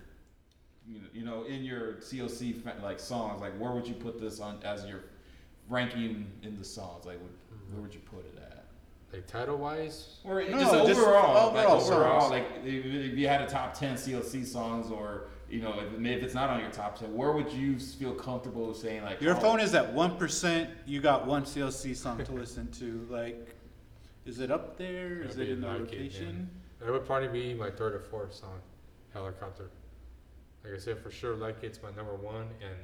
you 0.86 1.00
know, 1.00 1.08
you 1.14 1.24
know 1.24 1.44
in 1.46 1.64
your 1.64 1.94
CLC 2.02 2.62
fa- 2.62 2.76
like 2.84 3.00
songs? 3.00 3.40
Like, 3.40 3.54
where 3.54 3.72
would 3.72 3.88
you 3.88 3.94
put 3.94 4.20
this 4.20 4.42
on 4.42 4.60
as 4.66 4.86
your 4.88 5.00
ranking 5.70 6.28
in 6.44 6.60
the 6.60 6.66
songs? 6.66 7.06
Like, 7.06 7.18
would, 7.22 7.32
where 7.72 7.82
would 7.82 7.94
you 7.94 8.02
put 8.02 8.26
it 8.26 8.38
at? 8.42 8.47
Like 9.14 9.26
title 9.26 9.58
wise, 9.58 10.18
Or 10.26 10.42
No, 10.44 10.60
just 10.60 10.72
just 10.88 11.00
overall, 11.00 11.54
like 11.54 11.66
overall 11.66 11.82
overall, 11.82 12.22
songs. 12.22 12.32
like 12.32 12.46
if, 12.66 12.86
if 12.86 13.18
you 13.18 13.28
had 13.28 13.42
a 13.42 13.48
top 13.48 13.74
ten 13.74 13.96
CLC 13.96 14.46
songs, 14.46 14.92
or 14.92 15.30
you 15.50 15.62
know, 15.62 15.80
if, 15.80 16.06
if 16.06 16.24
it's 16.24 16.34
not 16.34 16.50
on 16.50 16.60
your 16.60 16.72
top 16.72 17.00
ten, 17.00 17.16
where 17.16 17.32
would 17.32 17.52
you 17.52 17.80
feel 17.80 18.14
comfortable 18.14 18.74
saying 18.74 19.04
like 19.04 19.22
Your 19.22 19.38
oh, 19.38 19.40
phone 19.40 19.60
is 19.62 19.74
at 19.76 19.94
one 19.94 20.18
percent. 20.18 20.70
You 20.86 21.00
got 21.00 21.26
one 21.26 21.44
CLC 21.44 21.96
song 21.96 22.24
to 22.26 22.32
listen 22.34 22.70
to. 22.74 23.08
Like, 23.10 23.56
is 24.26 24.42
it 24.42 24.52
up 24.52 24.78
there? 24.78 25.22
Is 25.22 25.32
It'll 25.32 25.42
it 25.42 25.46
be 25.46 25.52
in 25.54 25.62
the 25.62 25.68
like 25.68 25.78
it, 25.78 25.82
rotation? 25.82 26.50
that 26.80 26.92
would 26.92 27.06
probably 27.06 27.30
be 27.30 27.54
my 27.54 27.70
third 27.72 27.96
or 27.96 28.02
fourth 28.02 28.34
song, 28.34 28.60
Helicopter. 29.14 29.70
Like 30.66 30.74
I 30.74 30.78
said, 30.80 31.00
for 31.00 31.12
sure, 31.12 31.36
like 31.36 31.64
it's 31.64 31.82
my 31.82 31.92
number 31.92 32.16
one, 32.16 32.48
and 32.62 32.76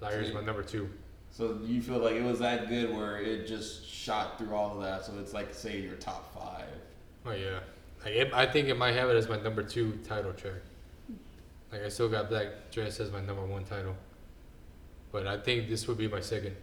Liar's 0.00 0.32
my 0.32 0.40
number 0.40 0.62
two. 0.62 0.88
So 1.30 1.58
you 1.64 1.80
feel 1.80 1.98
like 1.98 2.14
it 2.14 2.24
was 2.24 2.40
that 2.40 2.68
good 2.68 2.94
where 2.94 3.20
it 3.20 3.46
just 3.46 3.86
shot 3.86 4.38
through 4.38 4.54
all 4.54 4.76
of 4.76 4.82
that? 4.82 5.04
So 5.04 5.12
it's 5.20 5.32
like 5.32 5.54
say 5.54 5.80
your 5.80 5.94
top 5.96 6.34
five. 6.34 6.66
Oh 7.26 7.32
yeah, 7.32 7.60
like 8.04 8.14
it, 8.14 8.32
I 8.32 8.46
think 8.46 8.68
it 8.68 8.76
might 8.76 8.92
have 8.94 9.08
it 9.10 9.16
as 9.16 9.28
my 9.28 9.40
number 9.40 9.62
two 9.62 9.98
title 10.08 10.32
track. 10.32 10.62
Like 11.70 11.82
I 11.84 11.88
still 11.90 12.08
got 12.08 12.28
Black 12.30 12.70
Dress 12.70 12.98
as 12.98 13.12
my 13.12 13.20
number 13.20 13.44
one 13.44 13.64
title, 13.64 13.94
but 15.12 15.26
I 15.26 15.38
think 15.38 15.68
this 15.68 15.86
would 15.86 15.98
be 15.98 16.08
my 16.08 16.20
second. 16.20 16.56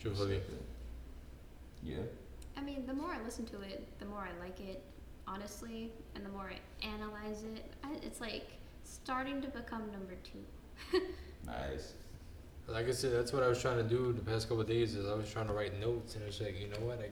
Truthfully, 0.00 0.40
Yeah. 1.82 1.96
I 2.56 2.60
mean, 2.62 2.86
the 2.86 2.94
more 2.94 3.12
I 3.12 3.22
listen 3.22 3.44
to 3.46 3.60
it, 3.60 3.86
the 3.98 4.06
more 4.06 4.20
I 4.20 4.44
like 4.44 4.60
it, 4.60 4.82
honestly, 5.26 5.90
and 6.14 6.24
the 6.24 6.30
more 6.30 6.50
I 6.50 6.86
analyze 6.86 7.42
it, 7.42 7.64
I, 7.84 7.92
it's 8.02 8.20
like 8.20 8.48
starting 8.84 9.42
to 9.42 9.48
become 9.48 9.90
number 9.92 10.14
two. 10.22 11.00
Nice. 11.46 11.92
Like 12.68 12.88
I 12.88 12.92
said, 12.92 13.12
that's 13.12 13.32
what 13.32 13.42
I 13.42 13.48
was 13.48 13.60
trying 13.60 13.76
to 13.76 13.82
do 13.84 14.12
the 14.12 14.22
past 14.22 14.48
couple 14.48 14.60
of 14.62 14.66
days. 14.68 14.94
Is 14.94 15.08
I 15.08 15.14
was 15.14 15.30
trying 15.30 15.46
to 15.46 15.52
write 15.52 15.78
notes, 15.80 16.14
and 16.16 16.24
it's 16.24 16.40
like, 16.40 16.58
you 16.60 16.68
know 16.68 16.80
what, 16.86 17.00
I, 17.00 17.10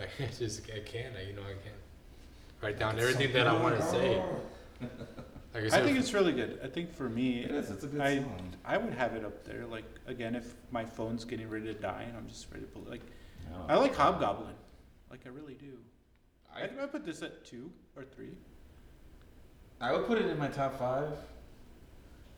like 0.00 0.10
I 0.20 0.26
just 0.26 0.62
I 0.74 0.80
can't, 0.80 1.14
I, 1.16 1.28
you 1.28 1.34
know, 1.34 1.42
I 1.42 1.52
can't 1.62 1.80
write 2.62 2.78
down 2.78 2.98
everything 2.98 3.32
that 3.32 3.46
I 3.46 3.52
want 3.60 3.76
to 3.76 3.82
say. 3.86 4.22
Like 5.54 5.72
I 5.72 5.78
I 5.78 5.82
think 5.82 5.98
it's 5.98 6.12
really 6.12 6.32
good. 6.32 6.60
I 6.62 6.66
think 6.68 6.92
for 6.94 7.08
me, 7.08 7.40
It 7.44 7.50
is. 7.50 7.70
It's 7.70 7.84
a 7.84 7.86
good 7.86 8.00
I- 8.00 8.18
song. 8.18 8.52
I 8.64 8.76
would 8.76 8.92
have 8.94 9.14
it 9.14 9.24
up 9.24 9.44
there. 9.44 9.64
Like 9.66 9.84
again, 10.06 10.34
if 10.34 10.54
my 10.70 10.84
phone's 10.84 11.24
getting 11.24 11.48
ready 11.48 11.66
to 11.66 11.74
die 11.74 12.04
and 12.08 12.16
I'm 12.16 12.28
just 12.28 12.50
ready 12.50 12.64
to 12.66 12.70
put 12.70 12.88
like, 12.90 13.00
Yeah. 13.50 13.56
I 13.68 13.76
like 13.76 13.94
Hobgoblin. 13.94 14.54
Like 15.10 15.20
I 15.24 15.30
really 15.30 15.54
do. 15.54 15.78
I, 16.54 16.62
I, 16.62 16.64
I 16.82 16.86
put 16.86 17.04
this 17.06 17.22
at 17.22 17.44
two 17.46 17.70
or 17.96 18.04
three. 18.04 18.36
I 19.80 19.92
would 19.92 20.06
put 20.06 20.18
it 20.18 20.26
in 20.26 20.38
my 20.38 20.48
top 20.48 20.78
five. 20.78 21.10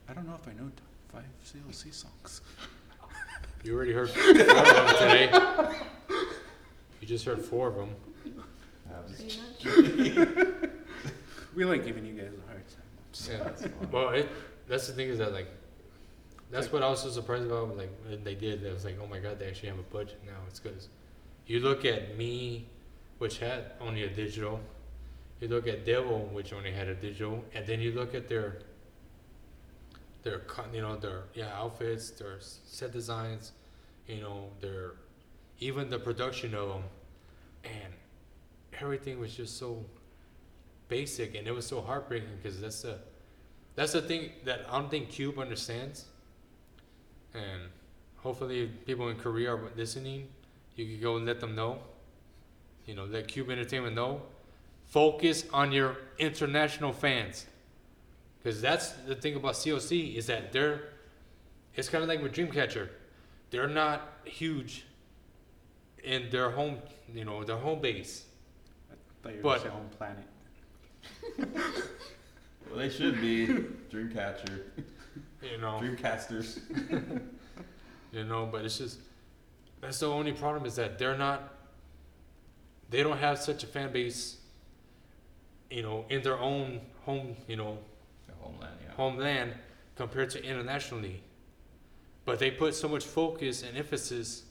I 0.08 0.12
don't 0.12 0.26
know 0.26 0.34
if 0.34 0.46
I 0.46 0.52
know 0.52 0.68
top 0.76 0.87
five 1.12 1.24
CLC 1.44 1.92
songs. 1.92 2.40
you 3.64 3.74
already 3.74 3.92
heard 3.92 4.10
four 4.10 4.30
of 4.30 4.36
them 4.36 4.88
today. 4.98 5.30
You 7.00 7.06
just 7.06 7.24
heard 7.24 7.40
four 7.42 7.68
of 7.68 7.74
them. 7.76 7.94
I 8.90 9.00
was- 9.00 9.36
We 11.54 11.64
like 11.64 11.84
giving 11.84 12.04
you 12.04 12.12
guys 12.14 12.30
a 12.32 12.50
hard 12.50 12.62
time. 12.68 12.82
Yeah. 13.30 13.44
That's 13.44 13.62
fine. 13.62 13.72
Well, 13.90 14.10
it, 14.10 14.28
that's 14.68 14.86
the 14.86 14.92
thing 14.92 15.08
is 15.08 15.18
that 15.18 15.32
like, 15.32 15.48
that's 16.50 16.70
what 16.72 16.82
I 16.82 16.88
was 16.88 17.02
so 17.02 17.10
surprised 17.10 17.46
about. 17.46 17.76
Like 17.76 17.90
when 18.08 18.22
they 18.22 18.34
did, 18.34 18.66
I 18.66 18.72
was 18.72 18.84
like, 18.84 18.96
oh 19.02 19.06
my 19.06 19.18
god, 19.18 19.38
they 19.38 19.46
actually 19.48 19.70
have 19.70 19.78
a 19.78 19.82
budget 19.82 20.20
now. 20.24 20.36
It's 20.48 20.60
because 20.60 20.88
you 21.46 21.60
look 21.60 21.84
at 21.84 22.16
me, 22.16 22.66
which 23.18 23.38
had 23.38 23.72
only 23.80 24.04
a 24.04 24.08
digital. 24.08 24.60
You 25.40 25.48
look 25.48 25.66
at 25.66 25.84
Devil, 25.86 26.28
which 26.32 26.52
only 26.52 26.70
had 26.72 26.88
a 26.88 26.94
digital, 26.94 27.44
and 27.54 27.64
then 27.66 27.80
you 27.80 27.92
look 27.92 28.14
at 28.14 28.28
their, 28.28 28.58
their 30.28 30.42
you 30.72 30.80
know 30.80 30.96
their 30.96 31.22
yeah 31.34 31.50
outfits, 31.54 32.10
their 32.10 32.38
set 32.40 32.92
designs, 32.92 33.52
you 34.06 34.20
know 34.20 34.50
their, 34.60 34.92
even 35.60 35.88
the 35.88 35.98
production 35.98 36.54
of 36.54 36.68
them, 36.68 36.82
and 37.64 37.92
everything 38.80 39.18
was 39.18 39.34
just 39.34 39.58
so 39.58 39.84
basic, 40.88 41.34
and 41.34 41.46
it 41.46 41.52
was 41.52 41.66
so 41.66 41.80
heartbreaking 41.80 42.36
because 42.42 42.60
that's 42.60 42.82
the 42.82 42.98
that's 43.74 43.92
the 43.92 44.02
thing 44.02 44.30
that 44.44 44.66
I 44.68 44.78
don't 44.78 44.90
think 44.90 45.10
Cube 45.10 45.38
understands. 45.38 46.06
And 47.34 47.62
hopefully, 48.16 48.66
people 48.86 49.08
in 49.08 49.16
Korea 49.16 49.54
are 49.54 49.60
listening. 49.76 50.28
You 50.76 50.86
can 50.86 51.00
go 51.00 51.16
and 51.16 51.26
let 51.26 51.40
them 51.40 51.54
know. 51.54 51.78
You 52.86 52.94
know, 52.94 53.04
let 53.04 53.28
Cube 53.28 53.50
Entertainment 53.50 53.94
know. 53.94 54.22
Focus 54.86 55.44
on 55.52 55.70
your 55.70 55.98
international 56.18 56.92
fans, 56.92 57.46
because 58.48 58.62
that's 58.62 58.92
the 59.06 59.14
thing 59.14 59.36
about 59.36 59.52
CLC 59.52 60.16
is 60.16 60.26
that 60.26 60.52
they're. 60.52 60.84
It's 61.74 61.90
kind 61.90 62.02
of 62.02 62.08
like 62.08 62.22
with 62.22 62.32
Dreamcatcher, 62.32 62.88
they're 63.50 63.68
not 63.68 64.00
huge. 64.24 64.86
In 66.02 66.30
their 66.30 66.48
home, 66.50 66.78
you 67.12 67.26
know, 67.26 67.44
their 67.44 67.58
home 67.58 67.80
base. 67.82 68.24
I 68.90 68.94
thought 69.22 69.32
you 69.32 69.36
were 69.38 69.42
But- 69.42 69.58
gonna 69.58 69.70
home 69.70 69.88
planet. 69.98 70.24
Well, 72.70 72.78
they 72.78 72.88
should 72.88 73.20
be 73.20 73.46
Dreamcatcher, 73.90 74.62
You 75.42 75.58
know. 75.58 75.78
Dreamcasters. 75.82 76.60
you 78.12 78.24
know 78.24 78.48
but 78.50 78.64
it's 78.64 78.78
just 78.78 79.00
that's 79.82 79.98
the 80.00 80.08
only 80.08 80.32
problem 80.32 80.64
is 80.64 80.76
that 80.76 80.98
they're 80.98 81.16
not 81.18 81.52
they 82.88 83.02
don't 83.02 83.18
have 83.18 83.38
such 83.38 83.62
a 83.64 83.66
fan 83.66 83.92
base 83.92 84.38
you 85.70 85.82
know 85.82 86.06
in 86.08 86.22
their 86.22 86.38
own 86.38 86.80
home 87.04 87.36
you 87.46 87.56
know 87.56 87.76
The 87.76 87.97
homeland, 88.40 88.74
yeah. 88.84 88.94
homeland 88.94 89.52
compared 89.96 90.30
to 90.30 90.44
internationally. 90.44 91.22
But 92.24 92.38
they 92.38 92.50
put 92.50 92.74
so 92.74 92.88
much 92.88 93.04
focus 93.04 93.62
and 93.62 93.76
emphasis 93.76 94.44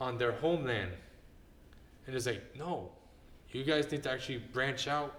on 0.00 0.18
their 0.18 0.32
homeland. 0.32 0.92
And 2.06 2.16
it's 2.16 2.26
like 2.26 2.56
no 2.56 2.90
you 3.50 3.64
guys 3.64 3.90
need 3.90 4.02
to 4.02 4.10
actually 4.10 4.38
branch 4.38 4.88
out 4.88 5.14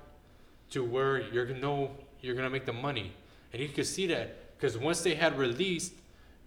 to 0.70 0.84
where 0.84 1.20
you're 1.32 1.46
gonna 1.46 1.60
know 1.60 1.92
you're 2.22 2.36
gonna 2.36 2.50
make 2.50 2.66
the 2.66 2.74
money. 2.74 3.14
And 3.54 3.62
you 3.62 3.70
could 3.70 3.88
see 3.88 4.06
that 4.08 4.56
because 4.56 4.78
once 4.78 5.02
they 5.02 5.16
had 5.16 5.38
released 5.38 5.94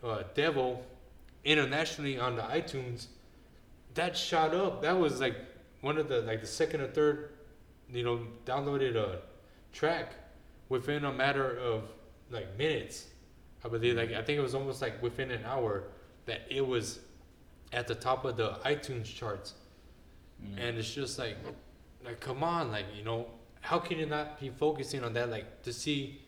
uh, 0.02 0.22
devil 0.34 0.84
internationally 1.44 2.18
on 2.18 2.36
the 2.36 2.42
itunes 2.42 3.06
that 3.94 4.16
shot 4.16 4.54
up. 4.54 4.82
That 4.82 4.98
was 4.98 5.20
like 5.20 5.36
one 5.80 5.98
of 5.98 6.08
the 6.08 6.20
like 6.22 6.40
the 6.40 6.46
second 6.46 6.80
or 6.80 6.88
third 6.88 7.30
you 7.92 8.04
know 8.04 8.20
downloaded 8.46 8.96
uh, 8.96 9.16
track 9.72 10.14
within 10.74 11.04
a 11.04 11.12
matter 11.24 11.48
of 11.70 11.78
like 12.36 12.48
minutes 12.56 12.96
i 13.64 13.68
believe 13.68 13.94
like 14.02 14.12
i 14.20 14.22
think 14.22 14.36
it 14.38 14.44
was 14.48 14.54
almost 14.54 14.80
like 14.86 14.96
within 15.02 15.30
an 15.30 15.44
hour 15.44 15.72
that 16.28 16.40
it 16.58 16.64
was 16.74 16.86
at 17.72 17.84
the 17.90 17.94
top 18.06 18.24
of 18.24 18.36
the 18.36 18.50
itunes 18.72 19.10
charts 19.20 19.54
Mm. 20.42 20.58
and 20.62 20.70
it's 20.78 20.92
just 20.92 21.14
like 21.20 21.36
like 22.04 22.18
come 22.18 22.42
on 22.42 22.72
like 22.76 22.86
you 22.98 23.04
know 23.04 23.20
how 23.62 23.78
can 23.78 23.96
you 23.98 24.06
not 24.06 24.40
be 24.40 24.50
focusing 24.50 25.04
on 25.04 25.12
that, 25.12 25.30
like 25.30 25.62
to 25.62 25.72
see 25.72 26.20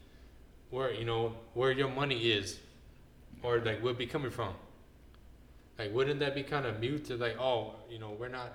where 0.70 0.92
you 0.92 1.05
know 1.05 1.34
where 1.55 1.72
your 1.72 1.88
money 1.88 2.30
is, 2.30 2.61
or 3.42 3.59
like 3.59 3.82
where 3.82 3.92
it 3.92 3.99
be 3.99 4.07
coming 4.07 4.30
from? 4.30 4.55
Like, 5.78 5.92
wouldn't 5.92 6.20
that 6.20 6.34
be 6.36 6.45
kind 6.45 6.64
of 6.64 6.78
mute 6.78 7.05
to 7.07 7.16
like, 7.16 7.36
oh, 7.40 7.74
you 7.90 7.99
know, 7.99 8.12
we're 8.20 8.28
not, 8.28 8.53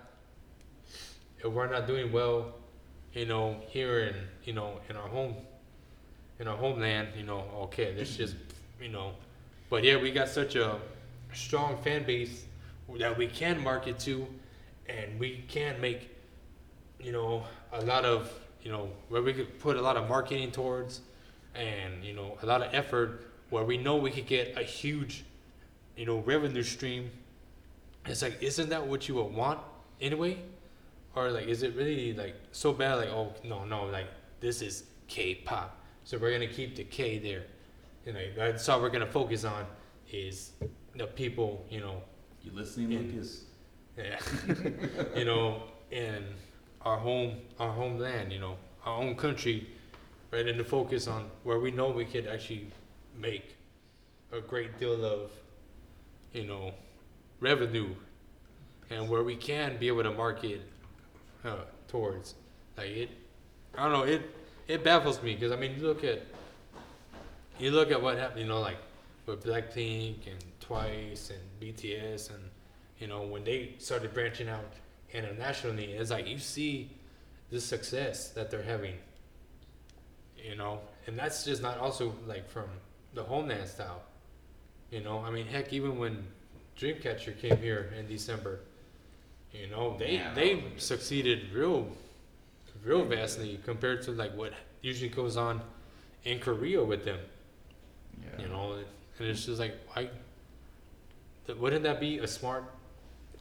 if 1.39 1.51
we're 1.51 1.69
not 1.69 1.85
doing 1.87 2.13
well, 2.13 2.55
you 3.11 3.25
know, 3.25 3.57
here 3.67 3.99
in 4.07 4.15
you 4.45 4.53
know 4.53 4.79
in 4.89 4.95
our 4.95 5.09
home, 5.09 5.35
in 6.39 6.47
our 6.47 6.57
homeland, 6.57 7.09
you 7.17 7.23
know, 7.23 7.43
okay, 7.63 7.93
this 7.93 8.15
just, 8.15 8.35
you 8.81 8.89
know, 8.89 9.11
but 9.69 9.83
yeah, 9.83 10.01
we 10.01 10.11
got 10.11 10.29
such 10.29 10.55
a 10.55 10.79
strong 11.33 11.77
fan 11.83 12.05
base 12.05 12.45
that 12.97 13.15
we 13.17 13.27
can 13.27 13.61
market 13.61 13.99
to, 13.99 14.25
and 14.87 15.19
we 15.19 15.43
can 15.47 15.79
make, 15.79 16.09
you 16.99 17.11
know, 17.11 17.43
a 17.73 17.81
lot 17.81 18.05
of, 18.05 18.31
you 18.63 18.71
know, 18.71 18.89
where 19.09 19.21
we 19.21 19.33
could 19.33 19.59
put 19.59 19.77
a 19.77 19.81
lot 19.81 19.95
of 19.95 20.09
marketing 20.09 20.51
towards, 20.51 21.01
and 21.55 22.03
you 22.03 22.13
know, 22.13 22.37
a 22.41 22.45
lot 22.45 22.61
of 22.61 22.73
effort 22.73 23.27
where 23.49 23.63
we 23.63 23.77
know 23.77 23.95
we 23.97 24.11
could 24.11 24.27
get 24.27 24.57
a 24.57 24.63
huge, 24.63 25.23
you 25.95 26.05
know, 26.05 26.19
revenue 26.19 26.63
stream. 26.63 27.11
It's 28.05 28.21
like, 28.21 28.41
isn't 28.41 28.69
that 28.69 28.85
what 28.85 29.07
you 29.07 29.15
would 29.15 29.33
want 29.33 29.59
anyway? 29.99 30.37
Or 31.15 31.31
like, 31.31 31.47
is 31.47 31.63
it 31.63 31.75
really 31.75 32.13
like 32.13 32.35
so 32.51 32.71
bad? 32.71 32.95
Like, 32.95 33.09
oh 33.09 33.33
no, 33.43 33.65
no, 33.65 33.85
like 33.85 34.07
this 34.39 34.61
is 34.61 34.83
K-pop, 35.07 35.75
so 36.03 36.17
we're 36.17 36.31
gonna 36.31 36.47
keep 36.47 36.75
the 36.75 36.83
K 36.83 37.17
there. 37.19 37.43
You 38.05 38.13
know, 38.13 38.19
that's 38.35 38.67
all 38.69 38.81
we're 38.81 38.89
gonna 38.89 39.05
focus 39.05 39.43
on 39.43 39.65
is 40.11 40.51
the 40.95 41.05
people, 41.07 41.65
you 41.69 41.81
know, 41.81 42.01
You 42.43 42.51
listening, 42.53 42.91
In- 42.93 43.11
Lucas? 43.11 43.43
yeah, 43.97 44.19
you 45.15 45.25
know, 45.25 45.63
in 45.91 46.23
our 46.81 46.97
home, 46.97 47.37
our 47.59 47.71
homeland, 47.71 48.31
you 48.31 48.39
know, 48.39 48.55
our 48.85 48.97
own 49.01 49.15
country, 49.15 49.69
right, 50.31 50.47
and 50.47 50.57
to 50.57 50.63
focus 50.63 51.07
on 51.07 51.29
where 51.43 51.59
we 51.59 51.71
know 51.71 51.89
we 51.89 52.05
could 52.05 52.25
actually 52.27 52.67
make 53.17 53.55
a 54.31 54.39
great 54.39 54.79
deal 54.79 55.03
of, 55.05 55.31
you 56.33 56.45
know, 56.45 56.71
revenue, 57.39 57.89
and 58.89 59.09
where 59.09 59.23
we 59.23 59.35
can 59.35 59.77
be 59.77 59.87
able 59.87 60.03
to 60.03 60.11
market 60.11 60.61
uh, 61.43 61.57
towards, 61.87 62.35
like 62.77 62.87
it, 62.87 63.09
I 63.77 63.83
don't 63.83 63.91
know, 63.91 64.03
it 64.03 64.21
it 64.69 64.83
baffles 64.83 65.21
me 65.21 65.33
because 65.33 65.51
I 65.51 65.57
mean, 65.57 65.75
you 65.77 65.85
look 65.85 66.03
at, 66.05 66.21
you 67.59 67.71
look 67.71 67.91
at 67.91 68.01
what 68.01 68.17
happened, 68.17 68.41
you 68.41 68.47
know, 68.47 68.61
like 68.61 68.77
with 69.25 69.43
Blackpink 69.43 70.27
and 70.27 70.41
Twice 70.61 71.31
and 71.31 71.41
BTS 71.59 72.29
and 72.29 72.43
you 72.99 73.07
know, 73.07 73.23
when 73.23 73.43
they 73.43 73.73
started 73.79 74.13
branching 74.13 74.47
out 74.49 74.73
internationally, 75.13 75.85
it's 75.93 76.11
like 76.11 76.27
you 76.27 76.37
see 76.37 76.91
the 77.49 77.59
success 77.59 78.29
that 78.29 78.51
they're 78.51 78.63
having. 78.63 78.95
You 80.37 80.55
know, 80.55 80.79
and 81.07 81.17
that's 81.17 81.43
just 81.43 81.61
not 81.61 81.77
also 81.79 82.13
like 82.27 82.49
from 82.49 82.65
the 83.13 83.23
homeland 83.23 83.67
style. 83.67 84.01
You 84.91 85.01
know, 85.01 85.19
I 85.19 85.31
mean, 85.31 85.47
heck, 85.47 85.73
even 85.73 85.97
when 85.97 86.25
Dreamcatcher 86.79 87.39
came 87.39 87.57
here 87.57 87.91
in 87.97 88.07
December, 88.07 88.59
you 89.53 89.67
know, 89.67 89.97
they 89.97 90.13
Yeah, 90.13 90.33
they 90.33 90.55
was 90.55 90.63
a 90.63 90.67
good- 90.69 90.81
succeeded 90.81 91.51
real, 91.53 91.87
real 92.83 93.05
vastly 93.05 93.59
compared 93.65 94.01
to 94.03 94.11
like 94.11 94.35
what 94.35 94.53
usually 94.81 95.09
goes 95.09 95.37
on 95.37 95.61
in 96.23 96.39
Korea 96.39 96.83
with 96.83 97.05
them. 97.05 97.19
Yeah. 98.21 98.43
You 98.43 98.49
know, 98.49 98.73
and 99.19 99.27
it's 99.27 99.45
just 99.45 99.59
like, 99.59 99.75
why? 99.93 100.09
Wouldn't 101.57 101.83
that 101.83 101.99
be 101.99 102.19
a 102.19 102.27
smart 102.27 102.63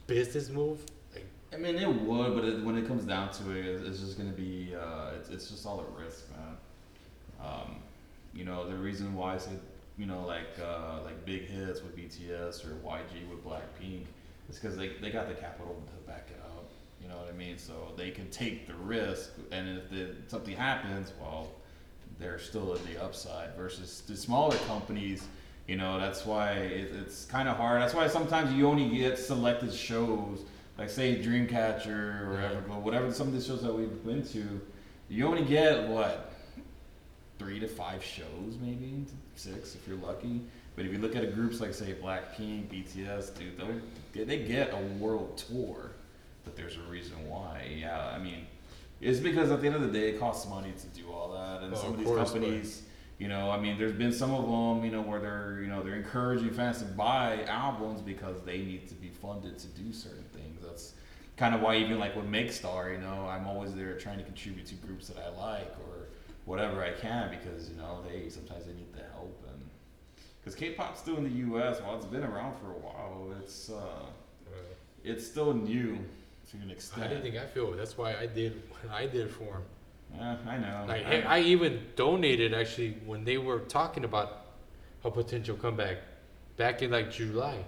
business 0.07 0.49
move? 0.49 0.83
Like, 1.13 1.25
I 1.53 1.57
mean, 1.57 1.75
it 1.75 1.87
would, 1.87 2.35
but 2.35 2.43
it, 2.43 2.63
when 2.63 2.77
it 2.77 2.87
comes 2.87 3.05
down 3.05 3.31
to 3.33 3.51
it, 3.51 3.65
it's 3.85 3.99
just 3.99 4.17
gonna 4.17 4.31
be, 4.31 4.73
uh, 4.75 5.11
it's, 5.17 5.29
it's 5.29 5.49
just 5.49 5.65
all 5.65 5.79
a 5.79 6.01
risk, 6.01 6.25
man. 6.31 6.57
Um, 7.41 7.75
you 8.33 8.45
know, 8.45 8.67
the 8.67 8.75
reason 8.75 9.13
why 9.15 9.35
I 9.35 9.37
say, 9.37 9.51
you 9.97 10.05
know, 10.05 10.25
like, 10.25 10.57
uh, 10.61 11.03
like 11.03 11.23
big 11.25 11.47
hits 11.47 11.81
with 11.81 11.95
BTS 11.95 12.65
or 12.65 12.75
YG 12.85 13.29
with 13.29 13.45
Blackpink 13.45 14.05
is 14.49 14.57
because 14.57 14.75
they, 14.75 14.89
they 15.01 15.11
got 15.11 15.27
the 15.27 15.35
capital 15.35 15.81
to 15.85 16.07
back 16.09 16.27
it 16.29 16.41
up. 16.43 16.48
You 17.09 17.15
know 17.15 17.21
what 17.21 17.33
I 17.33 17.35
mean? 17.35 17.57
So 17.57 17.73
they 17.97 18.11
can 18.11 18.29
take 18.29 18.67
the 18.67 18.75
risk, 18.75 19.31
and 19.51 19.79
if 19.79 19.89
the, 19.89 20.09
something 20.27 20.55
happens, 20.55 21.11
well, 21.19 21.49
they're 22.19 22.37
still 22.37 22.71
at 22.75 22.85
the 22.85 23.03
upside 23.03 23.55
versus 23.55 24.03
the 24.07 24.15
smaller 24.15 24.55
companies. 24.67 25.23
You 25.67 25.77
know, 25.77 25.99
that's 25.99 26.23
why 26.23 26.51
it, 26.51 26.91
it's 26.93 27.25
kind 27.25 27.49
of 27.49 27.57
hard. 27.57 27.81
That's 27.81 27.95
why 27.95 28.07
sometimes 28.07 28.53
you 28.53 28.67
only 28.67 28.95
get 28.95 29.17
selected 29.17 29.73
shows, 29.73 30.43
like 30.77 30.91
say 30.91 31.19
Dreamcatcher 31.19 32.27
or 32.27 32.39
Yeah. 32.39 32.51
Everglow, 32.51 32.79
whatever. 32.79 33.11
Some 33.11 33.27
of 33.27 33.33
the 33.33 33.41
shows 33.41 33.63
that 33.63 33.73
we've 33.73 34.05
been 34.05 34.23
to, 34.27 34.61
you 35.09 35.25
only 35.25 35.45
get 35.45 35.87
what 35.87 36.31
three 37.39 37.59
to 37.59 37.67
five 37.67 38.03
shows, 38.03 38.57
maybe 38.61 39.05
six 39.35 39.73
if 39.73 39.87
you're 39.87 39.97
lucky. 39.97 40.41
But 40.75 40.85
if 40.85 40.91
you 40.91 40.99
look 40.99 41.15
at 41.15 41.23
a 41.23 41.27
groups 41.27 41.59
like 41.59 41.73
say 41.73 41.95
Blackpink, 41.95 42.67
BTS, 42.67 43.31
dude, 43.35 44.27
they 44.27 44.43
get 44.43 44.73
a 44.73 44.77
world 44.99 45.37
tour. 45.37 45.93
But 46.49 46.55
there's 46.57 46.77
a 46.77 46.91
reason 46.91 47.29
why. 47.29 47.67
Yeah, 47.79 48.07
I 48.07 48.17
mean, 48.17 48.47
it's 49.01 49.19
because 49.19 49.51
at 49.51 49.61
the 49.61 49.67
end 49.67 49.75
of 49.75 49.83
the 49.83 49.87
day, 49.99 50.09
it 50.09 50.19
costs 50.19 50.49
money 50.49 50.73
to 50.79 50.87
do 50.99 51.11
all 51.11 51.31
that, 51.33 51.61
and 51.61 51.71
Oh, 51.73 51.77
some 51.77 51.87
of 51.89 51.93
of 51.93 51.99
these 51.99 52.07
course, 52.07 52.31
but- 52.31 52.39
companies. 52.41 52.83
You 53.19 53.27
know, 53.27 53.51
I 53.51 53.59
mean, 53.59 53.77
there's 53.77 53.91
been 53.91 54.13
some 54.13 54.33
of 54.33 54.43
them, 54.45 54.85
you 54.85 54.91
know, 54.91 55.01
where 55.01 55.19
they're, 55.19 55.59
you 55.61 55.67
know, 55.67 55.83
they're 55.83 55.97
encouraging 55.97 56.51
fans 56.51 56.77
to 56.79 56.85
buy 56.85 57.43
albums 57.49 58.01
because 58.01 58.41
they 58.45 58.59
need 58.59 58.87
to 58.87 58.95
be 58.95 59.09
funded 59.09 59.59
to 59.59 59.67
do 59.67 59.91
certain 59.91 60.23
things. 60.33 60.61
That's 60.63 60.93
kind 61.35 61.53
of 61.53 61.59
why 61.59 61.75
even 61.75 61.99
like 61.99 62.15
with 62.15 62.31
Makestar, 62.31 62.93
you 62.93 62.97
know, 62.99 63.27
I'm 63.29 63.45
always 63.45 63.75
there 63.75 63.93
trying 63.97 64.19
to 64.19 64.23
contribute 64.23 64.65
to 64.67 64.75
groups 64.75 65.09
that 65.09 65.17
I 65.17 65.27
like 65.37 65.69
or 65.89 66.07
whatever 66.45 66.81
I 66.81 66.91
can 66.91 67.29
because 67.29 67.69
you 67.69 67.75
know 67.75 67.99
they 68.09 68.29
sometimes 68.29 68.65
they 68.67 68.71
need 68.73 68.93
the 68.93 69.03
help 69.11 69.37
and 69.51 69.61
because 70.39 70.55
K-pop's 70.55 71.01
still 71.01 71.17
in 71.17 71.25
the 71.25 71.37
U.S. 71.51 71.81
While 71.81 71.97
it's 71.97 72.05
been 72.05 72.23
around 72.23 72.55
for 72.57 72.67
a 72.67 72.79
while, 72.79 73.33
it's 73.43 73.69
uh, 73.69 74.05
it's 75.03 75.27
still 75.27 75.53
new 75.53 75.97
to 76.51 76.57
an 76.57 76.69
I 76.69 76.71
extent. 76.73 77.09
didn't 77.09 77.21
think 77.23 77.37
I 77.37 77.45
feel. 77.45 77.71
That's 77.71 77.97
why 77.97 78.15
I 78.15 78.25
did. 78.25 78.61
what 78.69 78.91
I 78.93 79.05
did 79.05 79.29
for 79.29 79.45
them. 79.45 79.63
Yeah, 80.15 80.37
I 80.47 80.57
know. 80.57 80.85
Like, 80.87 81.05
I- 81.05 81.37
I 81.37 81.39
even 81.41 81.85
donated 81.95 82.53
actually 82.53 82.97
when 83.05 83.23
they 83.23 83.37
were 83.37 83.59
talking 83.59 84.03
about 84.03 84.45
a 85.03 85.11
potential 85.11 85.55
comeback 85.55 85.97
back 86.57 86.81
in 86.81 86.91
like 86.91 87.11
July, 87.11 87.63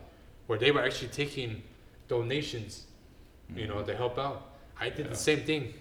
where 0.47 0.57
they 0.57 0.71
were 0.71 0.81
actually 0.83 1.09
taking 1.09 1.61
donations, 2.07 2.85
you 3.55 3.67
know, 3.67 3.75
mm-hmm. 3.75 3.85
to 3.87 3.95
help 3.95 4.17
out. 4.17 4.49
I 4.79 4.89
did 4.89 5.05
Yeah. 5.05 5.11
the 5.11 5.15
same 5.15 5.41
thing. 5.41 5.73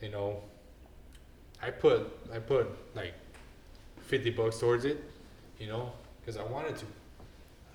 You 0.00 0.10
know, 0.10 0.42
I 1.62 1.70
put 1.70 2.10
I 2.32 2.38
put 2.38 2.66
like 2.94 3.14
fifty 4.02 4.30
bucks 4.30 4.58
towards 4.58 4.84
it, 4.84 5.02
you 5.58 5.66
know, 5.68 5.92
because 6.20 6.36
I 6.38 6.44
wanted 6.44 6.76
to, 6.76 6.86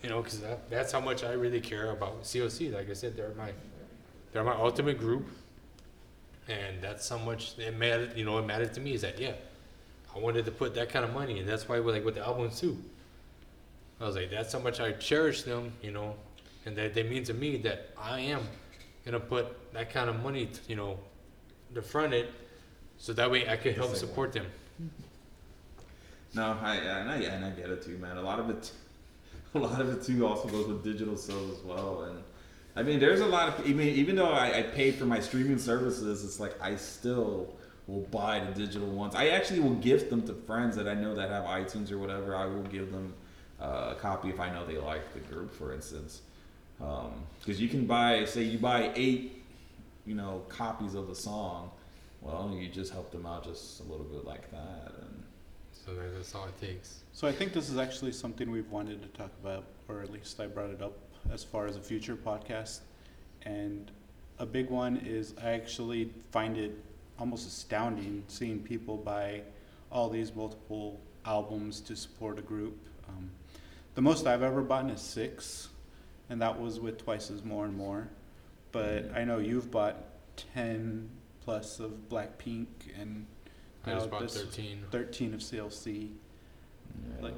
you 0.03 0.09
know, 0.09 0.21
because 0.21 0.41
that, 0.41 0.69
that's 0.69 0.91
how 0.91 0.99
much 0.99 1.23
I 1.23 1.33
really 1.33 1.61
care 1.61 1.91
about 1.91 2.23
CLC. 2.23 2.73
Like 2.73 2.89
I 2.89 2.93
said, 2.93 3.15
they're 3.15 3.33
my 3.37 3.51
they're 4.31 4.43
my 4.43 4.55
ultimate 4.55 4.99
group, 4.99 5.27
and 6.47 6.81
that's 6.81 7.07
how 7.09 7.17
much 7.17 7.57
it 7.57 7.77
mattered. 7.77 8.17
You 8.17 8.25
know, 8.25 8.37
it 8.37 8.45
mattered 8.45 8.73
to 8.75 8.79
me 8.79 8.93
is 8.93 9.01
that 9.01 9.19
yeah, 9.19 9.33
I 10.15 10.19
wanted 10.19 10.45
to 10.45 10.51
put 10.51 10.75
that 10.75 10.89
kind 10.89 11.05
of 11.05 11.13
money, 11.13 11.39
and 11.39 11.47
that's 11.47 11.67
why 11.67 11.79
with 11.79 11.95
like 11.95 12.05
with 12.05 12.15
the 12.15 12.25
albums 12.25 12.59
too. 12.59 12.77
I 14.01 14.05
was 14.05 14.15
like, 14.15 14.31
that's 14.31 14.53
how 14.53 14.59
much 14.59 14.79
I 14.79 14.93
cherish 14.93 15.43
them, 15.43 15.73
you 15.81 15.91
know, 15.91 16.15
and 16.65 16.75
that 16.77 16.93
they 16.93 17.03
mean 17.03 17.23
to 17.25 17.33
me 17.33 17.57
that 17.57 17.89
I 17.97 18.21
am 18.21 18.47
gonna 19.03 19.19
put 19.19 19.73
that 19.73 19.91
kind 19.91 20.09
of 20.09 20.23
money, 20.23 20.45
to, 20.45 20.59
you 20.67 20.75
know, 20.75 20.97
the 21.73 21.81
front 21.81 22.13
it, 22.13 22.31
so 22.97 23.13
that 23.13 23.29
way 23.29 23.49
I 23.49 23.57
can 23.57 23.73
help 23.73 23.91
I 23.91 23.95
support 23.95 24.31
them. 24.31 24.45
No, 26.33 26.57
I 26.61 26.75
and 26.75 27.09
I 27.09 27.15
and 27.17 27.45
I 27.45 27.49
get 27.49 27.69
it 27.69 27.83
too, 27.83 27.97
man. 27.97 28.17
A 28.17 28.21
lot 28.21 28.39
of 28.39 28.49
it, 28.49 28.71
a 29.55 29.59
lot 29.59 29.81
of 29.81 29.89
it 29.89 30.03
too, 30.03 30.25
also 30.25 30.47
goes 30.47 30.67
with 30.67 30.83
digital 30.83 31.17
sales 31.17 31.57
as 31.57 31.63
well. 31.63 32.03
And 32.03 32.23
I 32.79 32.83
mean, 32.83 32.97
there's 32.97 33.19
a 33.19 33.25
lot 33.25 33.49
of 33.49 33.67
even 33.67 33.85
even 33.89 34.15
though 34.15 34.31
I, 34.31 34.59
I 34.59 34.61
paid 34.63 34.95
for 34.95 35.03
my 35.03 35.19
streaming 35.19 35.57
services, 35.57 36.23
it's 36.23 36.39
like 36.39 36.55
I 36.61 36.77
still 36.77 37.53
will 37.87 38.03
buy 38.03 38.39
the 38.39 38.53
digital 38.53 38.87
ones. 38.87 39.15
I 39.15 39.29
actually 39.29 39.59
will 39.59 39.75
gift 39.75 40.09
them 40.09 40.25
to 40.27 40.33
friends 40.33 40.77
that 40.77 40.87
I 40.87 40.93
know 40.93 41.13
that 41.13 41.29
have 41.29 41.43
iTunes 41.43 41.91
or 41.91 41.97
whatever. 41.97 42.37
I 42.37 42.45
will 42.45 42.63
give 42.63 42.89
them 42.93 43.13
uh, 43.59 43.95
a 43.95 43.95
copy 43.99 44.29
if 44.29 44.39
I 44.39 44.49
know 44.53 44.65
they 44.65 44.77
like 44.77 45.13
the 45.13 45.19
group, 45.19 45.53
for 45.53 45.73
instance. 45.73 46.21
Because 46.77 47.59
you 47.59 47.67
can 47.67 47.85
buy, 47.85 48.23
say, 48.23 48.43
you 48.43 48.57
buy 48.57 48.91
eight, 48.95 49.43
you 50.05 50.15
know, 50.15 50.43
copies 50.47 50.95
of 50.95 51.07
the 51.07 51.15
song. 51.15 51.71
Well, 52.21 52.55
you 52.57 52.69
just 52.69 52.93
help 52.93 53.11
them 53.11 53.25
out 53.25 53.43
just 53.43 53.81
a 53.81 53.83
little 53.83 54.05
bit 54.05 54.23
like 54.23 54.49
that, 54.51 54.93
and 55.01 55.23
So 55.73 55.91
that's 56.15 56.33
all 56.33 56.47
it 56.47 56.61
takes. 56.65 57.03
So 57.11 57.27
I 57.27 57.33
think 57.33 57.51
this 57.51 57.69
is 57.69 57.77
actually 57.77 58.13
something 58.13 58.49
we've 58.49 58.71
wanted 58.71 59.01
to 59.01 59.09
talk 59.09 59.31
about, 59.43 59.65
or 59.89 60.01
at 60.01 60.13
least 60.13 60.39
I 60.39 60.47
brought 60.47 60.69
it 60.69 60.81
up 60.81 60.93
as 61.31 61.43
far 61.43 61.67
as 61.67 61.75
a 61.75 61.81
future 61.81 62.15
podcast. 62.15 62.79
And 63.43 63.91
a 64.37 64.45
big 64.45 64.69
one 64.69 64.97
is 64.97 65.33
I 65.41 65.51
actually 65.51 66.11
find 66.31 66.57
it 66.57 66.71
almost 67.17 67.47
astounding 67.47 68.23
seeing 68.27 68.59
people 68.59 68.97
buy 68.97 69.41
all 69.91 70.09
these 70.09 70.33
multiple 70.35 70.99
albums 71.25 71.81
to 71.81 71.95
support 71.95 72.39
a 72.39 72.41
group. 72.41 72.77
Um, 73.07 73.29
the 73.95 74.01
most 74.01 74.27
I've 74.27 74.43
ever 74.43 74.61
bought 74.61 74.89
is 74.89 75.01
six, 75.01 75.69
and 76.29 76.41
that 76.41 76.59
was 76.59 76.79
with 76.79 76.97
Twice 77.03 77.29
as 77.31 77.43
More 77.43 77.65
and 77.65 77.75
More. 77.75 78.07
But 78.71 79.11
I 79.15 79.23
know 79.23 79.39
you've 79.39 79.71
bought 79.71 79.97
ten 80.37 81.09
plus 81.41 81.79
of 81.79 81.91
Blackpink 82.09 82.67
and 82.99 83.25
I 83.85 83.93
just 83.93 84.11
bought 84.11 84.29
13. 84.29 84.85
13 84.91 85.33
of 85.33 85.39
CLC. 85.39 86.11
Yeah. 87.17 87.23
Like- 87.23 87.33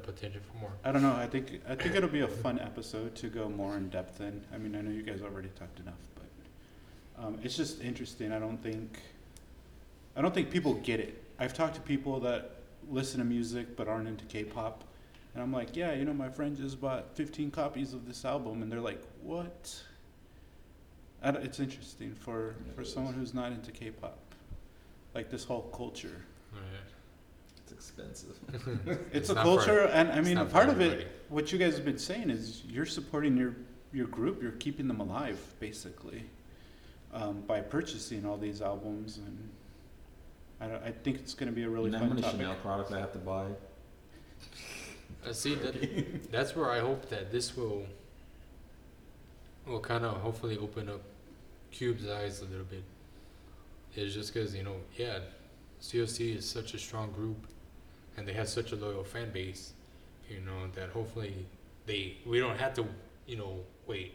Potential 0.00 0.40
for 0.50 0.56
more. 0.58 0.72
I 0.84 0.92
don't 0.92 1.02
know. 1.02 1.14
I 1.14 1.26
think 1.26 1.60
I 1.68 1.74
think 1.74 1.94
it'll 1.94 2.08
be 2.08 2.20
a 2.20 2.28
fun 2.28 2.58
episode 2.60 3.14
to 3.16 3.28
go 3.28 3.48
more 3.48 3.76
in 3.76 3.88
depth 3.88 4.20
in. 4.20 4.42
I 4.54 4.58
mean, 4.58 4.74
I 4.76 4.80
know 4.80 4.90
you 4.90 5.02
guys 5.02 5.20
already 5.22 5.48
talked 5.58 5.80
enough, 5.80 5.94
but 6.14 7.24
um, 7.24 7.38
it's 7.42 7.56
just 7.56 7.80
interesting. 7.82 8.32
I 8.32 8.38
don't 8.38 8.62
think 8.62 8.98
I 10.16 10.22
don't 10.22 10.34
think 10.34 10.50
people 10.50 10.74
get 10.74 11.00
it. 11.00 11.22
I've 11.38 11.54
talked 11.54 11.74
to 11.76 11.80
people 11.80 12.20
that 12.20 12.56
listen 12.90 13.18
to 13.18 13.24
music 13.24 13.76
but 13.76 13.88
aren't 13.88 14.06
into 14.08 14.24
K-pop, 14.26 14.84
and 15.34 15.42
I'm 15.42 15.52
like, 15.52 15.74
yeah, 15.76 15.92
you 15.94 16.04
know, 16.04 16.12
my 16.12 16.28
friend 16.28 16.56
just 16.56 16.80
bought 16.80 17.16
15 17.16 17.50
copies 17.50 17.92
of 17.94 18.06
this 18.06 18.24
album, 18.24 18.62
and 18.62 18.70
they're 18.70 18.80
like, 18.80 19.02
what? 19.22 19.74
I 21.22 21.30
don't- 21.32 21.42
it's 21.44 21.58
interesting 21.58 22.14
for 22.14 22.54
Yeah, 22.66 22.72
for 22.74 22.84
someone 22.84 23.14
is. 23.14 23.18
who's 23.20 23.34
not 23.34 23.50
into 23.52 23.72
K-pop, 23.72 24.18
like 25.14 25.30
this 25.30 25.44
whole 25.44 25.62
culture. 25.74 26.22
Yeah. 26.52 26.60
It's 27.64 27.72
expensive. 27.72 28.36
It's, 28.86 29.00
It's 29.12 29.30
a 29.30 29.34
not 29.34 29.44
for- 29.44 29.56
culture, 29.56 29.80
and 29.86 30.12
I 30.12 30.20
mean, 30.20 30.34
not 30.34 30.48
for 30.48 30.52
part 30.52 30.68
of 30.68 30.80
it, 30.80 31.08
what 31.28 31.50
you 31.52 31.58
guys 31.58 31.74
have 31.76 31.84
been 31.84 31.98
saying 31.98 32.30
is 32.30 32.62
you're 32.68 32.86
supporting 32.86 33.36
your 33.36 33.54
your 33.92 34.06
group. 34.06 34.42
You're 34.42 34.52
keeping 34.52 34.86
them 34.88 35.00
alive, 35.00 35.38
basically, 35.60 36.24
um, 37.12 37.42
by 37.46 37.60
purchasing 37.60 38.26
all 38.26 38.36
these 38.36 38.60
albums, 38.60 39.18
and 39.18 39.48
I, 40.60 40.66
don't, 40.66 40.82
I 40.84 40.90
think 40.90 41.18
it's 41.18 41.32
going 41.34 41.48
to 41.48 41.54
be 41.54 41.62
a 41.64 41.68
really 41.68 41.86
you 41.86 41.90
know 41.92 41.98
how 41.98 42.04
fun 42.06 42.10
many 42.10 42.22
topic. 42.22 42.40
Chanel 42.40 42.54
products 42.56 42.92
I 42.92 42.98
have 43.00 43.12
to 43.12 43.18
buy? 43.18 43.46
Uh, 45.26 45.32
see, 45.32 45.54
that, 45.54 46.30
that's 46.30 46.54
where 46.54 46.70
I 46.70 46.80
hope 46.80 47.08
that 47.08 47.32
this 47.32 47.56
will 47.56 47.86
will 49.66 49.80
kind 49.80 50.04
of 50.04 50.20
hopefully 50.20 50.58
open 50.58 50.88
up 50.90 51.00
Cube's 51.70 52.06
eyes 52.06 52.42
a 52.42 52.44
little 52.44 52.66
bit. 52.66 52.84
It's 53.94 54.12
just 54.14 54.34
because 54.34 54.54
you 54.54 54.62
know, 54.64 54.76
yeah, 54.98 55.20
CLC 55.80 56.36
is 56.36 56.48
such 56.48 56.74
a 56.74 56.78
strong 56.78 57.10
group, 57.12 57.46
and 58.16 58.26
they 58.26 58.32
have 58.32 58.48
such 58.48 58.72
a 58.72 58.76
loyal 58.76 59.04
fan 59.04 59.30
base. 59.30 59.72
You 60.28 60.40
know 60.40 60.68
that 60.74 60.90
hopefully 60.90 61.46
they 61.86 62.16
we 62.26 62.38
don't 62.38 62.58
have 62.58 62.74
to 62.74 62.86
you 63.26 63.36
know 63.36 63.60
wait 63.86 64.14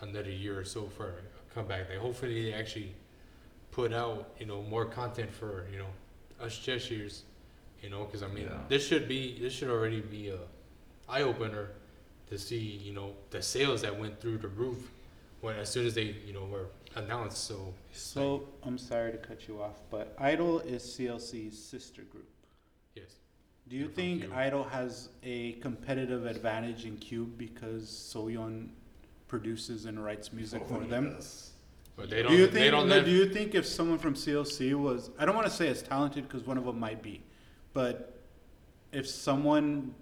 another 0.00 0.30
year 0.30 0.58
or 0.58 0.64
so 0.64 0.86
for 0.86 1.08
a 1.08 1.54
comeback. 1.54 1.88
They 1.88 1.96
hopefully 1.96 2.44
they 2.44 2.52
actually 2.52 2.94
put 3.70 3.92
out 3.92 4.30
you 4.38 4.46
know 4.46 4.62
more 4.62 4.84
content 4.84 5.32
for 5.32 5.66
you 5.72 5.78
know 5.78 5.90
us 6.44 6.56
Cheshires. 6.58 7.22
You 7.82 7.90
know, 7.90 8.04
because 8.04 8.22
I 8.22 8.28
mean, 8.28 8.44
Yeah. 8.44 8.58
this 8.68 8.86
should 8.86 9.08
be 9.08 9.38
this 9.40 9.52
should 9.52 9.68
already 9.68 10.00
be 10.00 10.28
a 10.28 10.38
eye 11.08 11.22
opener 11.22 11.70
to 12.28 12.38
see 12.38 12.58
you 12.58 12.92
know 12.92 13.14
the 13.30 13.42
sales 13.42 13.82
that 13.82 13.98
went 13.98 14.20
through 14.20 14.38
the 14.38 14.48
roof 14.48 14.90
when 15.40 15.56
as 15.56 15.68
soon 15.68 15.86
as 15.86 15.94
they 15.94 16.14
you 16.24 16.32
know 16.32 16.44
were 16.44 16.66
announced. 16.94 17.38
So 17.44 17.74
it's 17.90 18.00
So 18.00 18.48
I'm 18.62 18.78
sorry 18.78 19.10
to 19.10 19.18
cut 19.18 19.48
you 19.48 19.60
off, 19.60 19.80
but 19.90 20.14
Idol 20.18 20.60
is 20.60 20.84
CLC's 20.84 21.58
sister 21.58 22.02
group. 22.02 22.28
Like, 23.66 23.72
yes, 23.72 23.72
Do 23.72 23.76
you 23.76 23.88
think 23.88 24.22
Cube. 24.22 24.32
Idol 24.34 24.64
has 24.64 25.08
a 25.22 25.52
competitive 25.54 26.26
advantage 26.26 26.84
in 26.84 26.96
Cube 26.96 27.36
because 27.38 27.84
Soyeon 27.84 28.68
produces 29.28 29.86
and 29.86 30.02
writes 30.04 30.32
music 30.32 30.66
for 30.68 30.80
them? 30.80 31.16
but 31.96 32.10
they 32.10 32.22
don't. 32.22 32.32
do 32.32 32.38
you 32.38 32.46
they 32.46 32.52
think? 32.60 32.70
don't 32.72 32.88
no, 32.88 32.96
have, 32.96 33.04
do 33.04 33.10
you 33.10 33.28
think 33.28 33.54
if 33.54 33.66
someone 33.66 33.98
from 33.98 34.14
CLC 34.14 34.74
was, 34.74 35.10
I 35.18 35.24
don't 35.26 35.34
want 35.34 35.46
to 35.46 35.52
say 35.52 35.68
as 35.68 35.82
talented 35.82 36.26
because 36.28 36.46
one 36.46 36.58
of 36.58 36.64
them 36.64 36.78
might 36.80 37.02
be, 37.02 37.22
but 37.72 38.18
if 38.92 39.06
someone, 39.06 39.94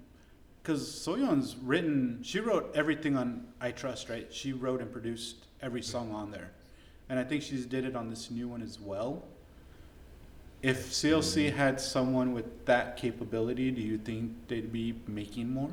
because 0.62 0.82
Soyeon's 0.88 1.56
written, 1.56 2.20
she 2.22 2.40
wrote 2.40 2.70
everything 2.74 3.16
on 3.16 3.46
I 3.61 3.70
Trust, 3.72 4.08
right? 4.08 4.32
She 4.32 4.52
wrote 4.52 4.80
and 4.80 4.90
produced 4.92 5.46
every 5.62 5.82
song 5.82 6.12
on 6.12 6.30
there, 6.30 6.52
and 7.08 7.18
I 7.18 7.24
think 7.24 7.42
she's 7.42 7.66
did 7.66 7.84
it 7.84 7.96
on 7.96 8.08
this 8.08 8.30
new 8.30 8.48
one 8.48 8.62
as 8.62 8.78
well. 8.80 9.24
If 10.62 10.90
CLC 10.90 11.54
had 11.54 11.80
someone 11.80 12.34
with 12.34 12.66
that 12.66 12.96
capability, 12.96 13.70
do 13.70 13.80
you 13.80 13.96
think 13.96 14.32
they'd 14.48 14.72
be 14.72 14.94
making 15.06 15.48
more? 15.50 15.70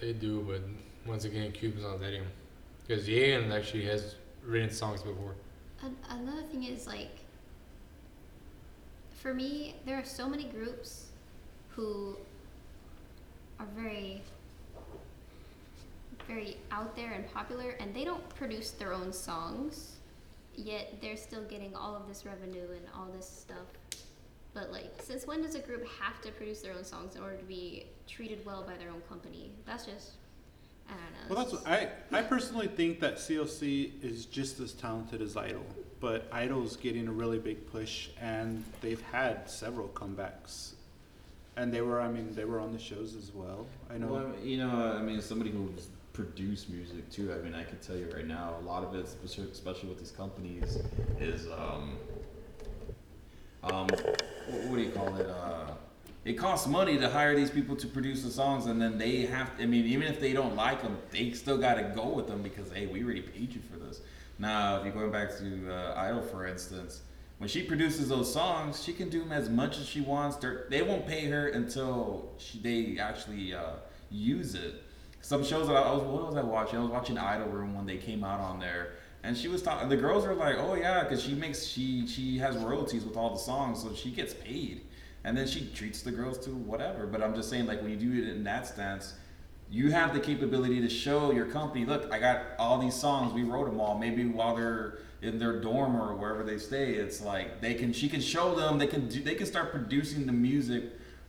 they 0.00 0.12
do, 0.12 0.44
but 0.48 0.60
once 1.06 1.24
again, 1.24 1.52
Cube's 1.52 1.82
not 1.82 2.00
letting 2.00 2.22
them 2.22 2.30
because 2.86 3.06
Yeeun 3.06 3.52
actually 3.52 3.84
has 3.84 4.16
written 4.44 4.70
songs 4.70 5.00
before. 5.02 5.36
An- 5.80 5.96
another 6.10 6.42
thing 6.42 6.64
is 6.64 6.86
like 6.86 7.18
for 9.10 9.32
me 9.32 9.76
there 9.86 9.96
are 9.96 10.04
so 10.04 10.28
many 10.28 10.44
groups 10.44 11.06
who 11.70 12.16
are 13.60 13.66
very 13.76 14.22
very 16.26 16.56
out 16.70 16.94
there 16.96 17.12
and 17.12 17.32
popular 17.32 17.70
and 17.80 17.94
they 17.94 18.04
don't 18.04 18.28
produce 18.30 18.72
their 18.72 18.92
own 18.92 19.12
songs 19.12 19.92
yet 20.56 20.94
they're 21.00 21.16
still 21.16 21.42
getting 21.44 21.74
all 21.74 21.94
of 21.96 22.06
this 22.08 22.24
revenue 22.26 22.66
and 22.72 22.84
all 22.96 23.06
this 23.16 23.28
stuff 23.28 23.66
but 24.54 24.70
like 24.70 24.90
since 25.02 25.26
when 25.26 25.42
does 25.42 25.54
a 25.54 25.60
group 25.60 25.86
have 26.00 26.20
to 26.20 26.30
produce 26.32 26.60
their 26.60 26.74
own 26.74 26.84
songs 26.84 27.16
in 27.16 27.22
order 27.22 27.36
to 27.36 27.44
be 27.44 27.86
treated 28.06 28.44
well 28.44 28.62
by 28.62 28.76
their 28.76 28.90
own 28.90 29.00
company 29.08 29.50
that's 29.66 29.86
just 29.86 30.12
i 30.88 30.92
don't 30.92 31.00
know 31.00 31.34
Well, 31.34 31.38
that's 31.44 31.52
just- 31.52 31.66
I. 31.66 31.88
I 32.18 32.22
personally 32.22 32.66
think 32.68 33.00
that 33.00 33.16
CLC 33.16 33.92
is 34.02 34.26
just 34.26 34.60
as 34.60 34.72
talented 34.72 35.22
as 35.22 35.36
Idol, 35.36 35.64
but 36.00 36.28
Idol's 36.32 36.76
getting 36.76 37.08
a 37.08 37.12
really 37.12 37.38
big 37.38 37.66
push, 37.70 38.10
and 38.20 38.62
they've 38.82 39.00
had 39.00 39.48
several 39.48 39.88
comebacks, 39.88 40.72
and 41.56 41.72
they 41.72 41.80
were. 41.80 42.00
I 42.02 42.08
mean, 42.10 42.34
they 42.34 42.44
were 42.44 42.60
on 42.60 42.72
the 42.72 42.78
shows 42.78 43.14
as 43.14 43.30
well. 43.32 43.66
I 43.90 43.96
know. 43.96 44.08
Well, 44.08 44.32
you 44.42 44.58
know, 44.58 44.92
I 44.98 45.00
mean, 45.00 45.22
somebody 45.22 45.50
who's 45.52 45.88
produced 46.12 46.68
music 46.68 47.08
too. 47.10 47.32
I 47.32 47.38
mean, 47.38 47.54
I 47.54 47.64
can 47.64 47.78
tell 47.78 47.96
you 47.96 48.10
right 48.14 48.26
now, 48.26 48.56
a 48.60 48.64
lot 48.64 48.82
of 48.84 48.94
it, 48.94 49.04
especially, 49.06 49.50
especially 49.50 49.88
with 49.88 49.98
these 50.00 50.10
companies, 50.10 50.78
is 51.18 51.46
um, 51.46 51.96
um, 53.62 53.88
what, 54.52 54.64
what 54.64 54.76
do 54.76 54.82
you 54.82 54.90
call 54.90 55.16
it? 55.16 55.26
Uh, 55.28 55.72
it 56.24 56.34
costs 56.34 56.68
money 56.68 56.98
to 56.98 57.08
hire 57.08 57.34
these 57.34 57.50
people 57.50 57.74
to 57.76 57.86
produce 57.88 58.22
the 58.22 58.30
songs, 58.30 58.66
and 58.66 58.80
then 58.80 58.96
they 58.96 59.22
have. 59.22 59.50
I 59.58 59.66
mean, 59.66 59.86
even 59.86 60.06
if 60.06 60.20
they 60.20 60.32
don't 60.32 60.54
like 60.54 60.82
them, 60.82 60.98
they 61.10 61.32
still 61.32 61.58
got 61.58 61.74
to 61.74 61.82
go 61.94 62.08
with 62.08 62.28
them 62.28 62.42
because 62.42 62.70
hey, 62.70 62.86
we 62.86 63.02
already 63.02 63.22
paid 63.22 63.52
you 63.52 63.60
for 63.60 63.78
this. 63.78 64.00
Now, 64.38 64.78
if 64.78 64.84
you're 64.84 64.94
going 64.94 65.10
back 65.10 65.36
to 65.38 65.72
uh, 65.72 65.94
Idol, 65.96 66.22
for 66.22 66.46
instance, 66.46 67.02
when 67.38 67.48
she 67.48 67.62
produces 67.62 68.08
those 68.08 68.32
songs, 68.32 68.82
she 68.82 68.92
can 68.92 69.08
do 69.08 69.20
them 69.20 69.32
as 69.32 69.48
much 69.48 69.78
as 69.78 69.86
she 69.86 70.00
wants. 70.00 70.36
They're, 70.36 70.66
they 70.70 70.82
won't 70.82 71.06
pay 71.06 71.26
her 71.26 71.48
until 71.48 72.30
she, 72.38 72.58
they 72.60 73.00
actually 73.00 73.52
uh, 73.52 73.72
use 74.10 74.54
it. 74.54 74.82
Some 75.22 75.44
shows 75.44 75.66
that 75.66 75.74
I, 75.76 75.82
I 75.82 75.92
was, 75.92 76.02
what 76.02 76.26
was 76.28 76.36
I 76.36 76.42
watching? 76.42 76.78
I 76.78 76.82
was 76.82 76.90
watching 76.90 77.18
Idol 77.18 77.48
Room 77.48 77.74
when 77.74 77.84
they 77.84 77.96
came 77.96 78.22
out 78.22 78.40
on 78.40 78.60
there, 78.60 78.92
and 79.24 79.36
she 79.36 79.48
was 79.48 79.62
talking. 79.62 79.88
The 79.88 79.96
girls 79.96 80.26
were 80.26 80.34
like, 80.34 80.56
"Oh 80.58 80.74
yeah," 80.74 81.02
because 81.02 81.22
she 81.22 81.34
makes 81.34 81.64
she 81.64 82.06
she 82.06 82.38
has 82.38 82.56
royalties 82.56 83.04
with 83.04 83.16
all 83.16 83.30
the 83.30 83.40
songs, 83.40 83.82
so 83.82 83.94
she 83.94 84.10
gets 84.10 84.34
paid, 84.34 84.82
and 85.24 85.36
then 85.36 85.46
she 85.46 85.70
treats 85.74 86.02
the 86.02 86.12
girls 86.12 86.38
to 86.44 86.50
whatever. 86.50 87.06
But 87.06 87.22
I'm 87.22 87.34
just 87.34 87.48
saying, 87.48 87.66
like 87.66 87.80
when 87.82 87.90
you 87.90 87.96
do 87.96 88.22
it 88.22 88.28
in 88.28 88.44
that 88.44 88.66
stance, 88.66 89.14
you 89.72 89.90
have 89.90 90.12
the 90.12 90.20
capability 90.20 90.82
to 90.82 90.88
show 90.88 91.32
your 91.32 91.46
company, 91.46 91.86
look, 91.86 92.12
I 92.12 92.18
got 92.18 92.42
all 92.58 92.78
these 92.78 92.94
songs, 92.94 93.32
we 93.32 93.42
wrote 93.42 93.66
them 93.66 93.80
all. 93.80 93.98
Maybe 93.98 94.26
while 94.26 94.54
they're 94.54 94.98
in 95.22 95.38
their 95.38 95.60
dorm 95.60 95.96
or 95.96 96.14
wherever 96.14 96.42
they 96.42 96.58
stay, 96.58 96.94
it's 96.94 97.22
like 97.22 97.62
they 97.62 97.72
can, 97.72 97.92
she 97.92 98.08
can 98.08 98.20
show 98.20 98.54
them, 98.54 98.76
they 98.76 98.86
can 98.86 99.08
do, 99.08 99.22
they 99.22 99.34
can 99.34 99.46
start 99.46 99.70
producing 99.70 100.26
the 100.26 100.32
music 100.32 100.84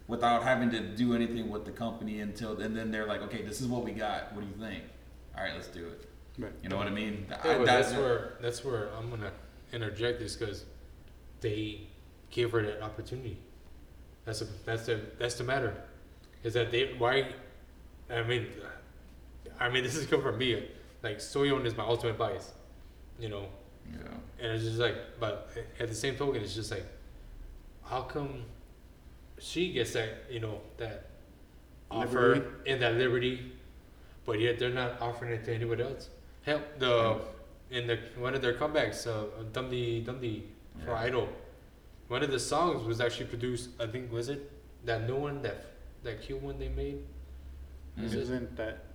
without 0.08 0.44
having 0.44 0.70
to 0.72 0.82
do 0.82 1.16
anything 1.16 1.50
with 1.50 1.64
the 1.64 1.72
company 1.72 2.20
until, 2.20 2.60
and 2.60 2.76
then 2.76 2.92
they're 2.92 3.08
like, 3.08 3.22
okay, 3.22 3.44
this 3.44 3.62
is 3.62 3.68
what 3.68 3.86
we 3.86 3.92
got. 3.92 4.34
What 4.34 4.42
do 4.42 4.48
you 4.48 4.68
think? 4.68 4.84
All 5.38 5.44
right, 5.44 5.54
let's 5.54 5.68
do 5.68 5.88
it. 5.88 6.10
Right. 6.38 6.52
You 6.64 6.70
know 6.70 6.78
what 6.78 6.88
I 6.88 6.92
mean? 6.92 7.26
Yeah, 7.30 7.36
I- 7.44 7.58
but 7.58 7.66
that- 7.66 7.66
that's 7.66 7.94
where 7.94 8.38
that's 8.42 8.64
where 8.66 8.90
I'm 8.96 9.10
gonna 9.10 9.32
interject 9.72 10.20
this 10.20 10.36
because 10.36 10.66
they 11.42 11.88
gave 12.32 12.52
her 12.52 12.62
that 12.64 12.82
opportunity. 12.82 13.38
That's 14.26 14.42
a, 14.42 14.46
that's 14.66 14.86
the 14.88 15.02
that's 15.20 15.36
the 15.36 15.44
matter, 15.44 15.76
is 16.44 16.54
that 16.56 16.72
they 16.72 16.94
why, 16.98 17.34
I 18.10 18.24
mean, 18.24 18.48
I 19.60 19.70
mean 19.70 19.84
this 19.88 19.96
is 19.96 20.08
coming 20.08 20.24
from 20.26 20.38
me. 20.38 20.70
Like 21.04 21.18
Soyeon 21.18 21.66
is 21.66 21.76
my 21.76 21.84
ultimate 21.84 22.18
bias, 22.18 22.52
you 23.20 23.28
know, 23.30 23.48
yeah. 23.92 24.00
and 24.40 24.54
it's 24.54 24.64
just 24.64 24.78
like, 24.80 24.96
but 25.20 25.50
at 25.80 25.90
the 25.90 25.94
same 25.96 26.16
token, 26.16 26.42
it's 26.42 26.56
just 26.56 26.72
like, 26.72 26.86
how 27.84 28.02
come 28.04 28.46
she 29.40 29.74
gets 29.74 29.92
that 29.94 30.24
you 30.32 30.40
know 30.40 30.62
that 30.78 31.10
offer 31.92 32.36
Liberty. 32.36 32.72
and 32.72 32.82
that 32.82 32.96
liberty, 32.96 33.52
but 34.26 34.40
yet 34.40 34.58
they're 34.58 34.70
not 34.70 35.00
offering 35.02 35.34
it 35.34 35.44
to 35.46 35.54
anybody 35.54 35.84
else. 35.84 36.10
Hell, 36.44 36.62
the 36.80 37.20
in 37.72 37.88
the 37.88 37.98
one 38.18 38.36
of 38.36 38.42
their 38.42 38.54
comebacks, 38.54 39.08
uh, 39.08 39.26
Dumdi 39.52 40.06
Dumdi 40.06 40.44
for 40.84 40.92
Yeah. 40.92 41.00
Idol, 41.08 41.30
one 42.08 42.24
of 42.24 42.32
the 42.32 42.40
songs 42.40 42.84
was 42.86 43.00
actually 43.02 43.28
produced. 43.28 43.70
I 43.80 43.88
think 43.88 44.12
was 44.12 44.30
it 44.30 44.52
that 44.86 45.08
new 45.08 45.16
one 45.16 45.42
that 45.42 45.66
that 46.04 46.22
cute 46.22 46.42
one 46.42 46.60
they 46.60 46.70
made. 46.70 47.00
Is 47.98 48.14
it? 48.14 48.20
Isn't 48.24 48.56
that? 48.58 48.86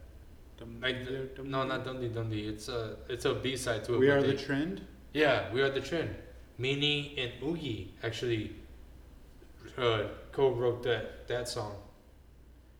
The, 0.58 0.64
Like 0.82 1.04
the, 1.06 1.42
no, 1.44 1.64
not 1.64 1.84
Dumdi 1.84 2.10
Dumdi. 2.12 2.48
It's 2.48 2.68
a 2.68 2.96
it's 3.08 3.24
a 3.24 3.34
B 3.34 3.56
side 3.56 3.84
to 3.84 3.94
it. 3.94 3.98
We 4.00 4.08
but 4.08 4.16
are 4.18 4.22
they- 4.22 4.32
the 4.32 4.42
trend. 4.42 4.82
yeah, 5.12 5.52
we 5.52 5.62
are 5.62 5.70
the 5.70 5.80
trend. 5.80 6.14
Minnie 6.58 7.14
and 7.16 7.32
Yuqi 7.40 7.88
actually 8.02 8.56
uh, 9.78 10.02
co-wrote 10.32 10.82
that 10.82 11.26
that 11.28 11.48
song. 11.48 11.76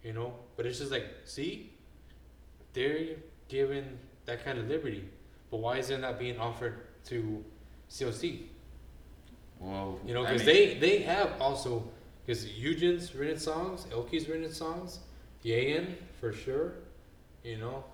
You 0.03 0.12
know, 0.12 0.35
but 0.57 0.66
it's 0.66 0.79
just 0.79 0.91
like, 0.93 1.07
see, 1.25 1.73
they're 2.73 3.16
given 3.49 3.99
that 4.29 4.45
kind 4.45 4.59
of 4.59 4.68
liberty, 4.68 5.05
but 5.51 5.57
why 5.57 5.79
is 5.79 5.89
it 5.91 5.99
not 6.01 6.18
being 6.18 6.39
offered 6.39 6.74
to 7.07 7.43
CLC? 7.91 8.43
Well, 9.59 9.99
You 10.07 10.14
know, 10.14 10.24
I 10.24 10.33
because 10.33 10.47
mean- 10.47 10.55
they 10.57 10.74
they 10.79 10.99
have 11.01 11.41
also 11.41 11.83
because 12.24 12.45
Yujin's 12.45 13.14
written 13.14 13.39
songs, 13.39 13.87
Elkie's 13.91 14.29
written 14.29 14.53
songs, 14.53 15.01
Yeeun 15.45 15.95
for 16.20 16.33
sure. 16.33 16.74
You 17.43 17.57
know, 17.59 17.85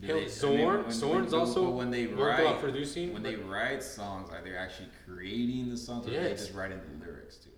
Do 0.00 0.06
Hell, 0.06 0.16
they- 0.16 0.20
I 0.22 0.24
mean, 0.24 0.30
Sorn- 0.30 0.82
when- 0.84 0.92
Sorn's 0.92 1.32
when- 1.32 1.40
also 1.40 1.70
when 1.70 1.90
they 1.90 2.06
write 2.06 2.46
on 2.46 2.60
producing. 2.60 3.12
when 3.14 3.22
they 3.22 3.36
write 3.36 3.82
songs, 3.82 4.30
are 4.30 4.42
they 4.42 4.54
actually 4.56 4.88
creating 5.06 5.70
the 5.70 5.76
songs, 5.76 6.06
or 6.06 6.10
are 6.10 6.12
they 6.14 6.28
Yes. 6.30 6.40
just 6.46 6.54
writing 6.54 6.80
the 6.86 7.04
lyrics 7.04 7.36
to 7.38 7.48
it? 7.48 7.54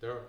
they're 0.00 0.20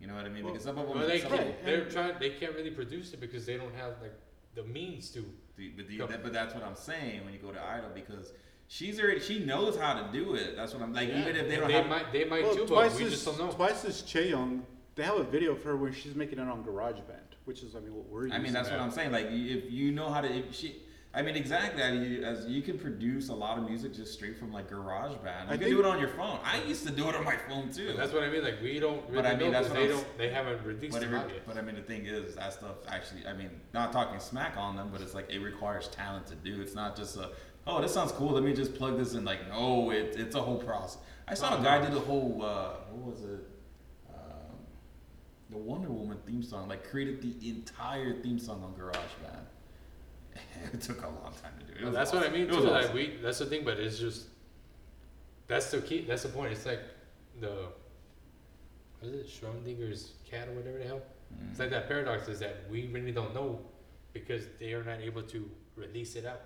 You 0.00 0.06
know 0.06 0.14
what 0.14 0.26
I 0.26 0.28
mean? 0.28 0.44
Well, 0.44 0.52
because 0.52 0.64
some 0.64 0.78
of 0.78 0.86
them, 0.88 0.98
well, 0.98 1.08
they 1.08 1.20
some 1.20 1.30
can, 1.30 1.40
of 1.40 1.46
them- 1.46 1.56
they're 1.64 1.88
trying. 1.88 2.18
They 2.20 2.30
can't 2.30 2.54
really 2.54 2.70
produce 2.70 3.12
it 3.14 3.20
because 3.20 3.46
they 3.46 3.56
don't 3.56 3.74
have 3.74 4.00
like 4.02 4.12
the 4.54 4.62
means 4.64 5.10
to. 5.12 5.24
The- 5.56 5.68
But, 5.76 5.88
the, 5.88 5.98
that, 5.98 6.22
but 6.22 6.32
that's 6.32 6.54
what 6.54 6.62
I'm 6.64 6.74
saying 6.76 7.24
when 7.24 7.32
you 7.32 7.38
go 7.40 7.50
to 7.50 7.62
Idol 7.62 7.90
because 7.94 8.32
she's 8.68 9.00
already 9.00 9.20
she 9.20 9.38
knows 9.44 9.76
how 9.78 9.94
to 9.94 10.12
do 10.12 10.34
it. 10.34 10.54
That's 10.56 10.74
what 10.74 10.82
I'm 10.82 10.92
like. 10.92 11.08
Yeah, 11.08 11.20
Even 11.22 11.36
if 11.36 11.48
they 11.48 11.56
don't 11.56 11.68
they 11.68 11.74
have, 11.74 11.86
might 11.88 12.12
they 12.12 12.24
might 12.24 12.42
Well, 12.44 12.54
too, 12.54 12.66
but 12.68 12.94
we 12.96 13.04
as 13.04 13.10
just 13.10 13.24
don't 13.24 13.38
know. 13.38 13.50
twice 13.50 13.84
as 13.84 14.02
Cheong, 14.02 14.62
they 14.96 15.02
have 15.02 15.16
a 15.16 15.24
video 15.24 15.52
of 15.52 15.62
her 15.64 15.76
where 15.76 15.92
she's 15.92 16.14
making 16.14 16.38
it 16.38 16.48
on 16.48 16.62
GarageBand, 16.62 17.36
which 17.46 17.62
is 17.62 17.74
I 17.74 17.80
mean 17.80 17.94
what 17.94 18.06
we're 18.08 18.30
I 18.30 18.38
mean 18.38 18.52
that's 18.52 18.70
what. 18.70 18.80
I'm 18.80 18.90
saying. 18.90 19.12
Like 19.12 19.26
if 19.30 19.70
you 19.70 19.92
know 19.92 20.10
how 20.10 20.20
to, 20.20 20.28
if 20.30 20.54
she. 20.54 20.76
I 21.16 21.22
mean, 21.22 21.34
exactly. 21.34 21.82
I 21.82 21.92
mean, 21.92 22.02
you, 22.12 22.24
as 22.24 22.46
you 22.46 22.60
can 22.60 22.78
produce 22.78 23.30
a 23.30 23.34
lot 23.34 23.56
of 23.56 23.64
music 23.66 23.94
just 23.94 24.12
straight 24.12 24.38
from 24.38 24.52
like 24.52 24.70
GarageBand. 24.70 25.14
You 25.14 25.24
I 25.24 25.46
can 25.46 25.58
think- 25.58 25.70
do 25.70 25.80
it 25.80 25.86
on 25.86 25.98
your 25.98 26.10
phone. 26.10 26.38
I 26.44 26.62
used 26.64 26.86
to 26.86 26.92
do 26.92 27.08
it 27.08 27.14
on 27.14 27.24
my 27.24 27.36
phone 27.48 27.70
too. 27.72 27.94
That's 27.96 28.12
what 28.12 28.22
I 28.22 28.28
mean. 28.28 28.44
Like 28.44 28.60
we 28.62 28.78
don't 28.78 29.00
really 29.08 29.22
But 29.22 29.26
I 29.26 29.30
mean, 29.34 29.46
know 29.46 29.50
that's 29.52 29.68
what 29.70 29.76
they 29.78 29.84
I'm 29.84 29.88
don't. 29.92 30.18
They 30.18 30.28
haven't 30.28 30.62
released 30.66 30.92
But, 30.92 31.00
them 31.00 31.14
every, 31.14 31.32
yet. 31.32 31.46
but 31.46 31.56
I 31.56 31.62
mean, 31.62 31.74
the 31.74 31.80
thing 31.80 32.04
is, 32.04 32.34
that 32.34 32.52
stuff 32.52 32.76
actually, 32.86 33.26
I 33.26 33.32
mean, 33.32 33.48
not 33.72 33.92
talking 33.92 34.20
smack 34.20 34.58
on 34.58 34.76
them, 34.76 34.90
but 34.92 35.00
it's 35.00 35.14
like 35.14 35.30
it 35.30 35.38
requires 35.38 35.88
talent 35.88 36.26
to 36.26 36.34
do. 36.34 36.60
It's 36.60 36.74
not 36.74 36.94
just 36.96 37.16
a, 37.16 37.30
oh, 37.66 37.80
this 37.80 37.94
sounds 37.94 38.12
cool. 38.12 38.32
Let 38.32 38.42
me 38.44 38.52
just 38.52 38.74
plug 38.74 38.98
this 38.98 39.14
in. 39.14 39.24
Like, 39.24 39.48
no, 39.48 39.90
it, 39.92 40.16
it's 40.18 40.36
a 40.36 40.42
whole 40.42 40.58
process. 40.58 40.98
I 41.26 41.32
saw 41.32 41.58
a 41.58 41.64
guy 41.64 41.82
do 41.84 41.94
the 41.94 41.98
whole, 42.00 42.42
uh, 42.44 42.72
what 42.92 43.12
was 43.14 43.24
it? 43.24 43.40
Um, 44.14 44.58
the 45.48 45.56
Wonder 45.56 45.88
Woman 45.88 46.18
theme 46.26 46.42
song. 46.42 46.68
Like, 46.68 46.88
created 46.88 47.22
the 47.22 47.48
entire 47.48 48.20
theme 48.20 48.38
song 48.38 48.62
on 48.62 48.74
GarageBand. 48.74 49.46
it 50.72 50.80
took 50.80 51.02
a 51.02 51.06
long 51.08 51.32
time 51.42 51.52
to 51.60 51.66
do. 51.66 51.72
It 51.72 51.82
Well, 51.82 51.90
was 51.90 51.94
that's 51.94 52.12
what 52.12 52.26
I 52.26 52.30
mean 52.30 52.42
It 52.42 52.54
was 52.54 52.64
too. 52.64 52.70
Like 52.70 52.92
we, 52.94 53.16
that's 53.22 53.38
the 53.38 53.46
thing. 53.46 53.64
But 53.64 53.78
it's 53.78 53.98
just 53.98 54.26
that's 55.48 55.70
the 55.70 55.80
key. 55.80 56.04
That's 56.08 56.22
the 56.22 56.28
point. 56.30 56.52
It's 56.52 56.66
like 56.66 56.80
the 57.40 57.68
what 59.00 59.12
is 59.12 59.20
it 59.20 59.26
Schrodinger's 59.28 60.12
cat 60.28 60.48
or 60.48 60.52
whatever 60.52 60.78
the 60.78 60.84
hell. 60.84 61.02
It's 61.50 61.56
Mm. 61.58 61.60
like 61.60 61.70
that 61.70 61.88
paradox 61.88 62.28
is 62.28 62.38
that 62.38 62.64
we 62.70 62.86
really 62.92 63.10
don't 63.12 63.34
know 63.34 63.58
because 64.12 64.44
they 64.60 64.72
are 64.74 64.84
not 64.84 65.00
able 65.00 65.22
to 65.24 65.50
release 65.74 66.14
it 66.16 66.24
out. 66.24 66.40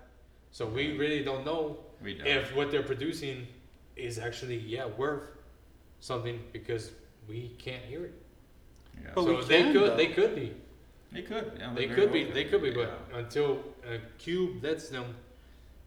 So 0.52 0.66
we 0.66 0.96
really 0.96 1.22
don't 1.22 1.44
know 1.44 1.78
We 2.02 2.14
don't. 2.14 2.26
if 2.26 2.56
what 2.56 2.70
they're 2.70 2.82
producing 2.82 3.46
is 3.94 4.18
actually 4.18 4.56
yeah 4.56 4.86
worth 4.86 5.22
something 6.00 6.40
because 6.52 6.90
we 7.28 7.54
can't 7.58 7.84
hear 7.84 8.06
it. 8.06 8.14
yeah. 9.02 9.10
But 9.14 9.24
so 9.24 9.36
we 9.36 9.44
they 9.44 9.62
could 9.72 9.74
though. 9.92 9.96
they 9.96 10.06
could 10.08 10.34
be 10.34 10.52
they 11.12 11.22
could. 11.22 11.52
Yeah, 11.58 11.72
they 11.74 11.86
could 11.88 12.10
well 12.10 12.12
be 12.12 12.24
they 12.24 12.44
could 12.44 12.62
be 12.62 12.70
but 12.70 13.08
until 13.14 13.58
uh, 13.86 13.98
Cube 14.18 14.62
lets 14.62 14.88
them 14.88 15.14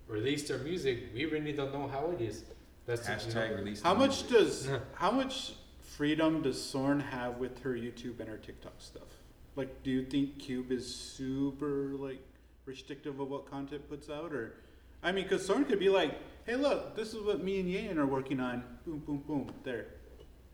release 0.08 0.48
their 0.48 0.58
music, 0.60 1.12
we 1.14 1.26
really 1.26 1.54
don't 1.54 1.74
know 1.74 1.88
how 1.88 2.12
it 2.12 2.22
is. 2.22 2.44
That's 2.86 3.08
the- 3.08 3.14
you 3.14 3.34
know, 3.34 3.42
Hashtag 3.42 3.58
release. 3.58 3.82
How 3.82 3.94
much 3.94 4.30
music. 4.30 4.38
does 4.38 4.70
how 4.96 5.12
much 5.12 5.54
freedom 5.82 6.42
does 6.42 6.62
Sorn 6.62 7.00
have 7.00 7.38
with 7.38 7.60
her 7.64 7.74
YouTube 7.74 8.20
and 8.20 8.28
her 8.28 8.38
TikTok 8.38 8.74
stuff? 8.80 9.08
Like, 9.56 9.84
do 9.84 9.92
you 9.92 10.04
think 10.06 10.40
Cube 10.40 10.72
is 10.72 10.94
super 10.94 11.94
like 11.98 12.22
restrictive 12.66 13.20
of 13.20 13.30
what 13.30 13.50
content 13.50 13.88
puts 13.90 14.10
out, 14.10 14.34
or 14.34 14.56
I 15.04 15.12
mean, 15.12 15.24
because 15.24 15.46
Sorn 15.46 15.64
could 15.66 15.80
be 15.80 15.90
like, 15.90 16.18
"Hey, 16.46 16.56
look, 16.56 16.96
this 16.96 17.14
is 17.14 17.22
what 17.24 17.44
me 17.44 17.60
and 17.60 17.70
Yan 17.70 17.98
are 18.00 18.06
working 18.08 18.40
on. 18.40 18.64
Boom, 18.86 19.00
boom, 19.00 19.24
boom. 19.28 19.54
There, 19.64 19.86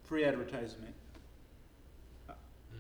free 0.04 0.26
advertisement." 0.26 0.94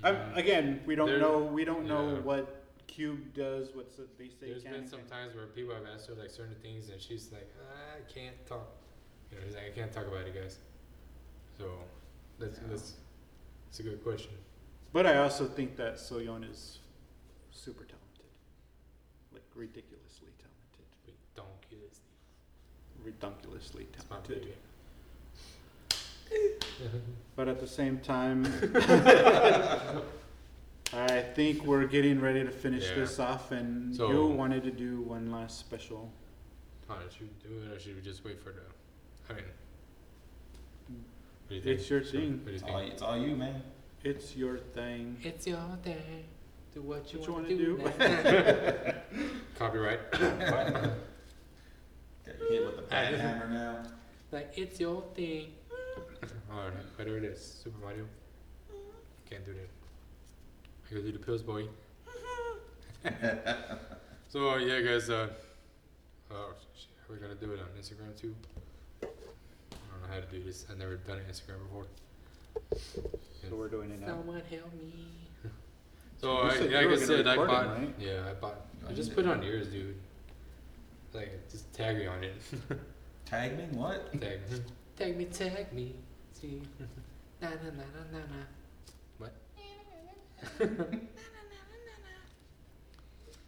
I'm, 0.03 0.33
again, 0.35 0.81
we 0.85 0.95
don't 0.95 1.07
There- 1.07 1.19
know. 1.19 1.39
We 1.39 1.65
don't 1.65 1.85
know 1.87 2.13
yeah. 2.13 2.19
what 2.19 2.55
Cube 2.87 3.33
does. 3.33 3.73
What 3.75 3.91
they 4.17 4.29
say 4.29 4.49
There's 4.49 4.63
can. 4.63 4.71
been 4.71 4.81
and 4.81 4.89
some 4.89 4.99
can't. 4.99 5.09
times 5.11 5.35
where 5.35 5.47
people 5.47 5.73
have 5.75 5.85
asked 5.85 6.07
her 6.07 6.15
like 6.15 6.29
certain 6.29 6.55
things 6.61 6.89
and 6.89 6.99
she's 7.01 7.31
like, 7.31 7.49
ah, 7.61 7.97
I 7.97 8.11
can't 8.11 8.35
talk. 8.47 8.67
You 9.31 9.37
know, 9.37 9.43
she's 9.45 9.55
like, 9.55 9.65
I 9.65 9.69
can't 9.71 9.91
talk 9.91 10.07
about 10.07 10.25
it, 10.27 10.33
guys. 10.33 10.57
So 11.57 11.65
that's 12.39 12.59
that's 12.69 12.93
it's 13.67 13.79
a 13.79 13.83
good 13.83 14.01
question. 14.03 14.31
But 14.93 15.05
I 15.05 15.17
also 15.17 15.45
think 15.47 15.75
that 15.77 15.95
Soyeon 15.97 16.49
is 16.49 16.79
super 17.51 17.83
talented, 17.83 18.25
like 19.31 19.43
ridiculously 19.53 20.29
talented, 20.39 21.15
Ridiculous. 21.45 21.99
ridiculously 23.03 23.87
It's 23.93 24.09
my 24.09 24.15
talented. 24.17 24.41
baby. 24.41 24.53
But 27.35 27.47
at 27.47 27.59
the 27.59 27.67
same 27.67 27.99
time, 27.99 28.45
I 30.93 31.21
think 31.35 31.63
we're 31.65 31.85
getting 31.85 32.19
ready 32.19 32.43
to 32.43 32.51
finish 32.51 32.89
Yeah. 32.89 32.95
this 32.95 33.19
off, 33.19 33.51
and 33.51 33.95
So- 33.95 34.11
you 34.11 34.25
wanted 34.27 34.63
to 34.63 34.71
do 34.71 35.01
one 35.01 35.31
last 35.31 35.59
special. 35.59 36.11
How 36.87 36.97
should 37.09 37.21
we 37.21 37.29
do 37.47 37.61
it 37.63 37.71
or 37.75 37.79
should 37.79 37.95
we 37.95 38.01
just 38.01 38.25
wait 38.25 38.41
for 38.41 38.49
the 38.51 38.61
I 39.29 39.33
mean 39.35 39.43
what 40.87 41.49
do 41.49 41.55
you 41.55 41.61
think? 41.61 41.79
It's 41.79 41.89
your 41.89 42.01
thing. 42.01 42.31
What 42.43 42.45
do 42.45 42.51
you 42.51 42.55
It's 42.57 42.63
all, 42.63 42.79
it's 42.79 43.01
all 43.03 43.17
you, 43.17 43.35
man. 43.35 43.61
It's 44.03 44.35
your 44.35 44.57
thing. 44.57 45.17
It's 45.23 45.45
your 45.47 45.59
thing. 45.83 46.23
Do 46.73 46.81
what 46.81 47.11
you, 47.13 47.19
What 47.19 47.27
you 47.27 47.33
want 47.33 47.45
wanna 47.45 47.57
do. 47.57 47.77
do. 47.77 49.33
Copyright. 49.59 50.11
Got 50.11 50.23
you 52.39 52.49
hit 52.49 52.65
with 52.65 52.75
the 52.77 52.81
bad 52.83 53.13
hammer 53.19 53.47
now. 53.47 53.83
Like 54.31 54.51
it's 54.57 54.79
your 54.79 55.03
thing. 55.15 55.53
Alright, 56.51 56.73
whatever 56.95 57.17
it 57.17 57.23
is. 57.23 57.61
Super 57.63 57.79
Mario. 57.79 58.05
Can't 59.29 59.45
do 59.45 59.53
that. 59.53 59.69
I 60.85 60.93
gotta 60.93 61.05
do 61.05 61.11
the 61.11 61.19
pills, 61.19 61.43
boy. 61.43 61.65
so 64.27 64.55
yeah, 64.57 64.81
guys. 64.81 65.09
Uh, 65.09 65.29
oh, 66.31 66.53
shit, 66.75 66.87
we're 67.09 67.17
gonna 67.17 67.35
do 67.35 67.51
it 67.53 67.59
on 67.59 67.67
Instagram 67.79 68.19
too. 68.19 68.35
I 69.03 69.05
don't 69.05 70.01
know 70.01 70.13
how 70.13 70.19
to 70.19 70.25
do 70.25 70.43
this. 70.43 70.65
I've 70.69 70.77
never 70.77 70.97
done 70.97 71.19
it 71.19 71.31
Instagram 71.31 71.59
before. 71.63 71.85
So 73.49 73.55
we're 73.55 73.69
doing 73.69 73.91
it 73.91 74.01
now. 74.01 74.07
Someone 74.07 74.41
help 74.49 74.73
me. 74.73 74.93
So 76.17 76.39
I, 76.39 76.57
said 76.57 76.71
yeah, 76.71 76.77
like 76.77 76.87
I 76.87 76.93
gonna 76.95 77.05
said, 77.05 77.27
I 77.27 77.35
record 77.35 77.49
it, 77.49 77.53
bought. 77.53 77.77
right? 77.77 77.95
Yeah, 77.99 78.29
I 78.29 78.33
bought. 78.33 78.65
I 78.87 78.93
just 78.93 79.15
put 79.15 79.25
it 79.25 79.31
on 79.31 79.41
yours, 79.41 79.67
dude. 79.67 79.95
Like 81.13 81.49
just 81.49 81.71
tag 81.73 81.97
me 81.97 82.07
on 82.07 82.23
it. 82.23 82.33
Tag 83.25 83.55
me? 83.55 83.65
What? 83.77 84.11
Tag, 84.19 84.39
me. 84.49 84.59
tag 84.97 85.15
me, 85.15 85.25
tag 85.25 85.71
me. 85.71 85.93
See, 86.39 86.61
na 87.41 87.49
na 87.49 87.55
na 87.55 87.83
na 87.83 88.01
na 88.11 88.19
na. 88.31 88.41
What? 89.17 89.33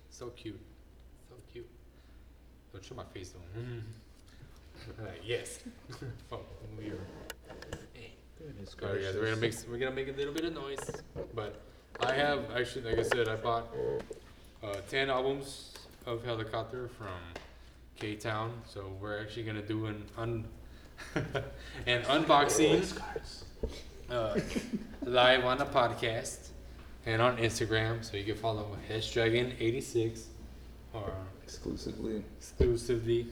so 0.09 0.27
cute, 0.29 0.59
so 1.29 1.35
cute. 1.51 1.69
Don't 2.73 2.83
show 2.83 2.95
my 2.95 3.05
face 3.13 3.31
though. 3.31 5.03
like, 5.03 5.21
yes. 5.25 5.59
oh, 6.31 6.39
weird. 6.77 6.99
Hey. 7.93 8.11
Sorry 8.79 9.03
guys, 9.03 9.15
we're 9.15 9.25
gonna 9.25 9.35
make 9.37 9.53
s- 9.53 9.65
we're 9.69 9.77
gonna 9.77 9.91
make 9.95 10.09
a 10.09 10.13
little 10.13 10.33
bit 10.33 10.45
of 10.45 10.53
noise, 10.53 10.79
but 11.33 11.61
I 11.99 12.13
have 12.13 12.51
actually, 12.55 12.89
like 12.89 12.99
I 12.99 13.03
said, 13.03 13.27
I 13.29 13.35
bought 13.35 13.67
uh, 14.63 14.75
ten 14.89 15.09
albums 15.09 15.73
of 16.05 16.25
Helicopter 16.25 16.89
from 16.97 17.19
K 17.95 18.15
Town, 18.15 18.61
so 18.65 18.91
we're 18.99 19.21
actually 19.21 19.43
gonna 19.43 19.61
do 19.61 19.85
an 19.85 20.03
un 20.17 20.45
an 21.85 22.03
unboxing 22.03 22.99
uh, 24.09 24.39
live 25.03 25.45
on 25.45 25.57
the 25.57 25.65
podcast 25.65 26.49
and 27.05 27.21
on 27.21 27.37
Instagram, 27.37 28.03
so 28.03 28.17
you 28.17 28.23
can 28.23 28.35
follow 28.35 28.77
Dragon86 28.89 30.23
or 30.93 31.13
Exclusively. 31.43 32.23
exclusively. 32.37 33.27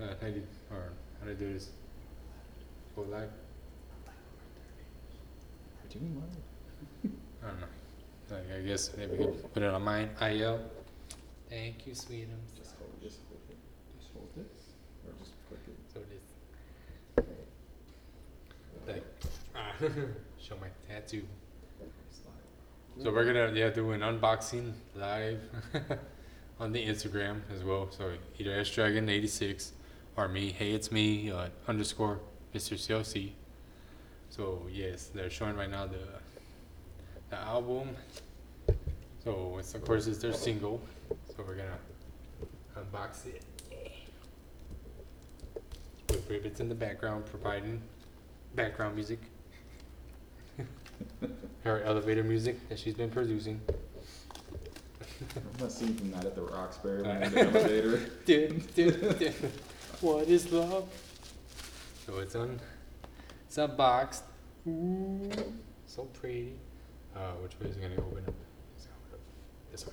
Uh, 0.00 0.06
how 0.20 0.28
do 0.28 0.34
you, 0.34 0.46
or 0.70 0.92
how 1.20 1.26
do 1.26 1.32
I 1.32 1.34
do 1.34 1.52
this? 1.52 1.70
Go 2.94 3.02
live. 3.02 3.30
What 5.80 5.90
do 5.90 5.98
you 5.98 6.04
mean? 6.04 6.22
I 7.42 7.46
don't 7.48 7.60
know. 7.60 7.66
Like, 8.30 8.58
I 8.58 8.60
guess 8.66 8.90
maybe 8.96 9.16
we 9.16 9.24
can 9.24 9.34
put 9.34 9.62
it 9.62 9.74
on 9.74 9.82
mine. 9.82 10.10
IL. 10.20 10.60
Thank 11.50 11.86
you, 11.86 11.92
sweetums. 11.92 12.56
Just 12.56 12.74
hold, 12.78 13.02
just 13.02 13.18
hold 13.28 13.40
it. 13.50 13.58
Just 13.98 14.12
hold 14.14 14.30
it. 14.36 14.50
Or 15.06 15.12
just 15.18 15.32
click 15.48 15.60
it. 15.66 15.76
So 15.92 16.00
this. 16.08 17.26
Show 20.40 20.56
my 20.60 20.68
tattoo. 20.88 21.22
So 23.02 23.10
we're 23.10 23.24
gonna 23.24 23.52
yeah 23.54 23.70
do 23.70 23.90
an 23.92 24.00
unboxing 24.00 24.72
live 24.94 25.40
on 26.60 26.72
the 26.72 26.84
Instagram 26.84 27.40
as 27.54 27.64
well. 27.64 27.88
So 27.90 28.12
either 28.38 28.52
S 28.52 28.70
Dragon 28.70 29.08
eighty 29.08 29.26
six 29.26 29.72
or 30.16 30.28
me. 30.28 30.50
Hey, 30.50 30.72
it's 30.72 30.92
me 30.92 31.30
uh, 31.30 31.48
underscore 31.66 32.20
Mr. 32.54 32.74
CLC. 32.74 33.30
So 34.30 34.66
yes, 34.70 35.10
they're 35.14 35.30
showing 35.30 35.56
right 35.56 35.70
now 35.70 35.86
the 35.86 36.20
the 37.30 37.36
album. 37.36 37.96
So 39.24 39.56
it's 39.58 39.74
of 39.74 39.84
course 39.84 40.06
it's 40.06 40.18
their 40.18 40.32
single. 40.32 40.80
So 41.28 41.44
we're 41.46 41.56
gonna 41.56 41.78
unbox 42.78 43.26
it 43.26 43.42
with 46.08 46.28
ribbons 46.28 46.60
in 46.60 46.68
the 46.68 46.74
background, 46.74 47.24
providing 47.26 47.80
background 48.54 48.94
music. 48.94 49.20
Her 51.64 51.82
elevator 51.82 52.22
music 52.22 52.68
that 52.68 52.78
she's 52.78 52.94
been 52.94 53.10
producing. 53.10 53.60
I'm 55.36 55.42
not 55.60 55.72
seeing 55.72 55.94
from 55.94 56.10
that 56.12 56.24
at 56.24 56.34
the 56.34 56.42
Roxbury 56.42 57.02
man 57.02 57.32
the 57.32 57.40
elevator. 57.48 57.98
Dun, 58.24 58.62
dun, 58.74 59.16
dun. 59.18 59.52
What 60.00 60.28
is 60.28 60.50
love? 60.50 60.88
So 62.06 62.18
it's 62.18 62.34
un, 62.34 62.58
it's 63.46 63.56
unboxed. 63.56 64.24
Ooh, 64.66 65.30
so 65.86 66.04
pretty. 66.20 66.54
Uh, 67.14 67.32
which 67.42 67.52
way 67.60 67.68
is 67.68 67.76
it 67.76 67.82
gonna 67.82 67.94
open 67.94 68.24
up? 68.26 68.34
It's 68.76 68.86
gonna 68.86 68.98
open 69.06 69.14
up 69.14 69.20
This 69.70 69.86
way. 69.86 69.92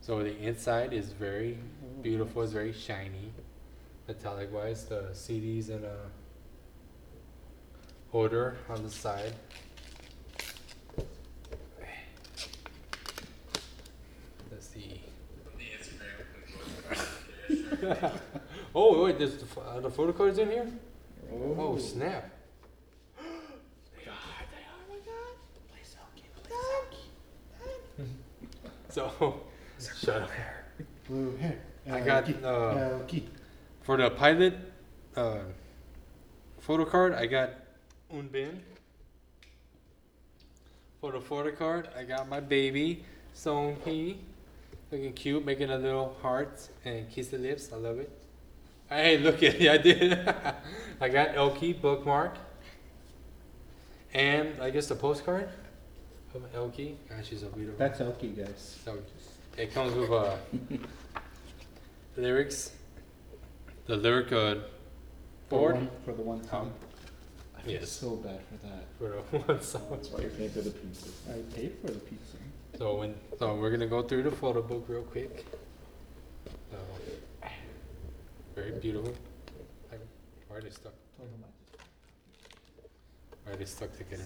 So 0.00 0.22
the 0.22 0.36
inside 0.38 0.92
is 0.92 1.12
very 1.12 1.58
beautiful. 2.02 2.42
It's 2.42 2.52
very 2.52 2.72
shiny, 2.72 3.32
metallic 4.08 4.52
wise. 4.52 4.84
The 4.86 5.10
CDs 5.12 5.68
and 5.68 5.84
a 5.84 5.96
holder 8.12 8.56
on 8.68 8.82
the 8.82 8.90
side. 8.90 9.34
Let's 14.50 14.66
see. 14.66 15.00
oh 18.74 19.04
wait, 19.04 19.18
there's 19.18 19.36
the, 19.36 19.46
pho- 19.46 19.60
uh, 19.62 19.80
the 19.80 19.90
photo 19.90 20.12
cards 20.12 20.38
in 20.38 20.50
here. 20.50 20.66
Oh, 21.32 21.78
snap! 21.78 22.30
They 23.96 24.10
are 24.10 24.44
they 24.50 24.64
are 24.66 24.82
my 24.88 24.98
god. 25.06 25.36
Play 25.70 25.82
so, 28.88 29.40
shut 29.78 30.22
up. 30.22 30.30
Blue 31.08 31.36
hair. 31.36 31.58
I 31.90 32.00
got, 32.00 32.24
Elkie, 32.24 32.44
uh, 32.44 32.98
Elkie. 32.98 33.26
For 33.82 33.96
the 33.96 34.10
pilot 34.10 34.54
uh, 35.16 35.38
photo 36.58 36.84
card, 36.84 37.14
I 37.14 37.26
got 37.26 37.50
Eunbin. 38.14 38.58
For 41.00 41.12
the 41.12 41.20
photo 41.20 41.50
card, 41.52 41.88
I 41.96 42.04
got 42.04 42.28
my 42.28 42.40
baby 42.40 43.04
Seunghee, 43.34 44.16
looking 44.90 45.12
cute, 45.14 45.44
making 45.44 45.70
a 45.70 45.78
little 45.78 46.14
heart 46.20 46.68
and 46.84 47.10
kiss 47.10 47.28
the 47.28 47.38
lips. 47.38 47.72
I 47.72 47.76
love 47.76 47.98
it. 47.98 48.10
Hey, 48.88 49.18
look 49.18 49.42
at 49.42 49.54
it! 49.54 49.70
I 49.70 49.78
did. 49.78 50.12
I 51.00 51.08
got 51.08 51.34
Elkie 51.34 51.80
bookmark, 51.80 52.36
and 54.12 54.60
I 54.60 54.70
guess 54.70 54.88
the 54.88 54.96
postcard 54.96 55.48
of 56.34 56.42
Elkie. 56.52 56.96
Gosh, 57.08 57.28
she's 57.28 57.44
a 57.44 57.46
beautiful. 57.46 57.78
That's 57.78 58.00
Elkie, 58.00 58.36
guys. 58.36 58.78
So 58.84 58.98
it 59.56 59.72
comes 59.72 59.94
with 59.94 60.10
uh, 60.10 60.36
lyrics. 62.16 62.72
The 63.86 63.96
lyric 63.96 64.32
uh, 64.32 64.56
For 65.48 65.72
one, 65.72 65.90
for 66.04 66.12
the 66.12 66.22
one 66.22 66.46
song. 66.48 66.72
I 67.60 67.62
feel 67.64 67.72
Yes. 67.74 67.90
so 67.90 68.16
bad 68.16 68.40
for 68.48 68.66
that. 68.66 68.84
For 68.98 69.08
the 69.08 69.38
one 69.52 69.62
song. 69.62 69.82
That's 69.90 70.08
why 70.10 70.20
you're 70.20 70.30
paying 70.30 70.50
for 70.50 70.62
the 70.62 70.70
pizza. 70.70 71.08
I 71.28 71.42
paid 71.54 71.72
for 71.80 71.88
the 71.88 71.98
pizza. 72.00 72.36
So 72.78 72.96
when 72.96 73.14
so 73.38 73.54
we're 73.56 73.70
gonna 73.70 73.86
go 73.86 74.02
through 74.02 74.22
the 74.22 74.30
photo 74.30 74.62
book 74.62 74.84
real 74.88 75.02
quick. 75.02 75.44
So, 76.70 76.78
very 78.54 78.72
beautiful. 78.72 79.12
I- 79.92 79.96
Why 80.48 80.56
are 80.56 80.60
they 80.62 80.70
stuck? 80.70 80.94
Why 83.44 83.52
are 83.52 83.56
they 83.56 83.64
stuck 83.66 83.94
together? 83.96 84.24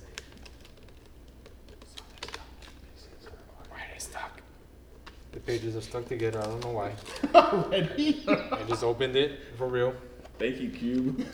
Why 3.69 3.77
are 3.79 3.93
they 3.93 3.99
stuck? 3.99 4.41
The 5.33 5.41
pages 5.41 5.75
are 5.77 5.81
stuck 5.81 6.07
together. 6.09 6.39
I 6.41 6.45
don't 6.47 6.63
know 6.65 6.71
why. 6.73 6.93
Already? 7.35 8.23
I 8.29 8.63
just 8.69 8.85
opened 8.85 9.17
it 9.17 9.41
for 9.57 9.67
real. 9.67 9.95
Thank 10.39 10.61
you, 10.61 10.71
Cube. 10.71 11.25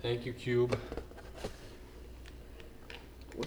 Thank 0.00 0.24
you, 0.26 0.32
Cube. 0.32 0.78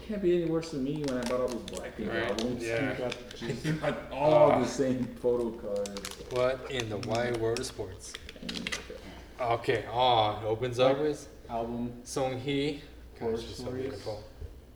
What 0.05 0.09
can't 0.09 0.21
be 0.21 0.35
any 0.43 0.45
worse 0.51 0.69
than 0.69 0.83
me 0.83 1.03
when 1.03 1.17
I 1.17 1.21
bought 1.23 1.41
all 1.41 1.47
those 1.47 1.61
Blackpink 1.63 2.13
Right, 2.13 2.29
albums? 2.29 2.63
yeah. 2.63 2.91
You 2.91 2.97
got, 2.99 3.15
just, 3.35 3.65
you 3.65 3.73
got 3.73 3.97
all 4.11 4.51
Ah. 4.51 4.59
the 4.59 4.67
same 4.67 5.03
photo 5.19 5.49
cards. 5.49 5.99
What 6.29 6.69
in 6.69 6.89
the 6.89 6.97
wide 7.09 7.37
world 7.37 7.57
of 7.59 7.65
sports? 7.65 8.13
And 8.43 8.69
Okay, 9.41 9.83
oh, 9.91 10.39
it 10.43 10.45
opens 10.45 10.77
up 10.79 10.99
with 10.99 11.27
Album. 11.49 11.91
Seunghee. 12.05 12.81
Horror 13.19 13.31
Gosh, 13.31 13.41
she's 13.47 13.55
so 13.57 13.63
stories. 13.63 13.81
beautiful. 13.81 14.23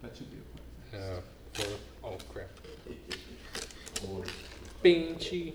That 0.02 0.18
should 0.18 0.32
be 0.32 0.98
a 0.98 1.00
Uh, 1.18 1.22
for- 1.54 1.78
oh 2.08 2.18
crap. 2.34 2.50
oh, 4.08 4.24
Bing 4.82 5.14
Chi. 5.20 5.54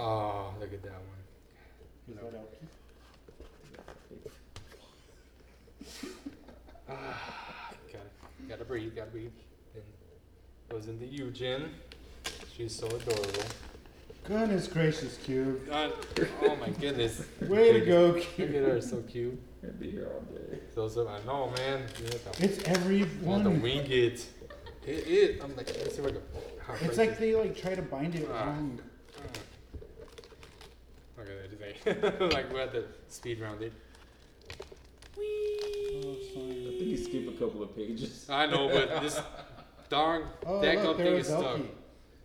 Oh, 0.00 0.52
look 0.58 0.72
at 0.72 0.82
that 0.82 0.92
one. 0.92 1.20
Is 2.08 2.16
that 2.16 2.34
Elkie? 2.34 2.68
Ah, 6.88 7.33
gotta, 8.48 8.58
gotta 8.58 8.64
breathe, 8.64 8.94
gotta 8.94 9.10
breathe. 9.10 9.32
Then 9.74 9.82
goes 10.68 10.88
into 10.88 11.04
Yujin. 11.06 11.68
She's 12.56 12.74
so 12.74 12.86
adorable. 12.86 13.44
Goodness 14.24 14.68
gracious, 14.68 15.18
Cube. 15.18 15.66
God, 15.68 15.92
oh 16.42 16.56
my 16.56 16.70
goodness. 16.70 17.22
Way 17.42 17.72
to 17.74 17.80
go, 17.84 18.14
Cube. 18.14 18.50
Look 18.52 18.62
at 18.62 18.68
her, 18.68 18.80
so 18.80 19.02
cute. 19.02 19.38
I'd 19.62 19.78
be 19.78 19.90
here 19.90 20.08
all 20.14 20.20
day. 20.22 20.60
So, 20.74 20.88
so 20.88 21.08
I 21.08 21.22
know, 21.26 21.50
man. 21.56 21.82
You 21.98 22.04
have 22.04 22.32
to, 22.32 22.44
It's 22.44 22.62
every 22.68 22.98
you 22.98 23.04
have 23.04 23.20
to 23.20 23.26
one. 23.26 23.60
wing 23.62 23.84
it. 23.90 24.26
It, 24.86 24.90
it. 25.08 25.42
I'm 25.42 25.54
like, 25.56 25.66
let's 25.78 25.96
see 25.96 26.02
if 26.02 26.06
I 26.06 26.10
can. 26.10 26.20
how 26.66 26.74
It's 26.74 26.96
break 26.96 27.10
like 27.10 27.18
they 27.18 27.34
like 27.34 27.56
try 27.60 27.74
to 27.74 27.82
bind 27.82 28.14
it 28.14 28.28
Ah. 28.32 28.44
wrong. 28.46 28.78
this. 28.78 29.42
Look 31.18 31.28
at 31.28 31.84
that 31.84 32.10
today. 32.10 32.26
like 32.34 32.52
we 32.52 32.58
had 32.58 32.72
to 32.72 32.84
speed 33.08 33.40
round 33.40 33.62
it. 33.62 33.72
Oh, 35.16 36.16
sorry. 36.34 36.73
Think 36.84 36.98
you 36.98 37.04
skip 37.04 37.28
a 37.28 37.32
couple 37.32 37.62
of 37.62 37.74
pages. 37.76 38.26
I 38.30 38.46
know, 38.46 38.68
but 38.68 39.00
this 39.02 39.20
darn 39.88 40.24
Oh, 40.46 40.60
that 40.60 40.82
look, 40.84 40.96
thing 40.98 41.06
is 41.14 41.26
stuck. 41.26 41.40
Elkie. 41.56 41.66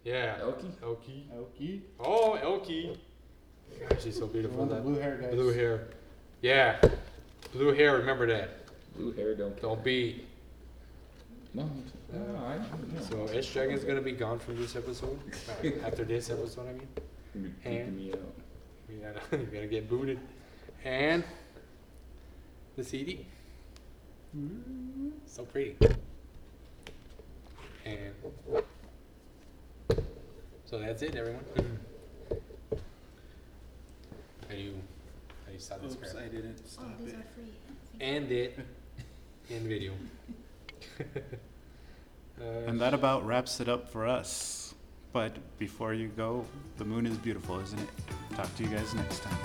Yeah. 0.03 0.37
Elky? 0.39 0.71
Elkie. 0.81 1.23
Elky. 1.33 1.81
Oh, 1.99 2.37
Elkie. 2.41 2.97
God, 3.87 4.01
she's 4.01 4.17
so 4.17 4.27
beautiful. 4.27 4.57
one 4.57 4.67
with 4.69 4.77
That 4.77 4.83
blue 4.83 4.99
hair, 4.99 5.17
guys. 5.21 5.33
blue 5.33 5.53
hair. 5.53 5.87
Yeah. 6.41 6.81
Blue 7.53 7.73
hair, 7.73 7.97
remember 7.97 8.27
that. 8.27 8.65
Blue 8.95 9.11
hair 9.13 9.35
don't 9.35 9.51
care. 9.53 9.61
Don't 9.69 9.83
be. 9.83 10.25
No, 11.53 11.69
no, 12.13 12.35
I 12.37 12.57
know. 12.57 13.01
So, 13.01 13.15
SDragon's 13.33 13.83
gonna 13.83 14.01
be 14.01 14.11
gone 14.11 14.39
from 14.39 14.57
this 14.57 14.75
episode. 14.75 15.17
After 15.85 16.03
this 16.03 16.29
episode, 16.29 16.67
I 16.67 16.73
mean. 16.73 16.87
You're 17.33 17.51
And- 17.73 17.93
freaking 17.93 17.95
me 17.97 18.11
out. 18.13 18.19
We 18.89 18.95
gotta, 18.95 19.19
you 19.37 19.45
gotta 19.53 19.67
get 19.67 19.87
booted. 19.87 20.19
And 20.83 21.23
the 22.75 22.83
CD. 22.83 23.25
So 25.25 25.43
pretty. 25.43 25.75
And 27.85 28.13
so 30.65 30.79
that's 30.79 31.01
it, 31.01 31.15
everyone. 31.15 31.43
How 34.47 34.55
do 34.55 34.57
you, 34.57 34.73
how 34.73 35.47
do 35.47 35.53
you 35.53 35.59
stop 35.59 35.81
this 35.81 35.93
Oops, 35.93 36.11
crap? 36.11 36.23
I 36.23 36.27
didn't 36.27 36.67
stop 36.67 36.85
oh, 36.87 37.03
these 37.03 37.13
it. 37.13 37.17
are 37.17 37.23
free. 37.35 37.51
End 37.99 38.31
it 38.31 38.59
in 39.49 39.67
video. 39.67 39.93
uh, 40.99 42.43
And 42.67 42.79
that 42.79 42.93
about 42.93 43.25
wraps 43.25 43.59
it 43.59 43.67
up 43.67 43.89
for 43.89 44.05
us. 44.07 44.75
But 45.11 45.35
before 45.57 45.95
you 45.95 46.09
go, 46.09 46.45
the 46.77 46.85
moon 46.85 47.07
is 47.07 47.17
beautiful, 47.17 47.59
isn't 47.59 47.79
it? 47.79 47.89
Talk 48.35 48.53
to 48.57 48.63
you 48.63 48.69
guys 48.69 48.93
next 48.93 49.23
time. 49.23 49.37